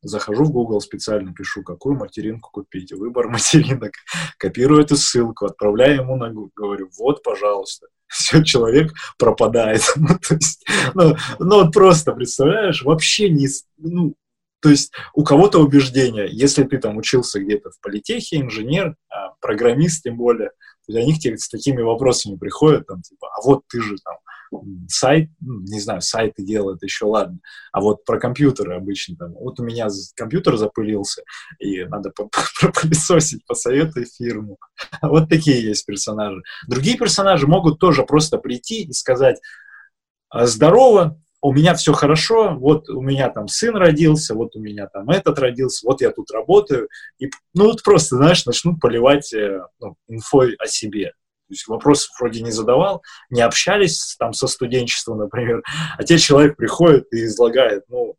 Захожу 0.00 0.44
в 0.44 0.52
Google, 0.52 0.80
специально 0.80 1.34
пишу, 1.34 1.62
какую 1.62 1.96
материнку 1.96 2.50
купить, 2.50 2.92
выбор 2.92 3.28
материнок, 3.30 3.92
копирую 4.38 4.82
эту 4.82 4.96
ссылку, 4.96 5.46
отправляю 5.46 6.02
ему 6.02 6.16
на 6.16 6.30
Google, 6.30 6.52
говорю, 6.54 6.90
вот, 6.98 7.22
пожалуйста. 7.22 7.88
Все, 8.06 8.42
человек 8.42 8.92
пропадает. 9.18 9.82
ну, 9.96 10.08
то 10.08 10.34
есть, 10.34 10.66
ну, 10.94 11.16
ну, 11.38 11.70
просто, 11.70 12.12
представляешь, 12.12 12.82
вообще 12.82 13.28
не, 13.28 13.48
ну, 13.76 14.14
то 14.60 14.70
есть 14.70 14.92
у 15.14 15.24
кого-то 15.24 15.60
убеждение, 15.60 16.28
если 16.30 16.64
ты 16.64 16.78
там 16.78 16.96
учился 16.96 17.40
где-то 17.40 17.70
в 17.70 17.80
политехе, 17.80 18.40
инженер, 18.40 18.96
а 19.08 19.34
программист 19.40 20.02
тем 20.02 20.16
более, 20.16 20.50
они 20.88 21.14
к 21.14 21.18
тебе 21.18 21.36
с 21.36 21.48
такими 21.48 21.82
вопросами 21.82 22.36
приходят, 22.36 22.86
там, 22.86 23.02
типа, 23.02 23.28
а 23.28 23.42
вот 23.42 23.62
ты 23.68 23.80
же 23.82 23.96
там 24.02 24.16
сайт, 24.88 25.30
ну, 25.40 25.60
не 25.60 25.80
знаю, 25.80 26.00
сайты 26.00 26.42
делают, 26.42 26.82
еще 26.82 27.06
ладно, 27.06 27.38
а 27.72 27.80
вот 27.80 28.04
про 28.04 28.18
компьютеры 28.18 28.76
обычно 28.76 29.16
там, 29.16 29.32
вот 29.34 29.60
у 29.60 29.64
меня 29.64 29.88
компьютер 30.14 30.56
запылился, 30.56 31.22
и 31.58 31.84
надо 31.84 32.12
пропылесосить, 32.60 33.44
посоветуй 33.46 34.06
фирму. 34.06 34.58
Вот 35.02 35.28
такие 35.28 35.62
есть 35.62 35.86
персонажи. 35.86 36.42
Другие 36.66 36.96
персонажи 36.96 37.46
могут 37.46 37.78
тоже 37.78 38.04
просто 38.04 38.38
прийти 38.38 38.82
и 38.82 38.92
сказать, 38.92 39.40
«А, 40.28 40.46
здорово, 40.46 41.20
у 41.40 41.52
меня 41.52 41.74
все 41.74 41.92
хорошо, 41.92 42.56
вот 42.58 42.88
у 42.88 43.00
меня 43.00 43.30
там 43.30 43.48
сын 43.48 43.76
родился, 43.76 44.34
вот 44.34 44.56
у 44.56 44.60
меня 44.60 44.88
там 44.88 45.08
этот 45.10 45.38
родился, 45.38 45.86
вот 45.86 46.00
я 46.00 46.10
тут 46.10 46.30
работаю. 46.30 46.88
И, 47.18 47.30
ну, 47.54 47.66
вот 47.66 47.82
просто, 47.82 48.16
знаешь, 48.16 48.44
начнут 48.44 48.80
поливать 48.80 49.32
э, 49.32 49.60
ну, 49.80 49.96
инфой 50.08 50.54
о 50.54 50.66
себе. 50.66 51.12
То 51.48 51.54
есть 51.54 51.66
вопросов 51.66 52.10
вроде 52.20 52.42
не 52.42 52.50
задавал, 52.50 53.02
не 53.30 53.40
общались 53.40 54.16
там 54.18 54.34
со 54.34 54.46
студенчеством, 54.46 55.18
например, 55.18 55.62
а 55.96 56.04
те 56.04 56.18
человек 56.18 56.56
приходит 56.56 57.06
и 57.10 57.24
излагает, 57.24 57.84
ну, 57.88 58.16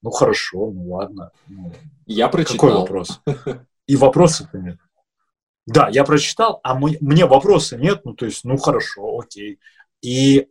ну 0.00 0.10
хорошо, 0.10 0.70
ну 0.70 0.90
ладно. 0.90 1.30
Ну, 1.46 1.74
я 2.06 2.28
прочитал. 2.28 2.56
Какой 2.56 2.72
вопрос? 2.72 3.20
И 3.86 3.96
вопросов 3.96 4.48
нет. 4.54 4.78
Да, 5.66 5.88
я 5.90 6.04
прочитал, 6.04 6.60
а 6.62 6.74
мы, 6.74 6.96
мне 7.02 7.26
вопроса 7.26 7.76
нет, 7.76 8.00
ну 8.04 8.14
то 8.14 8.24
есть, 8.24 8.44
ну 8.44 8.56
хорошо, 8.56 9.18
окей. 9.18 9.60
И, 10.00 10.48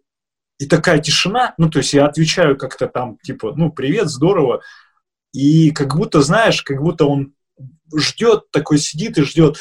и 0.59 0.65
такая 0.67 0.99
тишина, 0.99 1.55
ну 1.57 1.69
то 1.69 1.79
есть 1.79 1.93
я 1.93 2.05
отвечаю 2.05 2.57
как-то 2.57 2.87
там, 2.87 3.17
типа, 3.23 3.53
ну 3.55 3.71
привет, 3.71 4.07
здорово, 4.07 4.61
и 5.33 5.71
как 5.71 5.95
будто, 5.95 6.21
знаешь, 6.21 6.61
как 6.61 6.81
будто 6.81 7.05
он 7.05 7.33
ждет, 7.95 8.51
такой 8.51 8.77
сидит 8.77 9.17
и 9.17 9.23
ждет, 9.23 9.57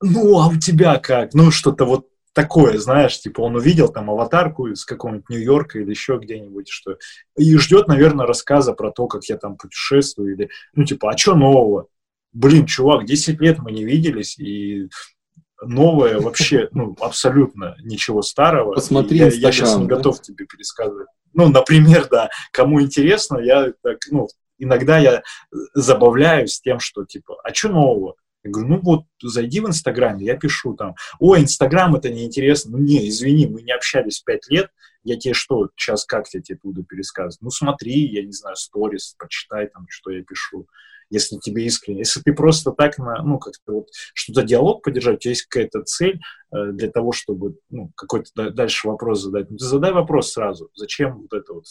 ну, 0.00 0.40
а 0.40 0.48
у 0.48 0.56
тебя 0.56 0.98
как? 0.98 1.34
Ну, 1.34 1.50
что-то 1.50 1.84
вот 1.84 2.08
такое, 2.34 2.78
знаешь, 2.78 3.20
типа 3.20 3.40
он 3.40 3.56
увидел 3.56 3.88
там 3.88 4.10
аватарку 4.10 4.66
из 4.66 4.84
какого-нибудь 4.84 5.30
Нью-Йорка 5.30 5.78
или 5.78 5.90
еще 5.90 6.18
где-нибудь, 6.20 6.68
что 6.68 6.98
и 7.36 7.56
ждет, 7.56 7.88
наверное, 7.88 8.26
рассказа 8.26 8.72
про 8.72 8.90
то, 8.90 9.06
как 9.06 9.24
я 9.26 9.38
там 9.38 9.56
путешествую, 9.56 10.34
или, 10.34 10.50
ну, 10.74 10.84
типа, 10.84 11.12
а 11.12 11.16
что 11.16 11.34
нового? 11.34 11.86
Блин, 12.32 12.66
чувак, 12.66 13.06
10 13.06 13.40
лет 13.40 13.58
мы 13.60 13.70
не 13.70 13.84
виделись, 13.84 14.36
и 14.38 14.88
новое 15.62 16.20
вообще, 16.20 16.68
ну, 16.72 16.96
абсолютно 17.00 17.76
ничего 17.80 18.22
старого. 18.22 18.74
Посмотри 18.74 19.18
я, 19.18 19.26
я 19.26 19.52
сейчас 19.52 19.76
не 19.76 19.86
да? 19.86 19.96
готов 19.96 20.20
тебе 20.20 20.44
пересказывать. 20.44 21.08
Ну, 21.32 21.48
например, 21.48 22.08
да, 22.10 22.28
кому 22.52 22.82
интересно, 22.82 23.38
я 23.38 23.72
так, 23.82 23.98
ну, 24.10 24.28
иногда 24.58 24.98
я 24.98 25.22
забавляюсь 25.74 26.60
тем, 26.60 26.80
что, 26.80 27.04
типа, 27.04 27.36
а 27.42 27.54
что 27.54 27.68
нового? 27.68 28.14
Я 28.44 28.50
говорю, 28.50 28.68
ну 28.68 28.80
вот, 28.82 29.04
зайди 29.22 29.60
в 29.60 29.66
Инстаграм, 29.66 30.18
я 30.18 30.36
пишу 30.36 30.74
там, 30.74 30.94
ой, 31.18 31.40
Инстаграм 31.40 31.96
это 31.96 32.10
неинтересно. 32.10 32.72
Ну 32.72 32.78
не, 32.78 33.08
извини, 33.08 33.46
мы 33.46 33.62
не 33.62 33.72
общались 33.72 34.20
пять 34.20 34.46
лет, 34.48 34.70
я 35.02 35.16
тебе 35.18 35.34
что, 35.34 35.70
сейчас 35.76 36.04
как 36.04 36.26
я 36.32 36.40
тебе 36.40 36.58
буду 36.62 36.84
пересказывать? 36.84 37.40
Ну 37.40 37.50
смотри, 37.50 38.06
я 38.06 38.22
не 38.22 38.32
знаю, 38.32 38.56
сторис, 38.56 39.14
почитай 39.18 39.68
там, 39.68 39.86
что 39.88 40.10
я 40.10 40.22
пишу. 40.22 40.66
если 41.10 41.36
тебе 41.38 41.64
искренне. 41.64 42.00
Если 42.00 42.20
ты 42.20 42.32
просто 42.32 42.72
так, 42.72 42.98
на, 42.98 43.22
ну, 43.22 43.38
как-то 43.38 43.72
вот 43.72 43.88
что-то 44.14 44.42
диалог 44.42 44.82
поддержать, 44.82 45.16
у 45.16 45.18
тебя 45.18 45.30
есть 45.30 45.46
какая-то 45.46 45.82
цель 45.82 46.20
э, 46.52 46.72
для 46.72 46.90
того, 46.90 47.12
чтобы, 47.12 47.56
ну, 47.70 47.92
какой-то 47.94 48.50
дальше 48.50 48.88
вопрос 48.88 49.22
задать. 49.22 49.50
Ну, 49.50 49.56
ты 49.56 49.64
задай 49.64 49.92
вопрос 49.92 50.32
сразу. 50.32 50.70
Зачем 50.74 51.22
вот 51.22 51.32
это 51.32 51.52
вот? 51.52 51.64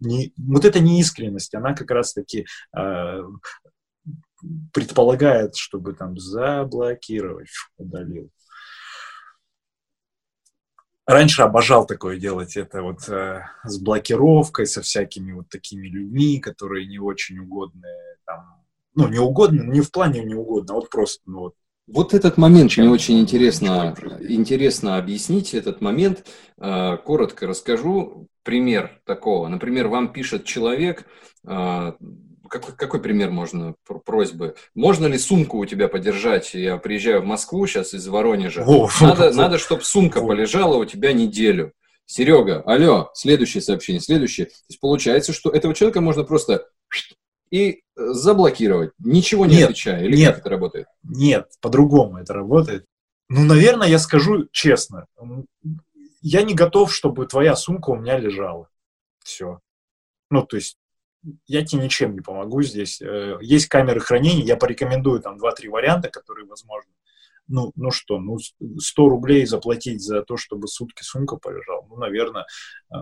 Не, 0.00 0.32
вот 0.36 0.64
это 0.64 0.80
не 0.80 1.00
искренность, 1.00 1.54
она 1.54 1.74
как 1.74 1.90
раз-таки 1.90 2.46
э, 2.76 3.22
предполагает, 4.72 5.56
чтобы 5.56 5.94
там 5.94 6.18
заблокировать, 6.18 7.50
удалил. 7.78 8.30
Раньше 11.06 11.42
обожал 11.42 11.86
такое 11.86 12.18
делать, 12.18 12.56
это 12.56 12.82
вот 12.82 13.08
э, 13.08 13.44
с 13.62 13.78
блокировкой, 13.78 14.66
со 14.66 14.82
всякими 14.82 15.32
вот 15.32 15.48
такими 15.48 15.86
людьми, 15.86 16.40
которые 16.40 16.86
не 16.86 16.98
очень 16.98 17.38
угодные, 17.38 18.16
там, 18.26 18.64
ну, 18.94 19.06
не 19.06 19.20
угодно, 19.20 19.62
не 19.62 19.82
в 19.82 19.92
плане 19.92 20.24
не 20.24 20.34
угодно, 20.34 20.74
а 20.74 20.76
вот 20.76 20.90
просто, 20.90 21.22
ну, 21.26 21.38
вот. 21.38 21.54
Вот 21.86 22.14
этот 22.14 22.36
момент 22.36 22.76
мне 22.76 22.90
очень 22.90 23.20
интересно, 23.20 23.94
интересно 24.20 24.96
объяснить, 24.96 25.54
этот 25.54 25.80
момент. 25.80 26.26
Э, 26.58 26.96
коротко 26.96 27.46
расскажу 27.46 28.26
пример 28.42 29.00
такого. 29.04 29.46
Например, 29.46 29.86
вам 29.86 30.12
пишет 30.12 30.44
человек, 30.44 31.06
э, 31.46 31.92
какой, 32.48 32.74
какой 32.74 33.00
пример 33.00 33.30
можно, 33.30 33.74
просьбы? 34.04 34.54
Можно 34.74 35.06
ли 35.06 35.18
сумку 35.18 35.58
у 35.58 35.66
тебя 35.66 35.88
подержать? 35.88 36.54
Я 36.54 36.76
приезжаю 36.76 37.22
в 37.22 37.24
Москву 37.24 37.66
сейчас 37.66 37.94
из 37.94 38.06
Воронежа. 38.06 38.64
О, 38.66 38.88
надо, 39.00 39.30
фу, 39.30 39.36
надо, 39.36 39.58
чтобы 39.58 39.82
сумка 39.82 40.20
фу. 40.20 40.28
полежала 40.28 40.76
у 40.76 40.84
тебя 40.84 41.12
неделю. 41.12 41.72
Серега, 42.06 42.62
алло, 42.62 43.10
следующее 43.14 43.60
сообщение, 43.60 44.00
следующее. 44.00 44.46
То 44.46 44.52
есть 44.68 44.80
получается, 44.80 45.32
что 45.32 45.50
этого 45.50 45.74
человека 45.74 46.00
можно 46.00 46.22
просто 46.22 46.66
и 47.50 47.70
э, 47.70 47.78
заблокировать, 47.96 48.92
ничего 48.98 49.46
не 49.46 49.56
нет, 49.56 49.64
отвечая. 49.64 50.04
Или 50.04 50.16
нет, 50.16 50.34
как 50.34 50.40
это 50.40 50.50
работает? 50.50 50.86
Нет, 51.02 51.48
по-другому 51.60 52.18
это 52.18 52.32
работает. 52.32 52.86
Ну, 53.28 53.44
наверное, 53.44 53.88
я 53.88 53.98
скажу 53.98 54.46
честно. 54.52 55.06
Я 56.22 56.42
не 56.42 56.54
готов, 56.54 56.92
чтобы 56.92 57.26
твоя 57.26 57.56
сумка 57.56 57.90
у 57.90 57.96
меня 57.96 58.18
лежала. 58.18 58.68
Все. 59.22 59.60
Ну, 60.30 60.44
то 60.44 60.56
есть 60.56 60.76
я 61.46 61.64
тебе 61.64 61.84
ничем 61.84 62.14
не 62.14 62.20
помогу 62.20 62.62
здесь. 62.62 63.00
Э, 63.00 63.38
есть 63.40 63.68
камеры 63.68 64.00
хранения, 64.00 64.44
я 64.44 64.56
порекомендую 64.56 65.20
там 65.20 65.38
2-3 65.38 65.68
варианта, 65.68 66.08
которые 66.08 66.46
возможны. 66.46 66.92
Ну, 67.48 67.72
ну 67.76 67.90
что, 67.90 68.18
ну 68.18 68.38
100 68.38 69.08
рублей 69.08 69.46
заплатить 69.46 70.02
за 70.02 70.22
то, 70.22 70.36
чтобы 70.36 70.66
сутки 70.68 71.02
сумка 71.02 71.36
полежала, 71.36 71.86
ну, 71.88 71.96
наверное, 71.96 72.46
э, 72.92 72.96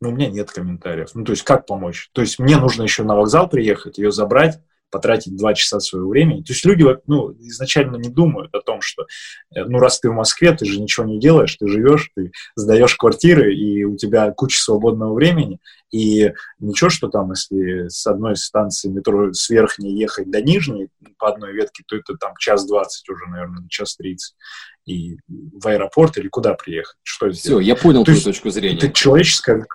ну, 0.00 0.08
у 0.08 0.12
меня 0.12 0.30
нет 0.30 0.50
комментариев. 0.50 1.14
Ну, 1.14 1.24
то 1.24 1.32
есть, 1.32 1.42
как 1.42 1.66
помочь? 1.66 2.08
То 2.12 2.22
есть, 2.22 2.38
мне 2.38 2.56
нужно 2.56 2.82
еще 2.82 3.02
на 3.02 3.16
вокзал 3.16 3.48
приехать, 3.48 3.98
ее 3.98 4.10
забрать, 4.10 4.58
потратить 4.90 5.36
два 5.36 5.54
часа 5.54 5.80
своего 5.80 6.08
времени. 6.08 6.42
То 6.42 6.52
есть 6.52 6.64
люди 6.64 6.84
ну, 7.06 7.32
изначально 7.40 7.96
не 7.96 8.08
думают 8.08 8.54
о 8.54 8.60
том, 8.60 8.80
что 8.80 9.06
э, 9.54 9.64
ну 9.64 9.78
раз 9.78 10.00
ты 10.00 10.10
в 10.10 10.14
Москве, 10.14 10.52
ты 10.52 10.64
же 10.66 10.80
ничего 10.80 11.06
не 11.06 11.18
делаешь, 11.18 11.56
ты 11.56 11.68
живешь, 11.68 12.10
ты 12.14 12.32
сдаешь 12.56 12.96
квартиры, 12.96 13.54
и 13.54 13.84
у 13.84 13.96
тебя 13.96 14.30
куча 14.32 14.60
свободного 14.60 15.14
времени, 15.14 15.58
и 15.90 16.32
ничего, 16.58 16.90
что 16.90 17.08
там, 17.08 17.30
если 17.30 17.88
с 17.88 18.06
одной 18.06 18.36
станции 18.36 18.88
метро 18.88 19.32
с 19.32 19.48
верхней 19.50 19.98
ехать 19.98 20.30
до 20.30 20.40
нижней 20.40 20.88
по 21.18 21.28
одной 21.28 21.52
ветке, 21.52 21.82
то 21.86 21.96
это 21.96 22.16
там 22.16 22.34
час 22.38 22.66
двадцать 22.66 23.08
уже, 23.08 23.26
наверное, 23.26 23.66
час 23.68 23.96
тридцать. 23.96 24.34
И 24.86 25.16
в 25.26 25.66
аэропорт 25.66 26.16
или 26.18 26.28
куда 26.28 26.54
приехать? 26.54 26.96
Что 27.02 27.30
сделать? 27.30 27.62
Все, 27.62 27.68
я 27.68 27.76
понял 27.76 28.00
то 28.00 28.12
твою 28.12 28.20
точку 28.20 28.50
зрения. 28.50 28.76
Это 28.76 28.90
человеческое 28.90 29.66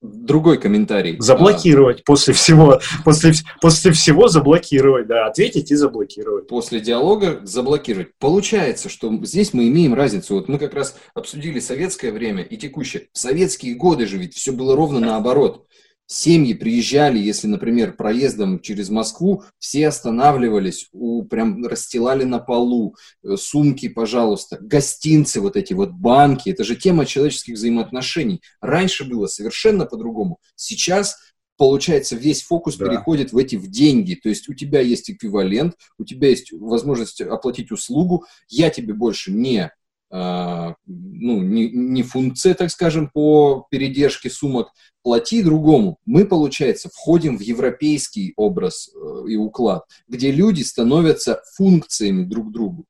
другой 0.00 0.58
комментарий. 0.58 1.16
Заблокировать 1.18 2.00
а, 2.00 2.02
после 2.04 2.34
всего, 2.34 2.80
после, 3.04 3.32
после 3.60 3.92
всего 3.92 4.28
заблокировать, 4.28 5.06
да, 5.06 5.26
ответить 5.26 5.70
и 5.70 5.74
заблокировать. 5.74 6.46
После 6.46 6.80
диалога 6.80 7.40
заблокировать. 7.44 8.08
Получается, 8.18 8.88
что 8.88 9.12
здесь 9.24 9.52
мы 9.52 9.68
имеем 9.68 9.94
разницу. 9.94 10.34
Вот 10.34 10.48
мы 10.48 10.58
как 10.58 10.74
раз 10.74 10.96
обсудили 11.14 11.60
советское 11.60 12.12
время 12.12 12.42
и 12.42 12.56
текущее. 12.56 13.08
В 13.12 13.18
советские 13.18 13.74
годы 13.74 14.06
же 14.06 14.18
ведь 14.18 14.34
все 14.34 14.52
было 14.52 14.76
ровно 14.76 15.00
наоборот. 15.00 15.66
Семьи 16.06 16.52
приезжали, 16.52 17.18
если, 17.18 17.46
например, 17.46 17.96
проездом 17.96 18.60
через 18.60 18.90
Москву, 18.90 19.42
все 19.58 19.88
останавливались, 19.88 20.88
у, 20.92 21.24
прям 21.24 21.64
расстилали 21.64 22.24
на 22.24 22.38
полу, 22.38 22.94
э, 23.22 23.36
сумки, 23.36 23.88
пожалуйста, 23.88 24.58
гостинцы, 24.60 25.40
вот 25.40 25.56
эти 25.56 25.72
вот 25.72 25.92
банки. 25.92 26.50
Это 26.50 26.62
же 26.62 26.76
тема 26.76 27.06
человеческих 27.06 27.54
взаимоотношений. 27.54 28.42
Раньше 28.60 29.04
было 29.04 29.26
совершенно 29.28 29.86
по-другому. 29.86 30.38
Сейчас 30.56 31.16
получается, 31.56 32.16
весь 32.16 32.42
фокус 32.42 32.76
да. 32.76 32.86
переходит 32.86 33.32
в 33.32 33.38
эти 33.38 33.56
в 33.56 33.70
деньги. 33.70 34.14
То 34.14 34.28
есть 34.28 34.48
у 34.50 34.54
тебя 34.54 34.80
есть 34.80 35.10
эквивалент, 35.10 35.74
у 35.98 36.04
тебя 36.04 36.28
есть 36.28 36.52
возможность 36.52 37.22
оплатить 37.22 37.70
услугу, 37.70 38.26
я 38.48 38.68
тебе 38.68 38.92
больше 38.92 39.32
не 39.32 39.72
ну, 40.16 41.42
не, 41.42 41.70
не 41.70 42.02
функция, 42.02 42.54
так 42.54 42.70
скажем, 42.70 43.10
по 43.12 43.66
передержке 43.70 44.30
сумок, 44.30 44.68
плати 45.02 45.42
другому. 45.42 45.98
Мы, 46.06 46.24
получается, 46.24 46.88
входим 46.88 47.36
в 47.36 47.40
европейский 47.40 48.32
образ 48.36 48.90
э, 48.94 49.28
и 49.28 49.36
уклад, 49.36 49.84
где 50.06 50.30
люди 50.30 50.62
становятся 50.62 51.42
функциями 51.56 52.24
друг 52.24 52.52
другу. 52.52 52.84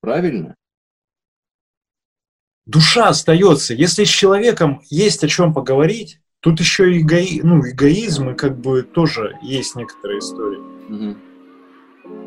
Правильно? 0.00 0.54
Душа 2.66 3.08
остается. 3.08 3.74
Если 3.74 4.04
с 4.04 4.08
человеком 4.08 4.80
есть 4.90 5.24
о 5.24 5.28
чем 5.28 5.52
поговорить, 5.52 6.20
тут 6.38 6.60
еще 6.60 6.94
и 6.94 7.02
эго... 7.02 7.20
ну, 7.42 7.68
эгоизм 7.68 8.30
и 8.30 8.36
как 8.36 8.60
бы 8.60 8.82
тоже 8.84 9.36
есть 9.42 9.74
некоторые 9.74 10.20
истории. 10.20 10.60
Угу. 10.88 11.16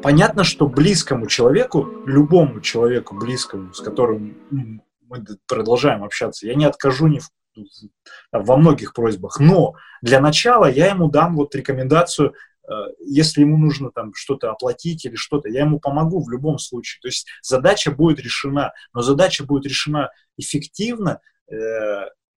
Понятно, 0.03 0.43
что 0.43 0.67
близкому 0.67 1.27
человеку, 1.27 1.87
любому 2.05 2.59
человеку 2.59 3.15
близкому, 3.15 3.73
с 3.73 3.79
которым 3.79 4.37
мы 5.01 5.23
продолжаем 5.47 6.03
общаться, 6.03 6.45
я 6.45 6.55
не 6.55 6.65
откажу 6.65 7.07
ни 7.07 7.19
в, 7.19 7.29
во 8.31 8.57
многих 8.57 8.93
просьбах, 8.93 9.39
но 9.39 9.75
для 10.01 10.19
начала 10.19 10.69
я 10.69 10.87
ему 10.87 11.09
дам 11.09 11.35
вот 11.37 11.55
рекомендацию, 11.55 12.33
э, 12.67 12.73
если 12.99 13.41
ему 13.41 13.57
нужно 13.57 13.91
там 13.91 14.13
что-то 14.13 14.51
оплатить 14.51 15.05
или 15.05 15.15
что-то, 15.15 15.47
я 15.47 15.61
ему 15.61 15.79
помогу 15.79 16.21
в 16.21 16.29
любом 16.29 16.57
случае. 16.57 16.99
То 17.01 17.07
есть 17.07 17.27
задача 17.41 17.91
будет 17.91 18.19
решена, 18.19 18.73
но 18.93 19.01
задача 19.01 19.45
будет 19.45 19.65
решена 19.65 20.09
эффективно 20.37 21.21
э, 21.49 21.55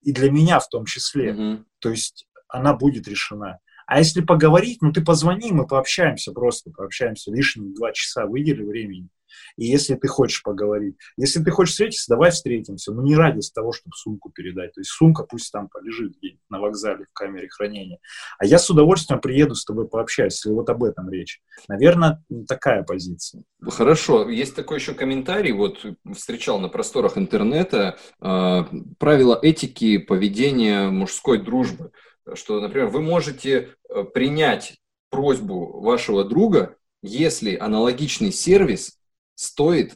и 0.02 0.12
для 0.12 0.30
меня 0.30 0.60
в 0.60 0.68
том 0.68 0.84
числе. 0.84 1.32
Mm-hmm. 1.32 1.64
То 1.80 1.90
есть 1.90 2.28
она 2.48 2.74
будет 2.74 3.08
решена. 3.08 3.58
А 3.86 3.98
если 3.98 4.20
поговорить, 4.20 4.82
ну 4.82 4.92
ты 4.92 5.02
позвони, 5.02 5.52
мы 5.52 5.66
пообщаемся 5.66 6.32
просто, 6.32 6.70
пообщаемся 6.70 7.30
лишние 7.30 7.74
два 7.74 7.92
часа, 7.92 8.26
выдели 8.26 8.62
времени. 8.62 9.08
И 9.56 9.66
если 9.66 9.94
ты 9.94 10.08
хочешь 10.08 10.42
поговорить, 10.42 10.96
если 11.16 11.42
ты 11.42 11.50
хочешь 11.50 11.72
встретиться, 11.72 12.06
давай 12.08 12.30
встретимся. 12.30 12.92
Но 12.92 13.02
не 13.02 13.16
ради 13.16 13.40
того, 13.54 13.72
чтобы 13.72 13.92
сумку 13.96 14.30
передать. 14.30 14.72
То 14.74 14.80
есть 14.80 14.90
сумка 14.90 15.24
пусть 15.24 15.52
там 15.52 15.68
полежит 15.68 16.14
на 16.48 16.60
вокзале 16.60 17.04
в 17.04 17.12
камере 17.12 17.48
хранения. 17.48 17.98
А 18.38 18.46
я 18.46 18.58
с 18.58 18.68
удовольствием 18.70 19.20
приеду 19.20 19.54
с 19.54 19.64
тобой 19.64 19.88
пообщаюсь, 19.88 20.34
если 20.34 20.50
вот 20.50 20.68
об 20.70 20.84
этом 20.84 21.10
речь. 21.10 21.40
Наверное, 21.68 22.22
такая 22.48 22.82
позиция. 22.82 23.44
Хорошо. 23.62 24.28
Есть 24.28 24.54
такой 24.54 24.78
еще 24.78 24.94
комментарий, 24.94 25.52
вот 25.52 25.84
встречал 26.14 26.58
на 26.60 26.68
просторах 26.68 27.18
интернета, 27.18 27.98
э, 28.20 28.64
правила 28.98 29.38
этики 29.40 29.98
поведения 29.98 30.88
мужской 30.88 31.38
дружбы 31.42 31.92
что, 32.34 32.60
например, 32.60 32.88
вы 32.88 33.00
можете 33.00 33.76
э, 33.88 34.04
принять 34.04 34.78
просьбу 35.10 35.80
вашего 35.80 36.24
друга, 36.24 36.76
если 37.02 37.56
аналогичный 37.56 38.32
сервис 38.32 38.98
стоит 39.34 39.94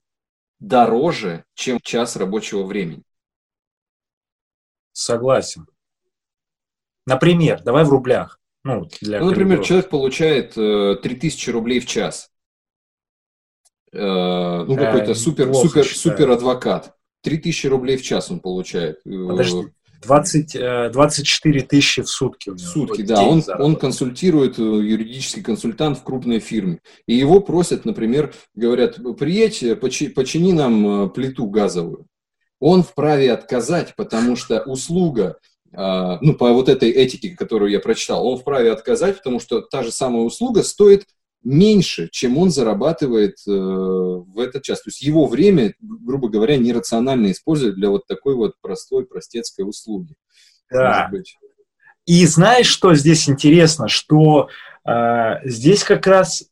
дороже, 0.60 1.44
чем 1.54 1.80
час 1.80 2.16
рабочего 2.16 2.64
времени. 2.64 3.02
Согласен. 4.92 5.66
Например, 7.06 7.62
давай 7.62 7.84
в 7.84 7.88
рублях. 7.88 8.38
Ну, 8.62 8.86
для 9.00 9.20
ну 9.20 9.30
например, 9.30 9.64
человек 9.64 9.88
получает 9.88 10.56
э, 10.56 10.96
3000 11.02 11.50
рублей 11.50 11.80
в 11.80 11.86
час. 11.86 12.30
Э, 13.92 14.64
ну, 14.64 14.76
какой-то 14.76 15.14
супер, 15.14 15.52
супер, 15.54 15.84
супер 15.84 16.30
адвокат. 16.30 16.94
3000 17.22 17.66
рублей 17.66 17.96
в 17.96 18.02
час 18.02 18.30
он 18.30 18.40
получает. 18.40 19.02
Подожди, 19.04 19.72
20, 20.02 20.92
24 20.92 21.60
э, 21.60 21.62
тысячи 21.62 22.02
в 22.02 22.08
сутки. 22.08 22.50
У 22.50 22.54
него, 22.54 22.66
сутки, 22.66 23.02
да. 23.02 23.22
Он, 23.22 23.42
он 23.58 23.76
консультирует, 23.76 24.58
э, 24.58 24.62
юридический 24.62 25.42
консультант 25.42 25.98
в 25.98 26.02
крупной 26.02 26.40
фирме. 26.40 26.80
И 27.06 27.14
его 27.14 27.40
просят, 27.40 27.84
например, 27.84 28.34
говорят, 28.54 28.98
приедь, 29.18 29.64
почини 29.80 30.52
нам 30.52 31.04
э, 31.04 31.08
плиту 31.10 31.46
газовую. 31.46 32.06
Он 32.58 32.82
вправе 32.82 33.32
отказать, 33.32 33.94
потому 33.96 34.36
что 34.36 34.62
услуга, 34.64 35.38
ну, 35.72 36.34
по 36.34 36.52
вот 36.52 36.68
этой 36.68 36.90
этике, 36.90 37.30
которую 37.30 37.70
я 37.70 37.80
прочитал, 37.80 38.26
он 38.26 38.36
вправе 38.36 38.70
отказать, 38.70 39.16
потому 39.16 39.40
что 39.40 39.62
та 39.62 39.82
же 39.82 39.90
самая 39.90 40.24
услуга 40.24 40.62
стоит 40.62 41.06
меньше, 41.42 42.08
чем 42.12 42.36
он 42.36 42.50
зарабатывает 42.50 43.36
э, 43.46 43.50
в 43.50 44.38
этот 44.38 44.62
час. 44.62 44.82
То 44.82 44.88
есть 44.88 45.02
его 45.02 45.26
время, 45.26 45.74
грубо 45.80 46.28
говоря, 46.28 46.56
нерационально 46.56 47.32
использует 47.32 47.76
для 47.76 47.88
вот 47.90 48.06
такой 48.06 48.34
вот 48.34 48.54
простой, 48.60 49.06
простецкой 49.06 49.68
услуги. 49.68 50.14
Да. 50.70 51.10
И 52.06 52.26
знаешь, 52.26 52.66
что 52.66 52.94
здесь 52.94 53.28
интересно? 53.28 53.88
Что 53.88 54.48
а, 54.84 55.40
здесь 55.44 55.84
как 55.84 56.06
раз 56.06 56.44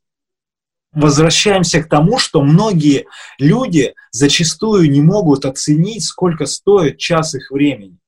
возвращаемся 0.92 1.82
к 1.82 1.88
тому, 1.88 2.18
что 2.18 2.42
многие 2.42 3.06
люди 3.38 3.94
зачастую 4.10 4.90
не 4.90 5.00
могут 5.00 5.44
оценить, 5.44 6.04
сколько 6.04 6.46
стоит 6.46 6.98
час 6.98 7.34
их 7.34 7.50
времени. 7.50 7.98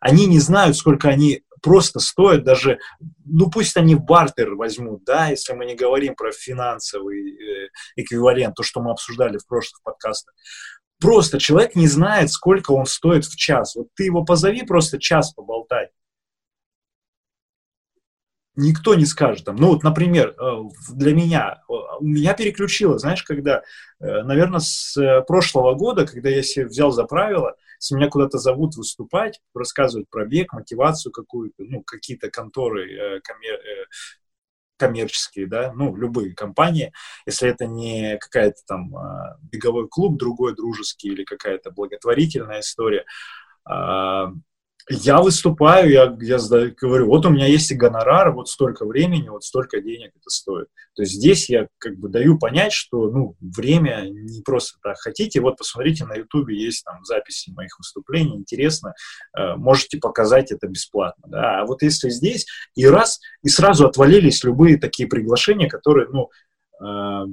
Они 0.00 0.26
не 0.26 0.40
знают, 0.40 0.76
сколько 0.76 1.08
они 1.08 1.42
просто 1.60 2.00
стоят 2.00 2.44
даже, 2.44 2.78
ну 3.24 3.50
пусть 3.50 3.76
они 3.76 3.94
бартер 3.94 4.54
возьмут, 4.54 5.04
да, 5.04 5.28
если 5.28 5.52
мы 5.52 5.66
не 5.66 5.74
говорим 5.74 6.14
про 6.14 6.32
финансовый 6.32 7.32
э, 7.32 7.68
эквивалент, 7.96 8.54
то, 8.54 8.62
что 8.62 8.80
мы 8.80 8.90
обсуждали 8.90 9.38
в 9.38 9.46
прошлых 9.46 9.82
подкастах. 9.82 10.34
Просто 10.98 11.38
человек 11.38 11.76
не 11.76 11.86
знает, 11.86 12.30
сколько 12.30 12.72
он 12.72 12.84
стоит 12.84 13.24
в 13.24 13.34
час. 13.36 13.74
Вот 13.74 13.88
ты 13.94 14.04
его 14.04 14.24
позови 14.24 14.62
просто 14.62 14.98
час 14.98 15.32
поболтать 15.32 15.90
никто 18.56 18.94
не 18.94 19.06
скажет. 19.06 19.46
Ну 19.46 19.68
вот, 19.68 19.82
например, 19.84 20.34
э, 20.38 20.52
для 20.92 21.14
меня, 21.14 21.62
э, 21.66 21.72
меня 22.00 22.34
переключило, 22.34 22.98
знаешь, 22.98 23.22
когда, 23.22 23.62
наверное, 24.00 24.60
с 24.60 25.24
прошлого 25.26 25.74
года, 25.74 26.06
когда 26.06 26.28
я 26.28 26.42
себе 26.42 26.66
взял 26.66 26.90
за 26.90 27.04
правило, 27.04 27.56
если 27.80 27.96
меня 27.96 28.08
куда-то 28.08 28.38
зовут 28.38 28.76
выступать, 28.76 29.40
рассказывать 29.54 30.08
про 30.10 30.26
бег, 30.26 30.52
мотивацию 30.52 31.12
какую-то, 31.12 31.64
ну, 31.64 31.82
какие-то 31.82 32.30
конторы 32.30 33.20
коммер 33.24 33.58
коммерческие, 34.76 35.46
да, 35.46 35.74
ну, 35.74 35.94
любые 35.94 36.34
компании, 36.34 36.90
если 37.26 37.50
это 37.50 37.66
не 37.66 38.16
какая-то 38.16 38.62
там 38.66 38.90
беговой 39.42 39.88
клуб, 39.88 40.18
другой 40.18 40.56
дружеский 40.56 41.10
или 41.10 41.24
какая-то 41.24 41.70
благотворительная 41.70 42.60
история, 42.60 43.04
а, 43.66 44.32
я 44.90 45.20
выступаю, 45.22 45.90
я, 45.90 46.16
я 46.20 46.38
говорю, 46.80 47.06
вот 47.06 47.24
у 47.24 47.30
меня 47.30 47.46
есть 47.46 47.70
и 47.70 47.76
гонорар, 47.76 48.32
вот 48.32 48.48
столько 48.48 48.84
времени, 48.84 49.28
вот 49.28 49.44
столько 49.44 49.80
денег 49.80 50.10
это 50.16 50.28
стоит. 50.28 50.66
То 50.94 51.02
есть 51.02 51.14
здесь 51.14 51.48
я 51.48 51.68
как 51.78 51.96
бы 51.96 52.08
даю 52.08 52.38
понять, 52.38 52.72
что 52.72 53.08
ну, 53.10 53.36
время 53.40 54.08
не 54.10 54.42
просто 54.42 54.78
так. 54.82 54.96
Хотите, 54.98 55.40
вот 55.40 55.58
посмотрите 55.58 56.04
на 56.04 56.14
ютубе, 56.14 56.60
есть 56.60 56.84
там 56.84 57.04
записи 57.04 57.50
моих 57.52 57.78
выступлений, 57.78 58.36
интересно, 58.36 58.94
э, 59.36 59.54
можете 59.54 59.98
показать 59.98 60.50
это 60.50 60.66
бесплатно. 60.66 61.24
Да? 61.28 61.60
А 61.60 61.66
вот 61.66 61.82
если 61.82 62.10
здесь 62.10 62.46
и 62.74 62.84
раз, 62.86 63.20
и 63.42 63.48
сразу 63.48 63.86
отвалились 63.86 64.42
любые 64.42 64.76
такие 64.76 65.08
приглашения, 65.08 65.68
которые, 65.68 66.08
ну, 66.08 66.30
э, 66.84 67.26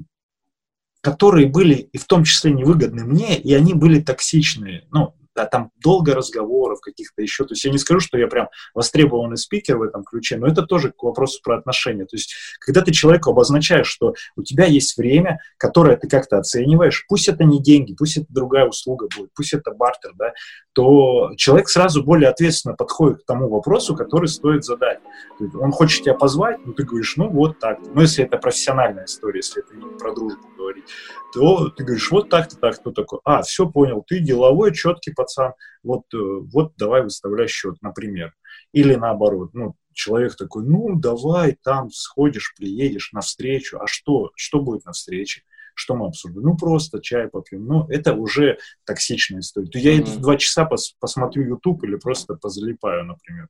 которые 1.02 1.48
были 1.48 1.74
и 1.76 1.98
в 1.98 2.06
том 2.06 2.24
числе 2.24 2.52
невыгодны 2.52 3.04
мне, 3.04 3.40
и 3.40 3.54
они 3.54 3.74
были 3.74 4.00
токсичные. 4.00 4.86
Ну, 4.92 5.16
да, 5.38 5.46
там 5.46 5.70
долго 5.78 6.16
разговоров 6.16 6.82
каких-то 6.82 7.22
еще. 7.22 7.46
То 7.46 7.54
есть 7.54 7.64
я 7.64 7.72
не 7.72 7.78
скажу, 7.78 8.00
что 8.00 8.18
я 8.18 8.28
прям 8.28 8.48
востребованный 8.74 9.38
спикер 9.38 9.78
в 9.78 9.84
этом 9.84 10.04
ключе, 10.04 10.36
но 10.38 10.48
это 10.48 10.64
тоже 10.64 10.92
к 10.92 11.04
вопросу 11.04 11.40
про 11.44 11.60
отношения. 11.60 12.06
То 12.06 12.16
есть 12.16 12.34
когда 12.60 12.82
ты 12.82 12.92
человеку 12.92 13.30
обозначаешь, 13.30 13.88
что 13.88 14.16
у 14.36 14.42
тебя 14.42 14.66
есть 14.66 14.98
время, 14.98 15.40
которое 15.58 15.96
ты 15.96 16.10
как-то 16.10 16.40
оцениваешь, 16.40 17.06
пусть 17.08 17.30
это 17.30 17.44
не 17.44 17.62
деньги, 17.62 17.94
пусть 17.94 18.18
это 18.18 18.26
другая 18.30 18.66
услуга 18.66 19.08
будет, 19.16 19.30
пусть 19.36 19.54
это 19.54 19.72
бартер, 19.72 20.14
да, 20.16 20.34
то 20.74 21.32
человек 21.38 21.70
сразу 21.70 22.04
более 22.04 22.30
ответственно 22.30 22.74
подходит 22.74 23.22
к 23.22 23.26
тому 23.26 23.48
вопросу, 23.48 23.96
который 23.96 24.28
стоит 24.28 24.66
задать. 24.66 25.00
Он 25.40 25.72
хочет 25.72 26.04
тебя 26.04 26.16
позвать, 26.16 26.58
ну 26.66 26.74
ты 26.74 26.84
говоришь, 26.84 27.16
ну 27.16 27.30
вот 27.30 27.60
так. 27.60 27.78
Ну 27.94 28.02
если 28.02 28.26
это 28.26 28.38
профессиональная 28.38 29.06
история, 29.06 29.38
если 29.38 29.64
это 29.64 29.76
не 29.76 29.98
про 30.00 30.16
дружбу 30.16 30.48
говорить, 30.68 30.86
то 31.34 31.70
ты 31.70 31.84
говоришь, 31.84 32.12
вот 32.12 32.30
так-то, 32.30 32.58
так-то, 32.58 32.92
такой, 32.92 33.20
а, 33.24 33.42
все 33.42 33.70
понял, 33.70 34.04
ты 34.06 34.20
деловой, 34.20 34.74
четкий 34.74 35.14
пацан, 35.14 35.54
вот, 35.84 36.04
э, 36.14 36.18
вот 36.18 36.74
давай 36.78 37.04
выставляй 37.04 37.48
счет, 37.48 37.76
например. 37.82 38.34
Или 38.74 38.96
наоборот, 38.96 39.52
ну, 39.54 39.76
человек 39.94 40.36
такой, 40.36 40.64
ну, 40.64 40.96
давай 40.96 41.58
там 41.64 41.90
сходишь, 41.90 42.54
приедешь 42.58 43.12
на 43.14 43.22
встречу, 43.22 43.80
а 43.80 43.88
что, 43.88 44.32
что 44.36 44.60
будет 44.60 44.86
на 44.86 44.92
встрече? 44.92 45.44
Что 45.74 45.96
мы 45.96 46.08
обсудим? 46.08 46.42
Ну, 46.42 46.58
просто 46.58 47.00
чай 47.00 47.28
попьем. 47.28 47.66
Ну, 47.68 47.88
это 47.88 48.14
уже 48.14 48.58
токсичная 48.84 49.42
история. 49.42 49.68
То 49.68 49.78
я 49.78 50.00
mm-hmm. 50.00 50.18
два 50.18 50.36
часа 50.38 50.66
пос, 50.66 50.96
посмотрю 51.00 51.44
YouTube 51.44 51.84
или 51.84 51.98
просто 51.98 52.34
позалипаю, 52.34 53.06
например 53.06 53.48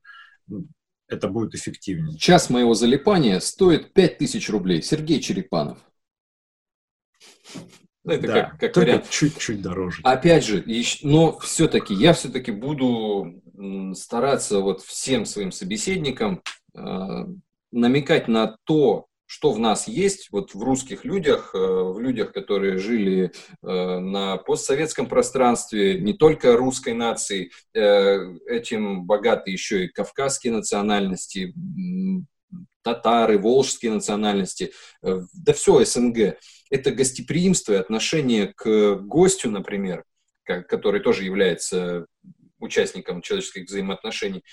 это 1.08 1.28
будет 1.28 1.54
эффективнее. 1.54 2.16
Час 2.18 2.50
моего 2.50 2.74
залипания 2.74 3.40
стоит 3.40 3.92
5000 3.94 4.50
рублей. 4.50 4.82
Сергей 4.82 5.20
Черепанов. 5.20 5.78
Ну, 8.08 8.12
это 8.14 8.26
да, 8.26 8.34
как, 8.34 8.60
как 8.60 8.76
вариант. 8.76 9.10
чуть-чуть 9.10 9.60
дороже. 9.60 10.00
Опять 10.02 10.44
же, 10.44 10.64
но 11.02 11.38
все-таки, 11.40 11.92
я 11.92 12.14
все-таки 12.14 12.52
буду 12.52 13.42
стараться 13.94 14.60
вот 14.60 14.82
всем 14.82 15.26
своим 15.26 15.52
собеседникам 15.52 16.42
э, 16.74 16.80
намекать 17.72 18.28
на 18.28 18.56
то, 18.64 19.06
что 19.26 19.52
в 19.52 19.58
нас 19.58 19.88
есть, 19.88 20.28
вот 20.32 20.54
в 20.54 20.62
русских 20.62 21.04
людях, 21.04 21.50
э, 21.54 21.58
в 21.58 22.00
людях, 22.00 22.32
которые 22.32 22.78
жили 22.78 23.30
э, 23.62 23.66
на 23.98 24.38
постсоветском 24.38 25.06
пространстве, 25.06 26.00
не 26.00 26.14
только 26.14 26.56
русской 26.56 26.94
нации, 26.94 27.50
этим 27.74 29.04
богаты 29.04 29.50
еще 29.50 29.84
и 29.84 29.88
кавказские 29.88 30.54
национальности, 30.54 31.52
татары, 32.94 33.38
волжские 33.38 33.92
национальности, 33.92 34.72
да 35.02 35.52
все 35.52 35.84
СНГ 35.84 36.36
это 36.70 36.90
гостеприимство 36.90 37.72
и 37.72 37.76
отношение 37.76 38.52
к 38.54 38.96
гостю, 38.96 39.50
например, 39.50 40.04
который 40.44 41.00
тоже 41.00 41.24
является 41.24 42.06
участником 42.58 43.22
человеческих 43.22 43.66
взаимоотношений, 43.66 44.44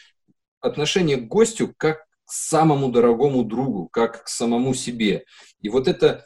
отношение 0.59 1.17
к 1.17 1.27
гостю 1.27 1.73
как 1.77 2.05
к 2.25 2.31
самому 2.31 2.91
дорогому 2.91 3.43
другу, 3.43 3.87
как 3.87 4.23
к 4.23 4.27
самому 4.27 4.73
себе. 4.73 5.25
И 5.61 5.69
вот 5.69 5.87
эта 5.87 6.25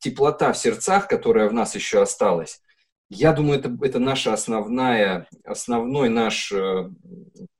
теплота 0.00 0.52
в 0.52 0.58
сердцах, 0.58 1.08
которая 1.08 1.48
в 1.48 1.52
нас 1.52 1.74
еще 1.74 2.00
осталась, 2.00 2.60
я 3.10 3.32
думаю, 3.32 3.58
это, 3.58 3.76
это 3.82 3.98
наша 3.98 4.32
основная, 4.32 5.28
основной 5.44 6.08
наш 6.08 6.50
э, 6.52 6.88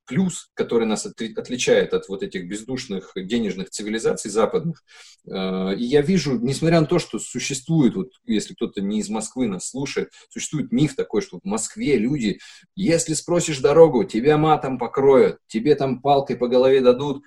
плюс, 0.07 0.51
который 0.55 0.87
нас 0.87 1.07
от, 1.07 1.21
отличает 1.21 1.95
от 1.95 2.09
вот 2.09 2.23
этих 2.23 2.49
бездушных 2.49 3.13
денежных 3.17 3.71
цивилизаций 3.71 4.31
западных. 4.31 4.83
Э, 5.27 5.75
и 5.75 5.85
я 5.85 6.03
вижу, 6.03 6.39
несмотря 6.39 6.81
на 6.81 6.87
то, 6.87 6.99
что 6.99 7.19
существует, 7.19 7.95
вот 7.95 8.11
если 8.25 8.55
кто-то 8.55 8.81
не 8.81 9.01
из 9.01 9.09
Москвы 9.09 9.49
нас 9.49 9.71
слушает, 9.71 10.11
существует 10.29 10.73
миф 10.73 10.95
такой, 10.95 11.23
что 11.23 11.41
в 11.41 11.45
Москве 11.45 11.97
люди, 11.97 12.39
если 12.77 13.15
спросишь 13.15 13.61
дорогу, 13.61 14.05
тебя 14.05 14.37
матом 14.39 14.79
покроют, 14.79 15.39
тебе 15.47 15.75
там 15.75 16.01
палкой 16.01 16.37
по 16.37 16.49
голове 16.49 16.81
дадут. 16.81 17.25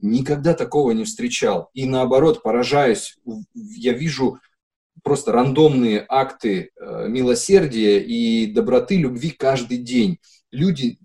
Никогда 0.00 0.54
такого 0.54 0.90
не 0.90 1.04
встречал. 1.04 1.70
И 1.74 1.86
наоборот, 1.86 2.42
поражаюсь, 2.42 3.16
я 3.54 3.92
вижу 3.92 4.40
просто 5.02 5.32
рандомные 5.32 6.04
акты 6.08 6.70
э, 6.74 7.08
милосердия 7.08 8.00
и 8.00 8.46
доброты, 8.46 8.96
любви 8.96 9.30
каждый 9.30 9.78
день. 9.78 10.18
Люди 10.50 10.98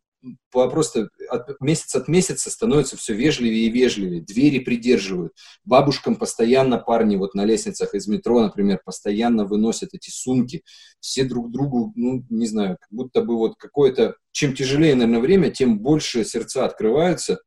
просто 0.52 1.10
от, 1.30 1.60
месяц 1.62 1.96
от 1.96 2.08
месяца 2.08 2.50
становятся 2.50 2.98
все 2.98 3.14
вежливее 3.14 3.68
и 3.68 3.72
вежливее, 3.72 4.22
двери 4.22 4.60
придерживают. 4.60 5.34
Бабушкам 5.64 6.16
постоянно 6.16 6.78
парни 6.78 7.16
вот 7.16 7.34
на 7.34 7.46
лестницах 7.46 7.94
из 7.94 8.08
метро, 8.08 8.42
например, 8.42 8.82
постоянно 8.84 9.46
выносят 9.46 9.94
эти 9.94 10.10
сумки. 10.10 10.64
Все 11.00 11.24
друг 11.24 11.52
другу, 11.52 11.94
ну, 11.96 12.24
не 12.30 12.48
знаю, 12.48 12.78
как 12.80 12.90
будто 12.92 13.22
бы 13.22 13.38
вот 13.38 13.56
какое-то... 13.58 14.16
Чем 14.32 14.54
тяжелее, 14.54 14.96
наверное, 14.96 15.20
время, 15.20 15.50
тем 15.50 15.80
больше 15.80 16.24
сердца 16.24 16.66
открываются. 16.66 17.40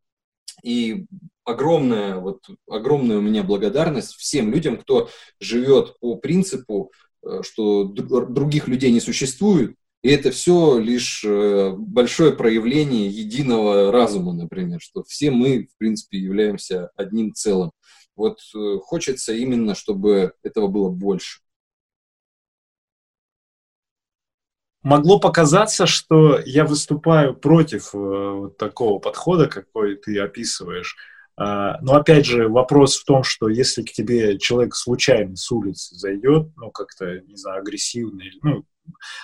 И 0.63 1.07
огромная, 1.45 2.17
вот, 2.17 2.45
огромная 2.69 3.19
у 3.19 3.23
меня 3.23 3.43
благодарность 3.43 4.15
всем 4.15 4.51
людям, 4.53 4.77
кто 4.77 5.09
живет 5.41 5.99
по 6.01 6.17
принципу, 6.17 6.93
э, 7.25 7.41
что 7.43 7.85
других 7.85 8.69
людей 8.69 8.91
не 8.91 9.01
существует, 9.01 9.75
и 10.03 10.11
это 10.11 10.31
все 10.31 10.79
лишь 10.79 11.23
э, 11.25 11.73
большое 11.77 12.33
проявление 12.33 13.09
единого 13.09 13.93
разума, 13.93 14.33
например, 14.33 14.81
что 14.81 15.03
все 15.03 15.31
мы, 15.31 15.67
в 15.67 15.77
принципе, 15.77 16.19
являемся 16.19 16.91
одним 16.97 17.35
целым. 17.35 17.73
Вот 18.17 18.39
э, 18.55 18.79
хочется 18.79 19.35
именно, 19.35 19.75
чтобы 19.75 20.33
этого 20.43 20.69
было 20.69 20.89
больше. 20.89 21.41
Могло 24.83 25.21
показаться, 25.21 25.85
что 25.87 26.41
я 26.47 26.65
выступаю 26.65 27.35
против 27.35 27.91
э, 27.95 28.51
такого 28.59 28.99
подхода, 28.99 29.49
какой 29.49 29.97
ты 29.97 30.19
описываешь. 30.19 30.97
А, 31.37 31.79
но 31.83 31.97
опять 31.97 32.25
же, 32.25 32.49
вопрос 32.49 32.97
в 32.97 33.05
том, 33.05 33.23
что 33.23 33.49
если 33.51 33.83
к 33.83 33.93
тебе 33.93 34.39
человек 34.39 34.75
случайно 34.75 35.37
с 35.37 35.51
улицы 35.51 35.95
зайдет, 35.95 36.49
ну, 36.57 36.71
как-то, 36.71 37.21
не 37.21 37.37
знаю, 37.37 37.61
агрессивный, 37.61 38.33
ну, 38.43 38.65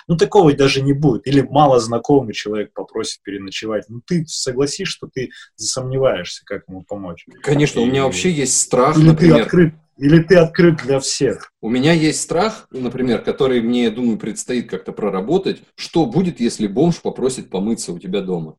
ну, 0.07 0.17
такого 0.17 0.53
даже 0.53 0.81
не 0.81 0.93
будет. 0.93 1.27
Или 1.27 1.41
мало 1.41 1.79
знакомый 1.79 2.33
человек 2.33 2.71
попросит 2.73 3.21
переночевать. 3.23 3.85
Ну, 3.89 4.01
ты 4.05 4.25
согласишь, 4.27 4.89
что 4.89 5.07
ты 5.11 5.31
засомневаешься, 5.55 6.43
как 6.45 6.63
ему 6.67 6.83
помочь. 6.83 7.25
Конечно, 7.41 7.79
и, 7.79 7.83
у 7.83 7.85
меня 7.85 8.03
вообще 8.03 8.31
есть 8.31 8.59
страх, 8.59 8.97
или 8.97 9.05
например... 9.05 9.35
Ты 9.35 9.41
открыт, 9.41 9.73
или 9.97 10.21
ты 10.21 10.35
открыт 10.35 10.77
для 10.83 10.99
всех? 10.99 11.51
У 11.61 11.69
меня 11.69 11.93
есть 11.93 12.21
страх, 12.21 12.67
например, 12.71 13.23
который 13.23 13.61
мне, 13.61 13.89
думаю, 13.89 14.17
предстоит 14.17 14.69
как-то 14.69 14.91
проработать. 14.91 15.61
Что 15.75 16.05
будет, 16.05 16.39
если 16.39 16.67
бомж 16.67 17.01
попросит 17.01 17.49
помыться 17.49 17.93
у 17.93 17.99
тебя 17.99 18.21
дома? 18.21 18.57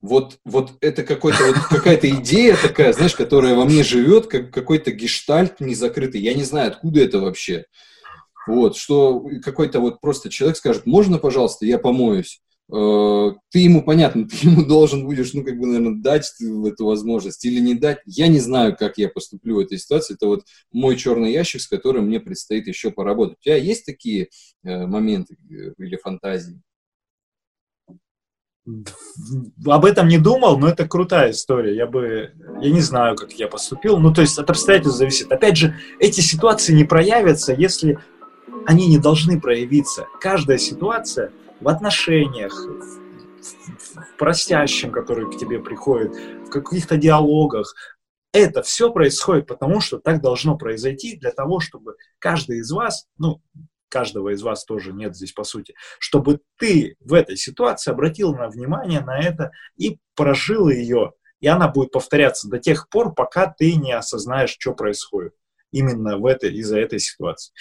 Вот, 0.00 0.38
вот 0.46 0.72
это 0.80 1.02
какой-то, 1.02 1.44
вот 1.44 1.56
какая-то 1.68 2.08
идея 2.08 2.56
такая, 2.56 2.94
знаешь, 2.94 3.14
которая 3.14 3.54
во 3.54 3.66
мне 3.66 3.82
живет, 3.82 4.28
как 4.28 4.50
какой-то 4.50 4.92
гештальт 4.92 5.60
незакрытый. 5.60 6.22
Я 6.22 6.32
не 6.32 6.44
знаю, 6.44 6.68
откуда 6.68 7.00
это 7.02 7.18
вообще. 7.18 7.66
Вот, 8.46 8.76
что 8.76 9.24
какой-то 9.42 9.80
вот 9.80 10.00
просто 10.00 10.30
человек 10.30 10.56
скажет, 10.56 10.86
можно, 10.86 11.18
пожалуйста, 11.18 11.66
я 11.66 11.78
помоюсь? 11.78 12.40
Э, 12.72 13.32
ты 13.50 13.58
ему, 13.58 13.82
понятно, 13.82 14.28
ты 14.28 14.46
ему 14.46 14.64
должен 14.64 15.04
будешь, 15.04 15.34
ну, 15.34 15.44
как 15.44 15.58
бы, 15.58 15.66
наверное, 15.66 16.00
дать 16.00 16.32
эту 16.40 16.86
возможность 16.86 17.44
или 17.44 17.60
не 17.60 17.74
дать. 17.74 17.98
Я 18.06 18.28
не 18.28 18.38
знаю, 18.38 18.76
как 18.76 18.98
я 18.98 19.08
поступлю 19.08 19.56
в 19.56 19.60
этой 19.60 19.78
ситуации. 19.78 20.14
Это 20.14 20.26
вот 20.26 20.44
мой 20.72 20.96
черный 20.96 21.32
ящик, 21.32 21.60
с 21.60 21.68
которым 21.68 22.06
мне 22.06 22.20
предстоит 22.20 22.66
еще 22.66 22.90
поработать. 22.90 23.38
У 23.40 23.42
тебя 23.42 23.56
есть 23.56 23.84
такие 23.84 24.28
э, 24.62 24.86
моменты 24.86 25.36
э, 25.50 25.74
или 25.78 25.96
фантазии? 25.96 26.60
Об 29.66 29.84
этом 29.84 30.06
не 30.06 30.18
думал, 30.18 30.58
но 30.58 30.68
это 30.68 30.86
крутая 30.86 31.32
история. 31.32 31.74
Я 31.74 31.86
бы, 31.86 32.32
я 32.60 32.70
не 32.70 32.82
знаю, 32.82 33.16
как 33.16 33.32
я 33.32 33.48
поступил. 33.48 33.98
Ну, 33.98 34.12
то 34.12 34.20
есть 34.20 34.38
от 34.38 34.48
обстоятельств 34.48 34.98
зависит. 34.98 35.32
Опять 35.32 35.56
же, 35.56 35.74
эти 35.98 36.20
ситуации 36.20 36.72
не 36.72 36.84
проявятся, 36.84 37.52
если 37.52 37.98
они 38.66 38.88
не 38.88 38.98
должны 38.98 39.40
проявиться. 39.40 40.06
Каждая 40.20 40.58
ситуация 40.58 41.32
в 41.60 41.68
отношениях, 41.68 42.54
в 42.62 44.16
простящем, 44.18 44.92
который 44.92 45.30
к 45.30 45.38
тебе 45.38 45.58
приходит, 45.58 46.14
в 46.46 46.50
каких-то 46.50 46.96
диалогах, 46.96 47.74
это 48.32 48.62
все 48.62 48.92
происходит 48.92 49.46
потому, 49.46 49.80
что 49.80 49.98
так 49.98 50.20
должно 50.20 50.56
произойти 50.56 51.16
для 51.16 51.32
того, 51.32 51.60
чтобы 51.60 51.96
каждый 52.18 52.58
из 52.58 52.70
вас, 52.70 53.06
ну, 53.18 53.42
каждого 53.88 54.30
из 54.30 54.42
вас 54.42 54.64
тоже 54.64 54.92
нет 54.92 55.16
здесь 55.16 55.32
по 55.32 55.44
сути, 55.44 55.74
чтобы 55.98 56.40
ты 56.56 56.96
в 57.00 57.12
этой 57.12 57.36
ситуации 57.36 57.90
обратил 57.90 58.34
на 58.34 58.48
внимание 58.48 59.00
на 59.00 59.18
это 59.18 59.50
и 59.76 59.98
прожил 60.14 60.68
ее, 60.68 61.12
и 61.40 61.48
она 61.48 61.68
будет 61.68 61.90
повторяться 61.90 62.48
до 62.48 62.58
тех 62.58 62.88
пор, 62.88 63.14
пока 63.14 63.52
ты 63.52 63.74
не 63.74 63.92
осознаешь, 63.92 64.56
что 64.58 64.74
происходит 64.74 65.34
именно 65.72 66.18
в 66.18 66.26
этой, 66.26 66.54
из-за 66.54 66.78
этой 66.78 67.00
ситуации. 67.00 67.52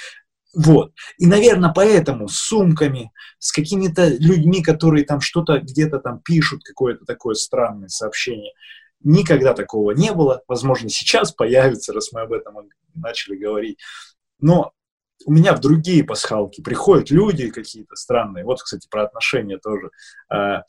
Вот. 0.55 0.93
И, 1.17 1.27
наверное, 1.27 1.71
поэтому 1.73 2.27
с 2.27 2.37
сумками, 2.37 3.11
с 3.37 3.51
какими-то 3.51 4.07
людьми, 4.07 4.63
которые 4.63 5.05
там 5.05 5.21
что-то 5.21 5.59
где-то 5.59 5.99
там 5.99 6.19
пишут, 6.21 6.63
какое-то 6.63 7.05
такое 7.05 7.35
странное 7.35 7.87
сообщение, 7.87 8.53
никогда 9.01 9.53
такого 9.53 9.91
не 9.91 10.11
было. 10.11 10.41
Возможно, 10.47 10.89
сейчас 10.89 11.31
появится, 11.31 11.93
раз 11.93 12.11
мы 12.11 12.21
об 12.21 12.33
этом 12.33 12.55
начали 12.95 13.37
говорить. 13.37 13.79
Но 14.39 14.73
у 15.25 15.31
меня 15.31 15.53
в 15.53 15.59
другие 15.59 16.03
пасхалки 16.03 16.61
приходят 16.61 17.11
люди 17.11 17.51
какие-то 17.51 17.95
странные. 17.95 18.43
Вот, 18.43 18.61
кстати, 18.61 18.87
про 18.89 19.03
отношения 19.03 19.57
тоже. 19.57 19.91
А, 20.29 20.63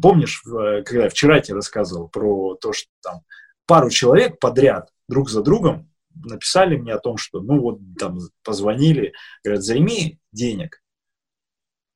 помнишь, 0.00 0.42
когда 0.42 1.04
я 1.04 1.10
вчера 1.10 1.40
тебе 1.40 1.56
рассказывал 1.56 2.08
про 2.08 2.54
то, 2.54 2.72
что 2.72 2.88
там 3.02 3.20
пару 3.66 3.90
человек 3.90 4.38
подряд 4.38 4.90
друг 5.08 5.28
за 5.28 5.42
другом 5.42 5.91
написали 6.14 6.76
мне 6.76 6.92
о 6.92 6.98
том, 6.98 7.16
что, 7.16 7.40
ну 7.40 7.60
вот, 7.60 7.80
там, 7.98 8.18
позвонили, 8.44 9.12
говорят, 9.44 9.62
займи 9.62 10.18
денег. 10.32 10.82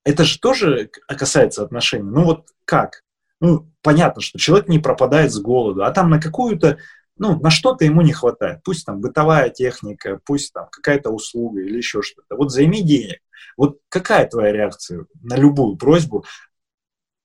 Это 0.04 0.24
же 0.24 0.38
тоже 0.38 0.88
касается 1.08 1.62
отношений. 1.62 2.04
Ну 2.04 2.24
вот 2.24 2.48
как? 2.64 3.02
Ну, 3.40 3.70
понятно, 3.82 4.22
что 4.22 4.38
человек 4.38 4.68
не 4.68 4.78
пропадает 4.78 5.32
с 5.32 5.38
голоду, 5.38 5.84
а 5.84 5.90
там 5.90 6.10
на 6.10 6.20
какую-то, 6.20 6.78
ну, 7.18 7.38
на 7.40 7.50
что-то 7.50 7.84
ему 7.84 8.02
не 8.02 8.12
хватает. 8.12 8.60
Пусть 8.64 8.86
там 8.86 9.00
бытовая 9.00 9.50
техника, 9.50 10.20
пусть 10.24 10.52
там 10.52 10.68
какая-то 10.70 11.10
услуга 11.10 11.60
или 11.60 11.76
еще 11.76 12.02
что-то. 12.02 12.36
Вот 12.36 12.52
займи 12.52 12.82
денег. 12.82 13.18
Вот 13.56 13.78
какая 13.88 14.26
твоя 14.26 14.52
реакция 14.52 15.06
на 15.22 15.36
любую 15.36 15.76
просьбу 15.76 16.24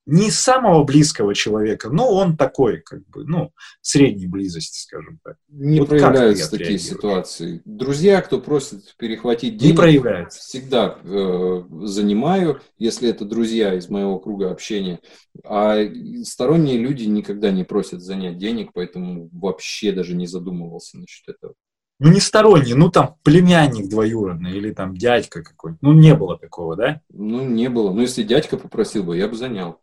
не 0.06 0.32
самого 0.32 0.84
близкого 0.84 1.36
человека, 1.36 1.90
но 1.90 2.12
он 2.12 2.36
такой, 2.36 2.82
как 2.82 3.08
бы, 3.10 3.24
ну, 3.24 3.52
средней 3.82 4.28
близости, 4.28 4.80
скажем 4.80 5.20
так. 5.24 5.38
Не 5.50 5.80
вот 5.80 5.90
проявляются 5.90 6.50
такие 6.50 6.80
ситуации. 6.80 7.62
Друзья, 7.66 8.22
кто 8.22 8.40
просит 8.40 8.96
перехватить 8.98 9.58
деньги, 9.58 9.74
не 9.74 9.78
проявляются. 9.78 10.40
всегда 10.40 10.98
э, 11.04 11.64
занимаю, 11.84 12.62
если 12.78 13.10
это 13.10 13.26
друзья 13.26 13.76
из 13.76 13.90
моего 13.90 14.18
круга 14.20 14.52
общения. 14.52 15.00
А 15.46 15.78
сторонние 16.24 16.78
люди 16.78 17.04
никогда 17.04 17.52
не 17.52 17.64
просят 17.64 18.02
занять 18.02 18.38
денег, 18.38 18.72
поэтому 18.74 19.30
вообще 19.32 19.92
даже 19.92 20.16
не 20.16 20.26
задумывался 20.26 20.98
насчет 20.98 21.30
этого. 21.30 21.54
Ну, 22.00 22.12
не 22.12 22.20
сторонний, 22.20 22.74
ну, 22.74 22.90
там, 22.90 23.18
племянник 23.22 23.88
двоюродный 23.88 24.58
или 24.58 24.72
там 24.72 24.98
дядька 24.98 25.44
какой-то. 25.44 25.78
Ну, 25.82 25.94
не 25.94 26.16
было 26.16 26.36
такого, 26.36 26.76
да? 26.76 27.02
Ну, 27.10 27.48
не 27.48 27.70
было. 27.70 27.94
Ну, 27.94 28.02
если 28.02 28.24
дядька 28.24 28.58
попросил 28.58 29.04
бы, 29.04 29.16
я 29.16 29.28
бы 29.28 29.36
занял 29.36 29.78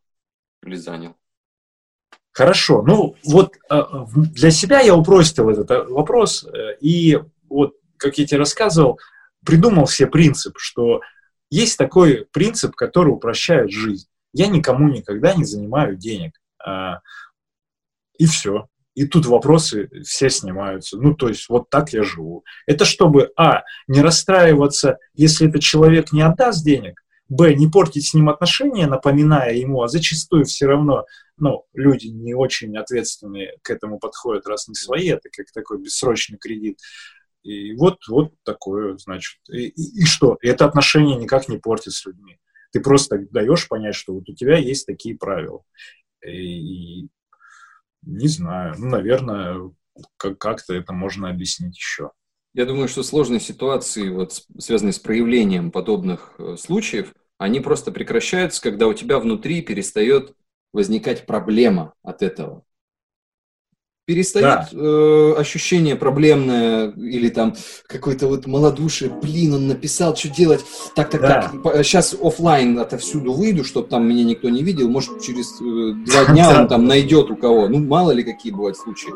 или 0.62 0.76
занял? 0.76 1.16
Хорошо. 2.32 2.82
Ну, 2.82 3.16
вот 3.24 3.56
э, 3.70 3.82
для 4.14 4.50
себя 4.50 4.80
я 4.80 4.94
упростил 4.94 5.50
этот 5.50 5.70
э, 5.70 5.82
вопрос, 5.84 6.44
э, 6.44 6.76
и 6.80 7.18
вот, 7.48 7.74
как 7.96 8.16
я 8.18 8.26
тебе 8.26 8.38
рассказывал, 8.38 9.00
придумал 9.44 9.86
себе 9.86 10.08
принцип, 10.08 10.54
что 10.58 11.00
есть 11.50 11.78
такой 11.78 12.26
принцип, 12.30 12.74
который 12.74 13.08
упрощает 13.08 13.70
жизнь. 13.70 14.06
Я 14.32 14.48
никому 14.48 14.88
никогда 14.88 15.34
не 15.34 15.44
занимаю 15.44 15.96
денег. 15.96 16.38
А, 16.64 17.00
и 18.18 18.26
все. 18.26 18.68
И 18.94 19.06
тут 19.06 19.26
вопросы 19.26 19.88
все 20.04 20.28
снимаются. 20.28 20.98
Ну, 20.98 21.14
то 21.14 21.28
есть, 21.28 21.48
вот 21.48 21.70
так 21.70 21.92
я 21.92 22.02
живу. 22.02 22.44
Это 22.66 22.84
чтобы, 22.84 23.30
а, 23.36 23.62
не 23.86 24.02
расстраиваться, 24.02 24.98
если 25.14 25.48
этот 25.48 25.62
человек 25.62 26.12
не 26.12 26.22
отдаст 26.22 26.64
денег, 26.64 27.02
б, 27.28 27.54
не 27.54 27.68
портить 27.68 28.06
с 28.08 28.14
ним 28.14 28.28
отношения, 28.28 28.86
напоминая 28.86 29.54
ему, 29.54 29.82
а 29.82 29.88
зачастую 29.88 30.44
все 30.44 30.66
равно, 30.66 31.04
ну, 31.36 31.64
люди 31.74 32.06
не 32.06 32.34
очень 32.34 32.76
ответственные 32.76 33.56
к 33.62 33.70
этому 33.70 33.98
подходят, 33.98 34.46
раз 34.46 34.68
не 34.68 34.74
свои, 34.74 35.08
это 35.08 35.28
как 35.30 35.50
такой 35.52 35.80
бессрочный 35.80 36.38
кредит. 36.38 36.78
И 37.42 37.74
вот, 37.74 37.98
вот 38.08 38.34
такое, 38.44 38.96
значит. 38.98 39.38
И, 39.50 39.68
и, 39.68 40.02
и 40.02 40.04
что? 40.04 40.38
И 40.42 40.48
это 40.48 40.64
отношение 40.64 41.16
никак 41.16 41.48
не 41.48 41.58
портит 41.58 41.92
с 41.92 42.04
людьми. 42.04 42.38
Ты 42.72 42.80
просто 42.80 43.18
даешь 43.30 43.68
понять, 43.68 43.94
что 43.94 44.14
вот 44.14 44.28
у 44.28 44.34
тебя 44.34 44.58
есть 44.58 44.86
такие 44.86 45.16
правила. 45.16 45.62
И, 46.26 47.08
не 48.02 48.28
знаю, 48.28 48.74
ну, 48.78 48.88
наверное, 48.88 49.70
как- 50.16 50.38
как-то 50.38 50.74
это 50.74 50.92
можно 50.92 51.30
объяснить 51.30 51.76
еще. 51.76 52.10
Я 52.54 52.64
думаю, 52.64 52.88
что 52.88 53.02
сложные 53.02 53.40
ситуации, 53.40 54.08
вот, 54.08 54.42
связанные 54.58 54.92
с 54.92 54.98
проявлением 54.98 55.70
подобных 55.70 56.34
э, 56.38 56.56
случаев, 56.58 57.12
они 57.38 57.60
просто 57.60 57.92
прекращаются, 57.92 58.60
когда 58.60 58.86
у 58.88 58.94
тебя 58.94 59.18
внутри 59.18 59.62
перестает 59.62 60.34
возникать 60.72 61.26
проблема 61.26 61.94
от 62.02 62.22
этого. 62.22 62.64
Перестает 64.06 64.46
да. 64.46 64.68
э, 64.72 65.34
ощущение 65.36 65.94
проблемное 65.94 66.90
или 66.92 67.28
там 67.28 67.54
какой-то 67.86 68.26
вот 68.26 68.46
малодушие, 68.46 69.10
блин, 69.10 69.54
он 69.54 69.68
написал, 69.68 70.16
что 70.16 70.30
делать, 70.30 70.64
так, 70.94 71.10
так, 71.10 71.20
да. 71.20 71.52
так, 71.62 71.84
сейчас 71.84 72.14
офлайн 72.14 72.78
отовсюду 72.78 73.34
выйду, 73.34 73.64
чтобы 73.64 73.88
там 73.88 74.08
меня 74.08 74.24
никто 74.24 74.48
не 74.48 74.62
видел, 74.62 74.88
может 74.88 75.22
через 75.22 75.60
э, 75.60 75.92
два 76.10 76.24
дня 76.32 76.62
он 76.62 76.68
там 76.68 76.86
найдет 76.86 77.30
у 77.30 77.36
кого, 77.36 77.68
ну 77.68 77.78
мало 77.80 78.12
ли 78.12 78.22
какие 78.22 78.50
бывают 78.50 78.78
случаи. 78.78 79.12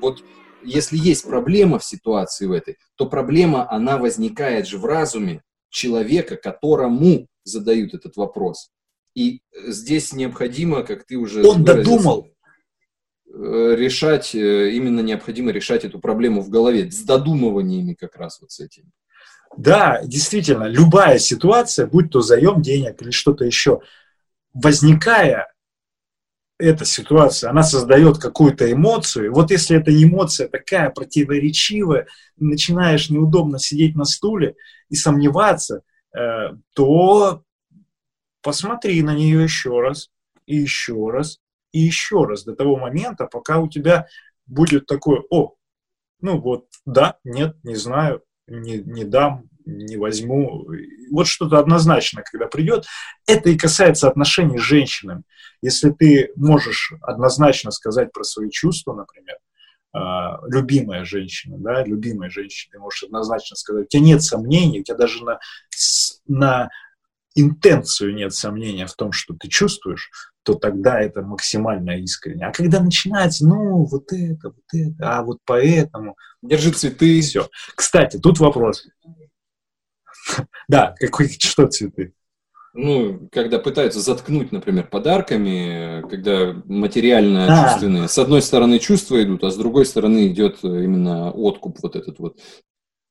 Вот 0.00 0.22
если 0.62 0.96
есть 0.96 1.24
проблема 1.24 1.78
в 1.78 1.84
ситуации 1.84 2.46
в 2.46 2.52
этой, 2.52 2.76
то 2.96 3.06
проблема, 3.06 3.70
она 3.70 3.98
возникает 3.98 4.66
же 4.66 4.78
в 4.78 4.84
разуме 4.84 5.42
человека, 5.70 6.36
которому 6.36 7.26
задают 7.44 7.94
этот 7.94 8.16
вопрос. 8.16 8.70
И 9.14 9.40
здесь 9.66 10.12
необходимо, 10.12 10.82
как 10.82 11.04
ты 11.04 11.16
уже 11.16 11.44
Он 11.46 11.64
додумал. 11.64 12.28
Э, 13.32 13.74
решать, 13.76 14.34
э, 14.34 14.70
именно 14.72 15.00
необходимо 15.00 15.52
решать 15.52 15.84
эту 15.84 16.00
проблему 16.00 16.40
в 16.40 16.48
голове, 16.48 16.90
с 16.90 17.02
додумываниями 17.02 17.94
как 17.94 18.16
раз 18.16 18.40
вот 18.40 18.50
с 18.50 18.58
этим. 18.58 18.90
Да, 19.56 20.00
действительно, 20.04 20.64
любая 20.64 21.18
ситуация, 21.18 21.86
будь 21.86 22.10
то 22.10 22.22
заем 22.22 22.60
денег 22.60 23.00
или 23.02 23.10
что-то 23.10 23.44
еще, 23.44 23.80
возникая 24.52 25.46
эта 26.60 26.84
ситуация, 26.84 27.50
она 27.50 27.62
создает 27.62 28.18
какую-то 28.18 28.70
эмоцию. 28.70 29.32
Вот 29.32 29.50
если 29.50 29.76
эта 29.76 29.90
эмоция 29.90 30.48
такая 30.48 30.90
противоречивая, 30.90 32.06
начинаешь 32.36 33.10
неудобно 33.10 33.58
сидеть 33.58 33.96
на 33.96 34.04
стуле 34.04 34.54
и 34.88 34.94
сомневаться, 34.94 35.82
э, 36.16 36.52
то 36.74 37.42
посмотри 38.42 39.02
на 39.02 39.14
нее 39.14 39.42
еще 39.42 39.80
раз, 39.80 40.10
и 40.46 40.56
еще 40.56 41.10
раз, 41.10 41.40
и 41.72 41.80
еще 41.80 42.24
раз 42.24 42.44
до 42.44 42.54
того 42.54 42.76
момента, 42.76 43.26
пока 43.26 43.58
у 43.58 43.68
тебя 43.68 44.06
будет 44.46 44.86
такое, 44.86 45.22
о, 45.30 45.54
ну 46.20 46.40
вот, 46.40 46.66
да, 46.84 47.18
нет, 47.24 47.56
не 47.62 47.76
знаю, 47.76 48.22
не, 48.46 48.78
не 48.78 49.04
дам, 49.04 49.49
не 49.70 49.96
возьму. 49.96 50.66
Вот 51.10 51.26
что-то 51.26 51.58
однозначно, 51.58 52.22
когда 52.22 52.46
придет. 52.46 52.86
Это 53.26 53.50
и 53.50 53.56
касается 53.56 54.08
отношений 54.08 54.58
с 54.58 54.62
женщинами. 54.62 55.22
Если 55.62 55.90
ты 55.90 56.30
можешь 56.36 56.92
однозначно 57.02 57.70
сказать 57.70 58.12
про 58.12 58.24
свои 58.24 58.50
чувства, 58.50 58.94
например, 58.94 59.36
Uh, 59.92 60.38
любимая 60.46 61.04
женщина, 61.04 61.56
да, 61.58 61.82
любимая 61.84 62.30
женщина, 62.30 62.70
ты 62.70 62.78
можешь 62.78 63.02
однозначно 63.02 63.56
сказать, 63.56 63.86
у 63.86 63.88
тебя 63.88 64.04
нет 64.04 64.22
сомнений, 64.22 64.82
у 64.82 64.84
тебя 64.84 64.96
даже 64.96 65.24
на, 65.24 65.40
на 66.28 66.70
интенцию 67.34 68.14
нет 68.14 68.32
сомнения 68.32 68.86
в 68.86 68.94
том, 68.94 69.10
что 69.10 69.34
ты 69.34 69.48
чувствуешь, 69.48 70.10
то 70.44 70.54
тогда 70.54 71.00
это 71.00 71.22
максимально 71.22 71.98
искренне. 71.98 72.46
А 72.46 72.52
когда 72.52 72.80
начинается, 72.80 73.44
ну, 73.46 73.84
вот 73.84 74.12
это, 74.12 74.50
вот 74.50 74.64
это, 74.72 75.18
а 75.18 75.22
вот 75.22 75.38
поэтому... 75.44 76.16
Держи 76.40 76.70
цветы. 76.70 77.20
Все. 77.20 77.48
Кстати, 77.74 78.18
тут 78.18 78.38
вопрос. 78.38 78.86
Да, 80.68 80.94
какой, 80.98 81.28
что 81.28 81.66
цветы? 81.66 82.12
Ну, 82.72 83.28
когда 83.32 83.58
пытаются 83.58 84.00
заткнуть, 84.00 84.52
например, 84.52 84.86
подарками, 84.86 86.08
когда 86.08 86.54
материально-чувственные. 86.66 88.08
С 88.08 88.16
одной 88.16 88.42
стороны 88.42 88.78
чувства 88.78 89.20
идут, 89.22 89.42
а 89.42 89.50
с 89.50 89.56
другой 89.56 89.84
стороны 89.86 90.28
идет 90.28 90.62
именно 90.62 91.32
откуп 91.32 91.78
вот 91.82 91.96
этот 91.96 92.18
вот. 92.20 92.38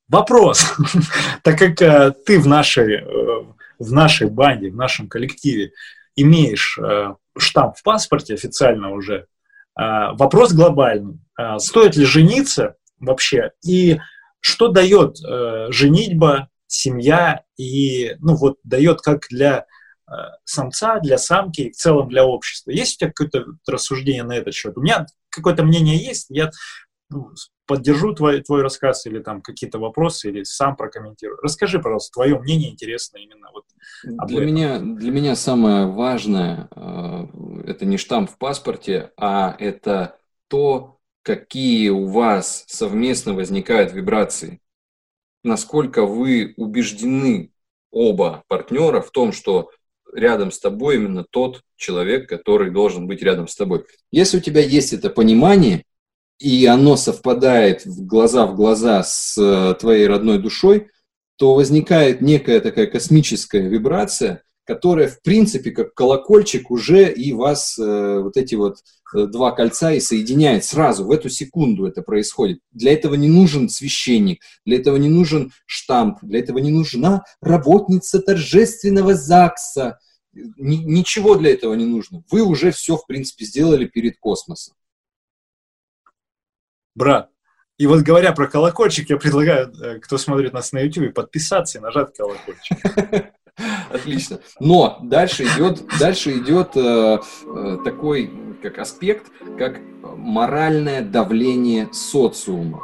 Вопрос. 0.08 0.74
Так 1.42 1.58
как 1.58 1.80
э, 1.82 2.12
ты 2.26 2.40
в 2.40 2.46
нашей, 2.46 3.02
э, 3.02 3.44
в 3.78 3.92
нашей 3.92 4.28
банде, 4.28 4.70
в 4.70 4.76
нашем 4.76 5.08
коллективе 5.08 5.72
имеешь 6.16 6.78
э, 6.78 7.14
штамп 7.38 7.76
в 7.76 7.82
паспорте 7.82 8.34
официально 8.34 8.90
уже, 8.90 9.26
вопрос 9.76 10.52
глобальный. 10.52 11.20
Стоит 11.58 11.96
ли 11.96 12.04
жениться 12.04 12.74
вообще? 12.98 13.52
И 13.64 13.98
что 14.40 14.68
дает 14.68 15.16
женитьба 15.72 16.48
семья 16.70 17.42
и, 17.56 18.14
ну 18.20 18.36
вот, 18.36 18.58
дает 18.62 19.00
как 19.00 19.26
для 19.28 19.66
э, 20.08 20.12
самца, 20.44 21.00
для 21.00 21.18
самки 21.18 21.62
и 21.62 21.70
в 21.70 21.76
целом 21.76 22.08
для 22.08 22.24
общества. 22.24 22.70
Есть 22.70 22.96
у 22.96 22.98
тебя 23.00 23.12
какое-то 23.14 23.44
рассуждение 23.66 24.22
на 24.22 24.36
этот 24.36 24.54
счет? 24.54 24.76
У 24.76 24.80
меня 24.80 25.06
какое-то 25.30 25.64
мнение 25.64 25.96
есть, 25.96 26.26
я 26.30 26.50
ну, 27.10 27.30
поддержу 27.66 28.14
твой, 28.14 28.40
твой 28.42 28.62
рассказ 28.62 29.06
или 29.06 29.18
там 29.18 29.42
какие-то 29.42 29.78
вопросы, 29.78 30.30
или 30.30 30.44
сам 30.44 30.76
прокомментирую. 30.76 31.38
Расскажи, 31.42 31.80
пожалуйста, 31.80 32.12
твое 32.14 32.38
мнение 32.38 32.70
интересно 32.70 33.18
именно 33.18 33.48
вот 33.52 33.64
для 34.04 34.44
меня, 34.44 34.78
для 34.78 35.10
меня 35.10 35.34
самое 35.34 35.86
важное 35.86 36.68
э, 36.74 37.26
это 37.66 37.84
не 37.84 37.96
штамп 37.96 38.30
в 38.30 38.38
паспорте, 38.38 39.12
а 39.16 39.54
это 39.58 40.16
то, 40.48 40.98
какие 41.22 41.90
у 41.90 42.06
вас 42.06 42.64
совместно 42.66 43.34
возникают 43.34 43.92
вибрации 43.92 44.60
насколько 45.42 46.04
вы 46.06 46.54
убеждены 46.56 47.52
оба 47.90 48.44
партнера 48.48 49.00
в 49.00 49.10
том, 49.10 49.32
что 49.32 49.70
рядом 50.12 50.50
с 50.50 50.58
тобой 50.58 50.96
именно 50.96 51.24
тот 51.24 51.62
человек, 51.76 52.28
который 52.28 52.70
должен 52.70 53.06
быть 53.06 53.22
рядом 53.22 53.48
с 53.48 53.56
тобой. 53.56 53.84
Если 54.10 54.38
у 54.38 54.40
тебя 54.40 54.60
есть 54.60 54.92
это 54.92 55.10
понимание, 55.10 55.84
и 56.38 56.64
оно 56.66 56.96
совпадает 56.96 57.84
в 57.84 58.06
глаза 58.06 58.46
в 58.46 58.56
глаза 58.56 59.02
с 59.02 59.36
э, 59.38 59.74
твоей 59.78 60.06
родной 60.06 60.38
душой, 60.38 60.88
то 61.36 61.54
возникает 61.54 62.20
некая 62.22 62.60
такая 62.60 62.86
космическая 62.86 63.60
вибрация, 63.60 64.42
которая, 64.70 65.08
в 65.08 65.20
принципе, 65.20 65.72
как 65.72 65.94
колокольчик 65.94 66.70
уже 66.70 67.12
и 67.12 67.32
вас 67.32 67.76
э, 67.76 68.20
вот 68.20 68.36
эти 68.36 68.54
вот 68.54 68.76
э, 69.16 69.26
два 69.26 69.50
кольца 69.50 69.90
и 69.90 69.98
соединяет 69.98 70.64
сразу, 70.64 71.04
в 71.04 71.10
эту 71.10 71.28
секунду 71.28 71.86
это 71.86 72.02
происходит. 72.02 72.60
Для 72.70 72.92
этого 72.92 73.16
не 73.16 73.26
нужен 73.26 73.68
священник, 73.68 74.40
для 74.64 74.76
этого 74.76 74.96
не 74.96 75.08
нужен 75.08 75.50
штамп, 75.66 76.18
для 76.22 76.38
этого 76.38 76.58
не 76.58 76.70
нужна 76.70 77.24
работница 77.40 78.20
торжественного 78.20 79.16
ЗАГСа. 79.16 79.98
Ни, 80.32 80.76
ничего 80.76 81.34
для 81.34 81.50
этого 81.50 81.74
не 81.74 81.86
нужно. 81.86 82.22
Вы 82.30 82.42
уже 82.42 82.70
все, 82.70 82.96
в 82.96 83.08
принципе, 83.08 83.46
сделали 83.46 83.86
перед 83.86 84.18
космосом. 84.18 84.76
Брат, 86.94 87.28
и 87.76 87.88
вот 87.88 88.02
говоря 88.02 88.30
про 88.30 88.46
колокольчик, 88.46 89.10
я 89.10 89.16
предлагаю, 89.16 89.72
э, 89.82 89.98
кто 89.98 90.16
смотрит 90.16 90.52
нас 90.52 90.70
на 90.70 90.78
YouTube, 90.78 91.12
подписаться 91.12 91.78
и 91.78 91.80
нажать 91.80 92.16
колокольчик. 92.16 92.78
Отлично. 93.90 94.40
Но 94.58 94.98
дальше 95.02 95.44
идет, 95.44 95.84
дальше 95.98 96.38
идет 96.38 96.76
э, 96.76 97.18
э, 97.46 97.78
такой 97.84 98.30
как 98.62 98.78
аспект, 98.78 99.30
как 99.58 99.80
моральное 100.02 101.02
давление 101.02 101.88
социума. 101.92 102.82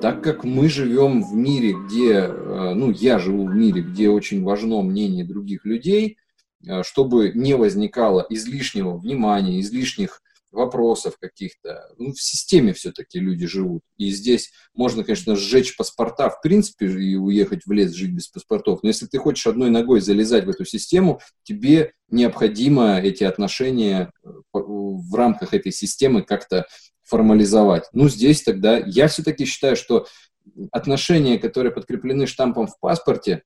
Так 0.00 0.22
как 0.22 0.44
мы 0.44 0.68
живем 0.68 1.22
в 1.22 1.34
мире, 1.34 1.72
где, 1.72 2.12
э, 2.12 2.72
ну, 2.74 2.90
я 2.90 3.18
живу 3.18 3.46
в 3.46 3.54
мире, 3.54 3.80
где 3.82 4.10
очень 4.10 4.42
важно 4.42 4.82
мнение 4.82 5.24
других 5.24 5.64
людей, 5.64 6.18
э, 6.66 6.82
чтобы 6.82 7.32
не 7.34 7.54
возникало 7.54 8.26
излишнего 8.28 8.98
внимания, 8.98 9.60
излишних 9.60 10.20
вопросов 10.52 11.16
каких-то. 11.18 11.92
Ну, 11.98 12.12
в 12.12 12.20
системе 12.20 12.72
все-таки 12.72 13.18
люди 13.18 13.46
живут. 13.46 13.82
И 13.96 14.10
здесь 14.10 14.50
можно, 14.74 15.04
конечно, 15.04 15.36
сжечь 15.36 15.76
паспорта, 15.76 16.30
в 16.30 16.40
принципе, 16.40 16.86
и 16.86 17.16
уехать 17.16 17.66
в 17.66 17.72
лес 17.72 17.92
жить 17.92 18.12
без 18.12 18.28
паспортов. 18.28 18.80
Но 18.82 18.88
если 18.88 19.06
ты 19.06 19.18
хочешь 19.18 19.46
одной 19.46 19.70
ногой 19.70 20.00
залезать 20.00 20.44
в 20.44 20.50
эту 20.50 20.64
систему, 20.64 21.20
тебе 21.42 21.92
необходимо 22.10 23.00
эти 23.00 23.24
отношения 23.24 24.10
э, 24.24 24.28
в 24.52 25.14
рамках 25.14 25.54
этой 25.54 25.72
системы 25.72 26.22
как-то 26.22 26.66
формализовать. 27.02 27.84
Ну, 27.92 28.08
здесь 28.08 28.42
тогда 28.42 28.78
я 28.78 29.08
все-таки 29.08 29.44
считаю, 29.44 29.76
что 29.76 30.06
отношения, 30.72 31.38
которые 31.38 31.72
подкреплены 31.72 32.26
штампом 32.26 32.66
в 32.66 32.78
паспорте, 32.80 33.42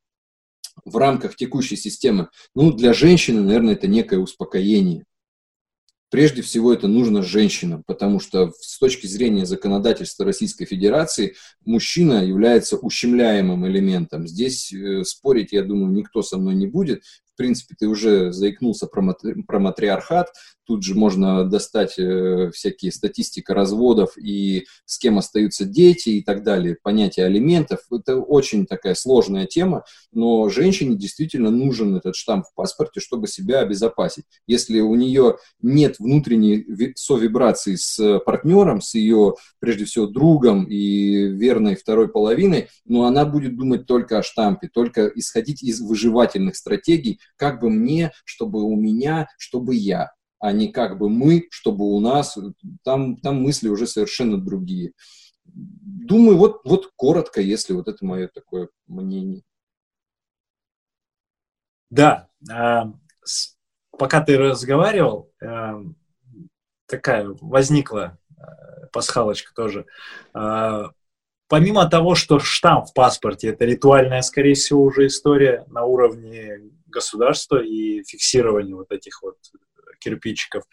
в 0.84 0.96
рамках 0.96 1.36
текущей 1.36 1.76
системы, 1.76 2.28
ну, 2.54 2.72
для 2.72 2.92
женщины, 2.92 3.42
наверное, 3.42 3.74
это 3.74 3.86
некое 3.86 4.18
успокоение 4.18 5.04
прежде 6.10 6.42
всего 6.42 6.72
это 6.72 6.88
нужно 6.88 7.22
женщинам, 7.22 7.82
потому 7.86 8.20
что 8.20 8.52
с 8.60 8.78
точки 8.78 9.06
зрения 9.06 9.46
законодательства 9.46 10.24
Российской 10.24 10.66
Федерации 10.66 11.36
мужчина 11.64 12.24
является 12.24 12.76
ущемляемым 12.76 13.66
элементом. 13.66 14.26
Здесь 14.26 14.72
э, 14.72 15.04
спорить, 15.04 15.52
я 15.52 15.62
думаю, 15.62 15.92
никто 15.92 16.22
со 16.22 16.36
мной 16.36 16.54
не 16.54 16.66
будет 16.66 17.02
принципе, 17.40 17.74
ты 17.78 17.88
уже 17.88 18.32
заикнулся 18.32 18.86
про, 18.86 19.00
матри, 19.00 19.42
про 19.46 19.58
матриархат, 19.58 20.28
тут 20.66 20.84
же 20.84 20.94
можно 20.94 21.44
достать 21.44 21.98
э, 21.98 22.50
всякие 22.52 22.92
статистика 22.92 23.54
разводов 23.54 24.16
и 24.18 24.66
с 24.84 24.98
кем 24.98 25.16
остаются 25.16 25.64
дети 25.64 26.10
и 26.10 26.22
так 26.22 26.44
далее, 26.44 26.76
понятие 26.80 27.24
алиментов. 27.26 27.80
Это 27.90 28.18
очень 28.18 28.66
такая 28.66 28.94
сложная 28.94 29.46
тема, 29.46 29.84
но 30.12 30.50
женщине 30.50 30.96
действительно 30.96 31.50
нужен 31.50 31.96
этот 31.96 32.14
штамп 32.14 32.44
в 32.44 32.54
паспорте, 32.54 33.00
чтобы 33.00 33.26
себя 33.26 33.60
обезопасить. 33.60 34.26
Если 34.46 34.78
у 34.78 34.94
нее 34.94 35.38
нет 35.62 35.96
внутренней 35.98 36.66
совибрации 36.94 37.76
с 37.76 38.20
партнером, 38.20 38.82
с 38.82 38.94
ее, 38.94 39.36
прежде 39.60 39.86
всего, 39.86 40.06
другом 40.06 40.64
и 40.64 41.26
верной 41.26 41.74
второй 41.74 42.08
половиной, 42.08 42.68
но 42.84 43.06
она 43.06 43.24
будет 43.24 43.56
думать 43.56 43.86
только 43.86 44.18
о 44.18 44.22
штампе, 44.22 44.68
только 44.72 45.06
исходить 45.06 45.62
из 45.62 45.80
выживательных 45.80 46.54
стратегий, 46.54 47.18
как 47.36 47.60
бы 47.60 47.70
мне, 47.70 48.12
чтобы 48.24 48.62
у 48.62 48.76
меня, 48.76 49.28
чтобы 49.38 49.74
я, 49.74 50.12
а 50.38 50.52
не 50.52 50.68
как 50.68 50.98
бы 50.98 51.08
мы, 51.08 51.46
чтобы 51.50 51.84
у 51.84 52.00
нас. 52.00 52.36
Там, 52.82 53.16
там 53.16 53.42
мысли 53.42 53.68
уже 53.68 53.86
совершенно 53.86 54.38
другие. 54.38 54.92
Думаю, 55.44 56.36
вот, 56.38 56.60
вот 56.64 56.90
коротко, 56.96 57.40
если 57.40 57.72
вот 57.72 57.88
это 57.88 58.04
мое 58.04 58.28
такое 58.28 58.68
мнение. 58.86 59.42
Да, 61.90 62.28
а, 62.50 62.92
пока 63.98 64.22
ты 64.22 64.38
разговаривал, 64.38 65.32
а, 65.42 65.82
такая 66.86 67.28
возникла 67.40 68.18
а, 68.36 68.86
пасхалочка 68.92 69.52
тоже 69.54 69.86
помимо 71.50 71.90
того, 71.90 72.14
что 72.14 72.38
штамп 72.38 72.86
в 72.86 72.94
паспорте 72.94 73.48
это 73.48 73.66
ритуальная, 73.66 74.22
скорее 74.22 74.54
всего, 74.54 74.84
уже 74.84 75.08
история 75.08 75.64
на 75.66 75.84
уровне 75.84 76.60
государства 76.90 77.62
и 77.62 78.02
фиксирования 78.04 78.74
вот 78.74 78.90
этих 78.92 79.22
вот 79.22 79.36
кирпичиков. 80.00 80.64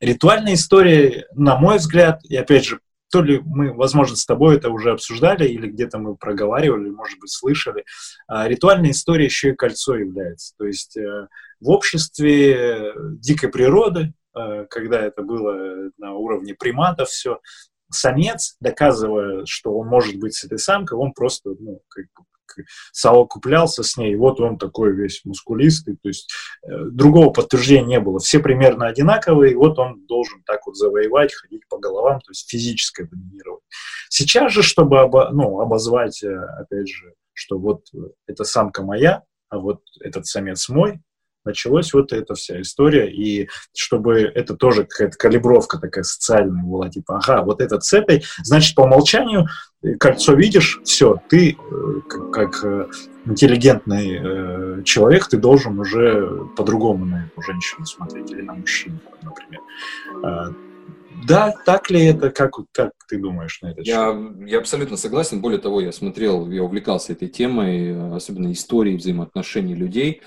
Ритуальная 0.00 0.54
история, 0.54 1.26
на 1.34 1.56
мой 1.56 1.78
взгляд, 1.78 2.20
и 2.24 2.36
опять 2.36 2.64
же, 2.64 2.80
то 3.10 3.22
ли 3.22 3.40
мы, 3.44 3.72
возможно, 3.72 4.16
с 4.16 4.26
тобой 4.26 4.56
это 4.56 4.70
уже 4.70 4.92
обсуждали, 4.92 5.46
или 5.46 5.68
где-то 5.68 5.98
мы 5.98 6.16
проговаривали, 6.16 6.90
может 6.90 7.18
быть, 7.20 7.30
слышали, 7.30 7.84
а 8.26 8.48
ритуальная 8.48 8.90
история 8.90 9.26
еще 9.26 9.50
и 9.50 9.54
кольцо 9.54 9.96
является. 9.96 10.54
То 10.58 10.66
есть 10.66 10.96
э, 10.96 11.28
в 11.60 11.70
обществе 11.70 12.92
дикой 13.20 13.50
природы, 13.50 14.12
э, 14.36 14.66
когда 14.68 15.00
это 15.00 15.22
было 15.22 15.90
на 15.98 16.14
уровне 16.14 16.54
приматов 16.54 17.08
все, 17.08 17.38
самец, 17.90 18.56
доказывая, 18.60 19.44
что 19.46 19.76
он 19.76 19.86
может 19.86 20.16
быть 20.16 20.34
с 20.34 20.44
этой 20.44 20.58
самкой, 20.58 20.98
он 20.98 21.12
просто, 21.12 21.50
ну, 21.58 21.80
как 21.88 22.06
бы 22.06 22.24
совокуплялся 22.92 23.82
с 23.82 23.96
ней, 23.96 24.16
вот 24.16 24.40
он 24.40 24.58
такой 24.58 24.92
весь 24.92 25.24
мускулистый, 25.24 25.96
то 26.02 26.08
есть 26.08 26.30
э, 26.64 26.68
другого 26.90 27.30
подтверждения 27.30 27.86
не 27.86 28.00
было, 28.00 28.18
все 28.18 28.40
примерно 28.40 28.86
одинаковые, 28.86 29.52
и 29.52 29.56
вот 29.56 29.78
он 29.78 30.06
должен 30.06 30.42
так 30.44 30.66
вот 30.66 30.76
завоевать, 30.76 31.34
ходить 31.34 31.66
по 31.68 31.78
головам, 31.78 32.20
то 32.20 32.30
есть 32.30 32.48
физическое 32.48 33.04
доминирование. 33.04 33.62
Сейчас 34.08 34.52
же, 34.52 34.62
чтобы 34.62 35.00
обо, 35.00 35.30
ну, 35.30 35.60
обозвать, 35.60 36.22
э, 36.22 36.34
опять 36.58 36.88
же, 36.88 37.14
что 37.32 37.58
вот 37.58 37.82
эта 38.26 38.44
самка 38.44 38.82
моя, 38.82 39.22
а 39.48 39.58
вот 39.58 39.80
этот 40.00 40.26
самец 40.26 40.68
мой, 40.68 41.00
началась 41.46 41.92
вот 41.92 42.12
эта 42.12 42.34
вся 42.34 42.60
история, 42.60 43.10
и 43.10 43.48
чтобы 43.74 44.20
это 44.20 44.54
тоже 44.54 44.84
какая-то 44.84 45.16
калибровка 45.16 45.78
такая 45.78 46.04
социальная 46.04 46.64
была, 46.64 46.88
типа, 46.88 47.18
ага, 47.18 47.42
вот 47.42 47.60
этот 47.60 47.84
с 47.84 47.92
этой, 47.92 48.24
значит, 48.42 48.74
по 48.74 48.82
умолчанию 48.82 49.46
э, 49.82 49.94
кольцо 49.94 50.34
видишь, 50.34 50.80
все, 50.84 51.20
ты 51.28 51.52
э, 51.52 52.00
как, 52.32 52.64
э, 52.64 52.86
интеллигентный 53.24 54.84
человек, 54.84 55.26
ты 55.26 55.36
должен 55.36 55.78
уже 55.80 56.46
по-другому 56.56 57.04
на 57.04 57.26
эту 57.26 57.42
женщину 57.42 57.84
смотреть 57.84 58.30
или 58.30 58.42
на 58.42 58.54
мужчину, 58.54 59.00
например. 59.22 59.60
Э, 61.16 61.26
да, 61.26 61.54
так 61.64 61.90
ли 61.90 62.04
это, 62.04 62.30
как, 62.30 62.52
как 62.72 62.92
ты 63.08 63.18
думаешь 63.18 63.60
на 63.62 63.72
это? 63.72 63.82
Я, 63.82 64.16
я 64.46 64.58
абсолютно 64.58 64.96
согласен. 64.96 65.40
Более 65.40 65.58
того, 65.58 65.80
я 65.80 65.92
смотрел, 65.92 66.50
я 66.50 66.62
увлекался 66.62 67.12
этой 67.12 67.28
темой, 67.28 68.14
особенно 68.14 68.52
историей 68.52 68.96
взаимоотношений 68.96 69.74
людей, 69.74 70.22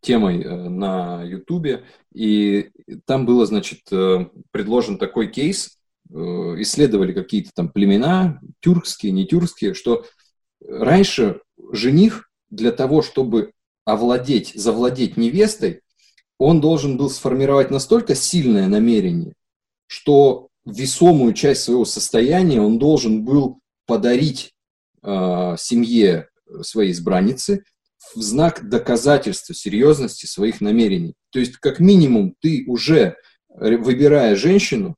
темой 0.00 0.42
э, 0.42 0.68
на 0.68 1.22
Ютубе. 1.22 1.84
И 2.12 2.70
там 3.06 3.26
было, 3.26 3.46
значит, 3.46 3.80
э, 3.90 4.26
предложен 4.50 4.98
такой 4.98 5.28
кейс, 5.28 5.78
э, 6.10 6.14
исследовали 6.14 7.12
какие-то 7.12 7.50
там 7.54 7.68
племена, 7.70 8.40
тюркские, 8.60 9.12
не 9.12 9.26
тюркские, 9.26 9.74
что 9.74 10.04
раньше 10.66 11.40
жених 11.72 12.30
для 12.50 12.72
того, 12.72 13.02
чтобы 13.02 13.52
овладеть, 13.84 14.52
завладеть 14.54 15.16
невестой, 15.16 15.80
он 16.38 16.60
должен 16.60 16.96
был 16.96 17.10
сформировать 17.10 17.70
настолько 17.70 18.14
сильное 18.14 18.66
намерение, 18.68 19.34
что 19.94 20.48
весомую 20.66 21.34
часть 21.34 21.62
своего 21.62 21.84
состояния 21.84 22.60
он 22.60 22.80
должен 22.80 23.24
был 23.24 23.60
подарить 23.86 24.52
э, 25.02 25.54
семье 25.56 26.28
своей 26.62 26.90
избранницы 26.90 27.62
в 28.16 28.20
знак 28.20 28.68
доказательства 28.68 29.54
серьезности 29.54 30.26
своих 30.26 30.60
намерений. 30.60 31.14
То 31.30 31.38
есть, 31.38 31.58
как 31.58 31.78
минимум, 31.78 32.34
ты 32.40 32.64
уже, 32.66 33.16
выбирая 33.48 34.34
женщину, 34.34 34.96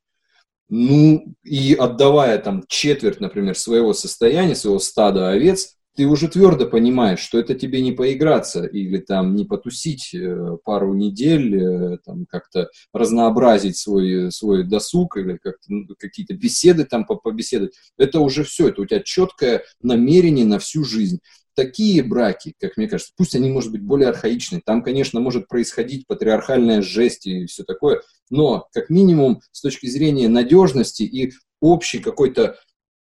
ну, 0.69 1.35
и 1.45 1.75
отдавая 1.75 2.39
там 2.39 2.65
четверть, 2.67 3.21
например, 3.21 3.57
своего 3.57 3.93
состояния, 3.93 4.55
своего 4.55 4.79
стада 4.79 5.29
овец, 5.29 5.76
ты 5.97 6.07
уже 6.07 6.29
твердо 6.29 6.67
понимаешь, 6.67 7.21
что 7.21 7.39
это 7.39 7.55
тебе 7.55 7.81
не 7.81 7.93
поиграться 7.93 8.65
или 8.65 8.99
там 8.99 9.35
не 9.35 9.45
потусить 9.45 10.15
э, 10.15 10.59
пару 10.65 10.95
недель, 10.95 11.57
э, 11.57 11.99
там 12.05 12.27
как-то 12.27 12.69
разнообразить 12.93 13.79
свой, 13.79 14.31
свой 14.31 14.65
досуг 14.65 15.17
или 15.17 15.39
как-то 15.39 15.65
ну, 15.69 15.87
какие-то 15.99 16.35
беседы 16.35 16.85
там 16.85 17.07
побеседовать. 17.07 17.75
Это 17.97 18.21
уже 18.21 18.45
все, 18.45 18.69
это 18.69 18.83
у 18.83 18.87
тебя 18.87 19.01
четкое 19.01 19.65
намерение 19.81 20.45
на 20.45 20.59
всю 20.59 20.85
жизнь. 20.85 21.21
Такие 21.55 22.03
браки, 22.03 22.55
как 22.61 22.77
мне 22.77 22.87
кажется, 22.87 23.15
пусть 23.17 23.35
они, 23.35 23.49
может 23.49 23.73
быть, 23.73 23.81
более 23.81 24.11
архаичные, 24.11 24.61
там, 24.63 24.83
конечно, 24.83 25.21
может 25.21 25.49
происходить 25.49 26.07
патриархальная 26.07 26.83
жесть 26.83 27.27
и 27.27 27.47
все 27.47 27.65
такое, 27.65 28.03
но, 28.29 28.69
как 28.75 28.91
минимум, 28.91 29.41
с 29.53 29.63
точки 29.63 29.87
зрения 29.87 30.29
надежности 30.29 31.05
и 31.05 31.33
общей 31.61 31.99
какой-то 32.01 32.43
э, 32.43 32.55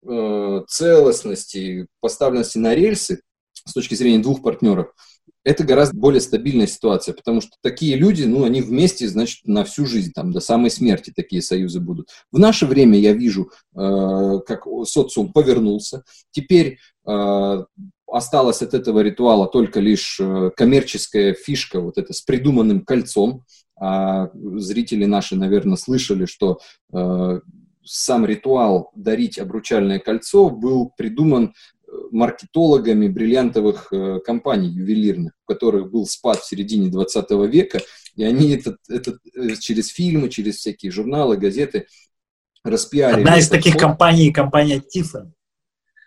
целостности, 0.04 1.88
поставленности 1.99 2.58
на 2.58 2.74
рельсы 2.74 3.22
с 3.54 3.74
точки 3.74 3.95
зрения 3.95 4.20
двух 4.20 4.41
партнеров, 4.41 4.93
это 5.43 5.64
гораздо 5.64 5.97
более 5.97 6.22
стабильная 6.22 6.68
ситуация, 6.68 7.14
потому 7.14 7.41
что 7.41 7.52
такие 7.62 7.95
люди, 7.95 8.24
ну, 8.24 8.43
они 8.43 8.62
вместе, 8.62 9.08
значит, 9.08 9.41
на 9.45 9.64
всю 9.64 9.86
жизнь, 9.86 10.12
там, 10.14 10.32
до 10.32 10.39
самой 10.39 10.70
смерти 10.70 11.12
такие 11.16 11.41
союзы 11.41 11.80
будут. 11.80 12.10
В 12.32 12.38
наше 12.38 12.66
время 12.66 12.99
я 12.99 13.14
вижу, 13.14 13.52
э, 13.76 14.39
как 14.45 14.66
социум 14.86 15.34
повернулся. 15.34 16.04
Теперь 16.32 16.78
э, 17.08 17.64
осталась 18.08 18.62
от 18.62 18.74
этого 18.74 18.99
ритуала 18.99 19.47
только 19.47 19.80
лишь 19.80 20.20
э, 20.20 20.52
коммерческая 20.56 21.34
фишка, 21.34 21.80
вот 21.80 21.97
это 21.97 22.14
с 22.14 22.22
придуманным 22.22 22.86
кольцом. 22.86 23.43
А 23.80 24.30
зрители 24.36 25.06
наши, 25.06 25.36
наверное, 25.36 25.76
слышали, 25.76 26.26
что 26.26 26.60
э, 26.93 27.39
сам 27.84 28.25
ритуал 28.25 28.91
дарить 28.95 29.39
обручальное 29.39 29.99
кольцо 29.99 30.49
был 30.49 30.91
придуман 30.97 31.53
э, 31.88 31.91
маркетологами 32.11 33.07
бриллиантовых 33.07 33.91
э, 33.91 34.19
компаний 34.25 34.69
ювелирных, 34.69 35.34
у 35.45 35.51
которых 35.51 35.91
был 35.91 36.05
спад 36.05 36.39
в 36.39 36.47
середине 36.47 36.89
20 36.89 37.32
века, 37.51 37.79
и 38.15 38.23
они 38.23 38.51
этот, 38.51 38.77
этот, 38.89 39.19
э, 39.36 39.55
через 39.59 39.89
фильмы, 39.89 40.29
через 40.29 40.57
всякие 40.57 40.91
журналы, 40.91 41.38
газеты 41.38 41.88
распиарили. 42.63 43.21
Одна 43.21 43.39
из 43.39 43.49
таких 43.49 43.73
спор. 43.73 43.82
компаний, 43.82 44.32
компания 44.32 44.82
Tiffany. 44.82 45.32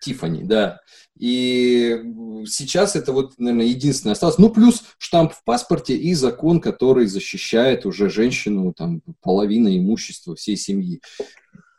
Tiffany, 0.06 0.44
да. 0.44 0.80
И 1.18 2.02
сейчас 2.46 2.96
это 2.96 3.12
вот, 3.12 3.34
наверное, 3.38 3.66
единственное 3.66 4.12
осталось. 4.12 4.38
Ну, 4.38 4.50
плюс 4.50 4.82
штамп 4.98 5.32
в 5.32 5.44
паспорте 5.44 5.96
и 5.96 6.12
закон, 6.14 6.60
который 6.60 7.06
защищает 7.06 7.86
уже 7.86 8.10
женщину, 8.10 8.72
там, 8.76 9.00
половина 9.22 9.76
имущества 9.76 10.34
всей 10.34 10.56
семьи 10.56 11.00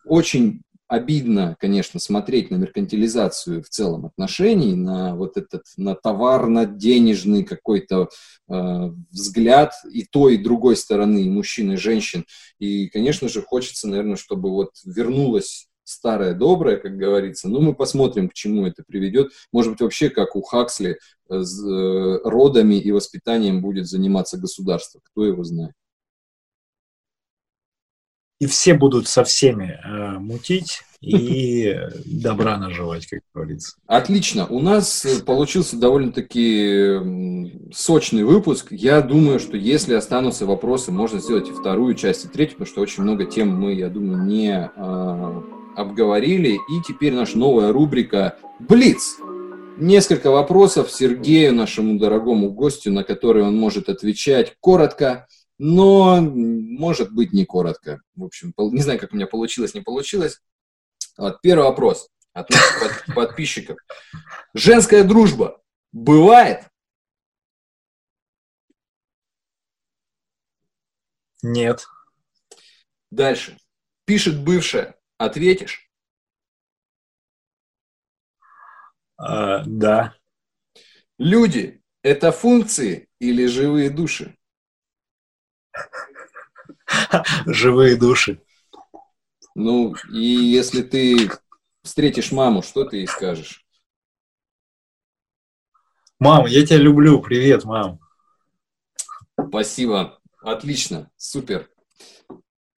очень 0.05 0.61
обидно, 0.87 1.55
конечно, 1.59 1.99
смотреть 1.99 2.51
на 2.51 2.55
меркантилизацию 2.55 3.63
в 3.63 3.69
целом 3.69 4.05
отношений, 4.05 4.75
на 4.75 5.15
вот 5.15 5.37
этот, 5.37 5.63
на 5.77 5.95
товарно-денежный 5.95 7.43
какой-то 7.43 8.09
э, 8.47 8.91
взгляд 9.11 9.73
и 9.91 10.05
той, 10.05 10.35
и 10.35 10.43
другой 10.43 10.75
стороны, 10.75 11.23
и 11.23 11.29
мужчин, 11.29 11.73
и 11.73 11.75
женщин. 11.75 12.25
И, 12.59 12.87
конечно 12.89 13.29
же, 13.29 13.41
хочется, 13.41 13.87
наверное, 13.87 14.15
чтобы 14.15 14.51
вот 14.51 14.71
вернулась 14.85 15.67
старое 15.83 16.33
доброе, 16.33 16.77
как 16.77 16.97
говорится. 16.97 17.47
Ну, 17.47 17.61
мы 17.61 17.73
посмотрим, 17.73 18.29
к 18.29 18.33
чему 18.33 18.65
это 18.65 18.83
приведет. 18.85 19.31
Может 19.51 19.73
быть, 19.73 19.81
вообще, 19.81 20.09
как 20.09 20.35
у 20.35 20.41
Хаксли, 20.41 20.99
э, 21.29 21.41
с 21.41 21.65
э, 21.67 22.19
родами 22.23 22.75
и 22.75 22.91
воспитанием 22.91 23.61
будет 23.61 23.87
заниматься 23.87 24.37
государство. 24.37 24.99
Кто 25.03 25.25
его 25.25 25.43
знает 25.43 25.73
и 28.39 28.47
все 28.47 28.73
будут 28.73 29.07
со 29.07 29.23
всеми 29.23 29.79
э, 29.83 30.19
мутить 30.19 30.81
и 31.01 31.73
добра 32.05 32.57
наживать, 32.57 33.07
как 33.07 33.21
говорится. 33.33 33.77
Отлично. 33.87 34.45
У 34.47 34.59
нас 34.59 35.05
э, 35.05 35.23
получился 35.23 35.77
довольно-таки 35.77 37.71
сочный 37.73 38.23
выпуск. 38.23 38.67
Я 38.71 39.01
думаю, 39.01 39.39
что 39.39 39.55
если 39.55 39.93
останутся 39.93 40.45
вопросы, 40.45 40.91
можно 40.91 41.19
сделать 41.19 41.47
и 41.47 41.53
вторую 41.53 41.95
часть, 41.95 42.25
и 42.25 42.27
третью, 42.27 42.57
потому 42.57 42.67
что 42.67 42.81
очень 42.81 43.03
много 43.03 43.25
тем 43.25 43.49
мы, 43.49 43.73
я 43.73 43.89
думаю, 43.89 44.25
не 44.25 44.69
э, 44.75 45.41
обговорили. 45.77 46.55
И 46.55 46.81
теперь 46.85 47.13
наша 47.13 47.37
новая 47.37 47.71
рубрика 47.71 48.37
«Блиц». 48.59 49.17
Несколько 49.77 50.31
вопросов 50.31 50.89
Сергею, 50.89 51.53
нашему 51.53 51.99
дорогому 51.99 52.49
гостю, 52.49 52.93
на 52.93 53.03
которые 53.03 53.45
он 53.45 53.57
может 53.57 53.89
отвечать 53.89 54.53
коротко 54.61 55.27
но, 55.57 56.21
может 56.21 57.13
быть, 57.13 57.33
не 57.33 57.45
коротко. 57.45 58.01
В 58.15 58.23
общем, 58.23 58.53
не 58.57 58.81
знаю, 58.81 58.99
как 58.99 59.13
у 59.13 59.15
меня 59.15 59.27
получилось, 59.27 59.73
не 59.73 59.81
получилось. 59.81 60.41
Вот, 61.17 61.41
первый 61.41 61.63
вопрос 61.63 62.09
от 62.33 62.49
наших 62.49 63.05
подписчиков. 63.15 63.77
Женская 64.53 65.03
дружба 65.03 65.61
бывает? 65.91 66.69
Нет. 71.41 71.85
Дальше. 73.11 73.57
Пишет 74.05 74.43
бывшая. 74.43 74.99
Ответишь? 75.17 75.89
А, 79.17 79.63
да. 79.65 80.15
Люди– 81.17 81.81
это 82.01 82.31
функции 82.31 83.07
или 83.19 83.45
живые 83.45 83.89
души? 83.89 84.37
Живые 87.45 87.95
души. 87.95 88.41
Ну, 89.55 89.95
и 90.11 90.19
если 90.19 90.81
ты 90.81 91.31
встретишь 91.83 92.31
маму, 92.31 92.61
что 92.61 92.83
ты 92.83 92.97
ей 92.97 93.07
скажешь? 93.07 93.65
Мам, 96.19 96.45
я 96.45 96.65
тебя 96.65 96.77
люблю. 96.77 97.21
Привет, 97.21 97.63
мам. 97.63 97.99
Спасибо. 99.49 100.19
Отлично. 100.41 101.09
Супер. 101.17 101.69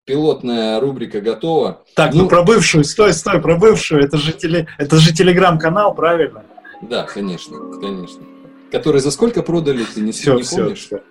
Пилотная 0.06 0.80
рубрика 0.80 1.20
готова. 1.20 1.84
Так, 1.96 2.14
ну, 2.14 2.24
ну 2.24 2.30
про 2.30 2.44
бывшую, 2.44 2.84
стой, 2.84 3.14
стой, 3.14 3.42
про 3.42 3.58
бывшую. 3.58 4.04
Это 4.04 4.18
же, 4.18 4.34
теле, 4.34 4.68
это 4.78 4.98
же 4.98 5.14
телеграм-канал, 5.14 5.96
правильно? 5.96 6.46
Да, 6.82 7.04
конечно, 7.04 7.58
конечно. 7.80 8.24
Который 8.72 9.02
за 9.02 9.12
сколько 9.12 9.42
продали, 9.42 9.84
ты 9.84 10.02
не, 10.02 10.12
все, 10.12 10.36
не 10.36 10.44
все, 10.44 10.58
помнишь? 10.58 10.86
Все 10.86 11.04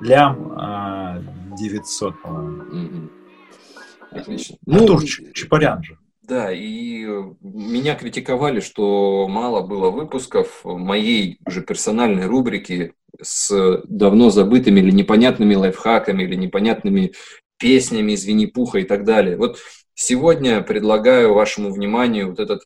лям 0.00 0.52
а, 0.56 1.22
900, 1.58 2.22
по-моему. 2.22 2.62
Mm-hmm. 2.62 3.10
Отлично. 4.12 4.56
Ну, 4.66 4.98
Чапарян 5.32 5.82
же. 5.82 5.98
Да, 6.22 6.52
и 6.52 7.04
меня 7.40 7.94
критиковали, 7.94 8.58
что 8.58 9.28
мало 9.28 9.64
было 9.64 9.90
выпусков 9.90 10.62
моей 10.64 11.38
уже 11.46 11.62
персональной 11.62 12.26
рубрики 12.26 12.94
с 13.22 13.80
давно 13.84 14.30
забытыми 14.30 14.80
или 14.80 14.90
непонятными 14.90 15.54
лайфхаками, 15.54 16.24
или 16.24 16.34
непонятными 16.34 17.12
песнями 17.58 18.12
из 18.12 18.24
Винни-Пуха 18.24 18.80
и 18.80 18.84
так 18.84 19.04
далее. 19.04 19.36
Вот 19.36 19.58
сегодня 19.94 20.62
предлагаю 20.62 21.32
вашему 21.32 21.72
вниманию 21.72 22.30
вот 22.30 22.40
этот 22.40 22.62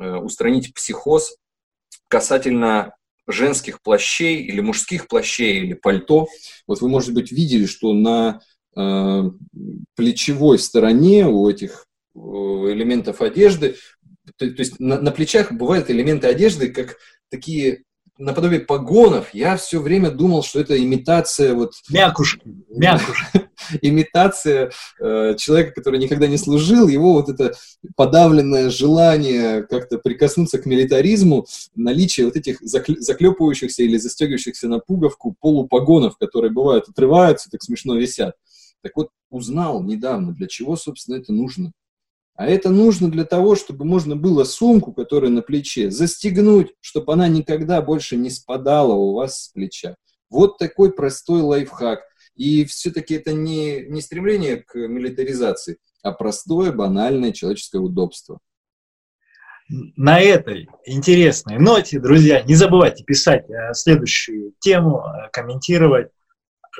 э, 0.00 0.16
устранить 0.16 0.74
психоз 0.74 1.36
касательно 2.08 2.94
женских 3.26 3.82
плащей 3.82 4.42
или 4.42 4.60
мужских 4.60 5.08
плащей 5.08 5.58
или 5.58 5.74
пальто. 5.74 6.28
Вот 6.66 6.80
вы, 6.80 6.88
может 6.88 7.14
быть, 7.14 7.32
видели, 7.32 7.66
что 7.66 7.92
на 7.92 8.40
э, 8.76 9.22
плечевой 9.94 10.58
стороне 10.58 11.26
у 11.26 11.48
этих 11.48 11.86
э, 12.14 12.18
элементов 12.18 13.20
одежды, 13.20 13.76
то, 14.36 14.50
то 14.50 14.60
есть 14.60 14.78
на, 14.80 15.00
на 15.00 15.10
плечах 15.10 15.52
бывают 15.52 15.90
элементы 15.90 16.26
одежды, 16.26 16.70
как 16.70 16.96
такие 17.30 17.82
наподобие 18.18 18.60
погонов, 18.60 19.34
я 19.34 19.56
все 19.56 19.80
время 19.80 20.10
думал, 20.10 20.42
что 20.42 20.60
это 20.60 20.82
имитация 20.82 21.54
вот... 21.54 21.72
Мякушки, 21.90 22.42
мякушки. 22.68 23.45
Имитация 23.82 24.70
э, 25.00 25.34
человека, 25.36 25.72
который 25.72 25.98
никогда 25.98 26.26
не 26.26 26.36
служил, 26.36 26.88
его 26.88 27.12
вот 27.12 27.28
это 27.28 27.54
подавленное 27.96 28.70
желание 28.70 29.62
как-то 29.62 29.98
прикоснуться 29.98 30.58
к 30.58 30.66
милитаризму, 30.66 31.46
наличие 31.74 32.26
вот 32.26 32.36
этих 32.36 32.60
заклепывающихся 32.60 33.82
или 33.82 33.96
застегивающихся 33.96 34.68
на 34.68 34.78
пуговку 34.78 35.36
полупогонов, 35.40 36.18
которые 36.18 36.50
бывают 36.50 36.88
отрываются, 36.88 37.50
так 37.50 37.62
смешно 37.62 37.96
висят. 37.96 38.34
Так 38.82 38.92
вот, 38.96 39.08
узнал 39.30 39.82
недавно, 39.82 40.32
для 40.32 40.46
чего, 40.46 40.76
собственно, 40.76 41.16
это 41.16 41.32
нужно. 41.32 41.72
А 42.36 42.46
это 42.46 42.68
нужно 42.68 43.10
для 43.10 43.24
того, 43.24 43.56
чтобы 43.56 43.84
можно 43.86 44.14
было 44.14 44.44
сумку, 44.44 44.92
которая 44.92 45.30
на 45.30 45.40
плече, 45.40 45.90
застегнуть, 45.90 46.74
чтобы 46.80 47.14
она 47.14 47.28
никогда 47.28 47.80
больше 47.80 48.16
не 48.16 48.28
спадала 48.28 48.92
у 48.92 49.14
вас 49.14 49.44
с 49.44 49.48
плеча. 49.48 49.96
Вот 50.28 50.58
такой 50.58 50.92
простой 50.92 51.40
лайфхак. 51.40 52.00
И 52.36 52.64
все-таки 52.66 53.14
это 53.14 53.32
не, 53.32 53.86
не 53.86 54.00
стремление 54.00 54.58
к 54.58 54.76
милитаризации, 54.76 55.78
а 56.02 56.12
простое, 56.12 56.70
банальное 56.70 57.32
человеческое 57.32 57.78
удобство. 57.78 58.38
На 59.68 60.20
этой 60.20 60.68
интересной 60.84 61.58
ноте, 61.58 61.98
друзья, 61.98 62.42
не 62.42 62.54
забывайте 62.54 63.02
писать 63.02 63.50
э, 63.50 63.74
следующую 63.74 64.52
тему, 64.60 65.00
э, 65.00 65.28
комментировать. 65.32 66.12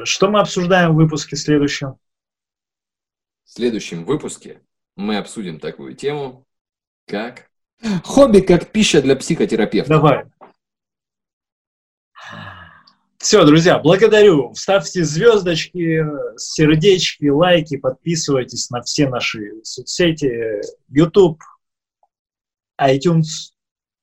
Что 0.04 0.30
мы 0.30 0.40
обсуждаем 0.40 0.92
в 0.92 0.96
выпуске 0.96 1.36
следующем? 1.36 1.96
В 3.44 3.50
следующем 3.50 4.04
выпуске 4.04 4.60
мы 4.94 5.16
обсудим 5.16 5.58
такую 5.58 5.96
тему, 5.96 6.46
как 7.06 7.50
хобби 8.04 8.40
как 8.40 8.70
пища 8.70 9.02
для 9.02 9.16
психотерапевта. 9.16 9.90
Давай. 9.90 10.24
Все, 13.18 13.44
друзья, 13.44 13.78
благодарю. 13.78 14.52
Ставьте 14.54 15.04
звездочки, 15.04 16.04
сердечки, 16.36 17.26
лайки, 17.26 17.76
подписывайтесь 17.76 18.70
на 18.70 18.82
все 18.82 19.08
наши 19.08 19.62
соцсети, 19.62 20.60
YouTube, 20.88 21.40
iTunes, 22.80 23.54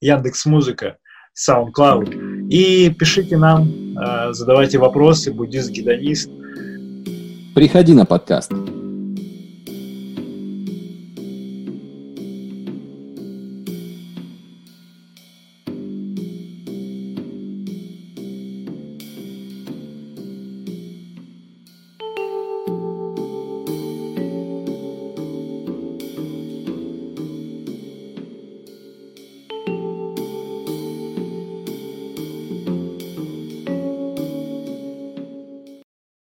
Яндекс 0.02 0.46
Музыка, 0.46 0.98
SoundCloud. 1.38 2.50
И 2.50 2.90
пишите 2.90 3.38
нам, 3.38 3.98
э, 3.98 4.34
задавайте 4.34 4.80
вопросы, 4.80 5.32
буддист, 5.32 5.70
гедонист. 5.70 6.30
Приходи 7.56 7.94
на 7.94 8.06
подкаст. 8.06 8.52